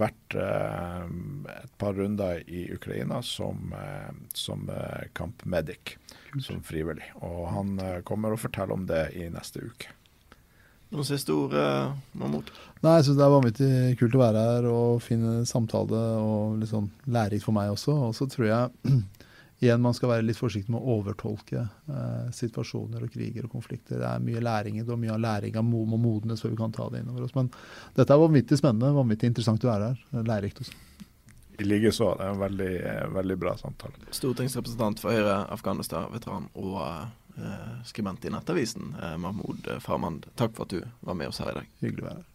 vært 0.01 0.32
et 0.32 1.72
par 1.76 1.93
runder 1.99 2.38
i 2.49 2.62
Ukraina 2.72 3.18
som, 3.20 3.74
som 4.32 4.64
kampmedic, 5.12 5.99
som 6.40 6.62
frivillig. 6.64 7.11
Og 7.20 7.43
han 7.53 7.74
kommer 8.09 8.32
og 8.32 8.40
forteller 8.40 8.72
om 8.72 8.86
det 8.88 9.11
i 9.20 9.26
neste 9.28 9.66
uke. 9.68 9.93
Noen 10.93 11.09
siste 11.09 11.32
ord, 11.32 11.55
eh, 11.57 11.93
Mahmoud? 12.20 12.51
Nei, 12.82 12.99
jeg 12.99 13.07
syns 13.07 13.16
det 13.16 13.24
er 13.24 13.32
vanvittig 13.32 13.72
kult 14.01 14.16
å 14.18 14.20
være 14.20 14.45
her 14.45 14.66
og 14.68 15.01
finne 15.01 15.43
samtale 15.49 16.01
og 16.20 16.59
litt 16.61 16.72
sånn 16.72 16.90
lærerikt 17.09 17.47
for 17.47 17.57
meg 17.57 17.72
også. 17.72 17.95
Og 18.09 18.16
så 18.18 18.28
tror 18.28 18.49
jeg 18.51 18.99
igjen 19.62 19.80
man 19.80 19.97
skal 19.97 20.12
være 20.12 20.26
litt 20.26 20.36
forsiktig 20.40 20.74
med 20.74 20.82
å 20.82 20.99
overtolke 20.99 21.62
eh, 21.62 22.28
situasjoner 22.36 23.07
og 23.07 23.14
kriger 23.14 23.49
og 23.49 23.55
konflikter. 23.57 24.03
Det 24.03 24.11
er 24.11 24.26
mye 24.26 24.45
læring 24.45 24.76
i 24.76 24.84
det, 24.84 24.93
og 24.93 25.01
mye 25.01 25.14
av 25.16 25.24
læringa 25.24 25.64
må, 25.64 25.86
må 25.88 26.01
modnes 26.03 26.45
før 26.45 26.53
vi 26.53 26.61
kan 26.61 26.76
ta 26.76 26.90
det 26.93 27.01
innover 27.01 27.24
oss. 27.24 27.36
Men 27.38 27.49
dette 27.97 28.12
er 28.12 28.24
vanvittig 28.26 28.61
spennende, 28.61 28.93
vanvittig 28.99 29.32
interessant 29.32 29.64
å 29.64 29.72
være 29.72 29.93
her. 29.95 30.24
Lærerikt 30.28 30.61
også. 30.66 30.76
I 31.62 31.64
likeså. 31.64 32.11
Det 32.18 32.26
er 32.26 32.34
en 32.34 32.40
veldig, 32.40 32.72
eh, 32.90 33.09
veldig 33.16 33.38
bra 33.40 33.57
samtale. 33.57 34.07
Stortingsrepresentant 34.11 35.01
for 35.01 35.14
Høyre, 35.14 35.40
Afghanistan-veteran 35.57 36.49
og 36.59 36.78
eh, 36.84 37.11
skribent 37.85 38.24
i 38.24 38.30
Nettavisen, 38.30 38.95
eh, 39.03 39.16
Mahmoud 39.16 39.68
Farmand. 39.80 40.26
Takk 40.37 40.57
for 40.57 40.68
at 40.68 40.74
du 40.74 40.83
var 41.01 41.14
med 41.18 41.33
oss 41.33 41.39
her 41.43 41.51
i 41.51 41.57
dag. 41.61 41.72
Hyggelig 41.80 42.05
å 42.05 42.09
være 42.11 42.20
her. 42.20 42.28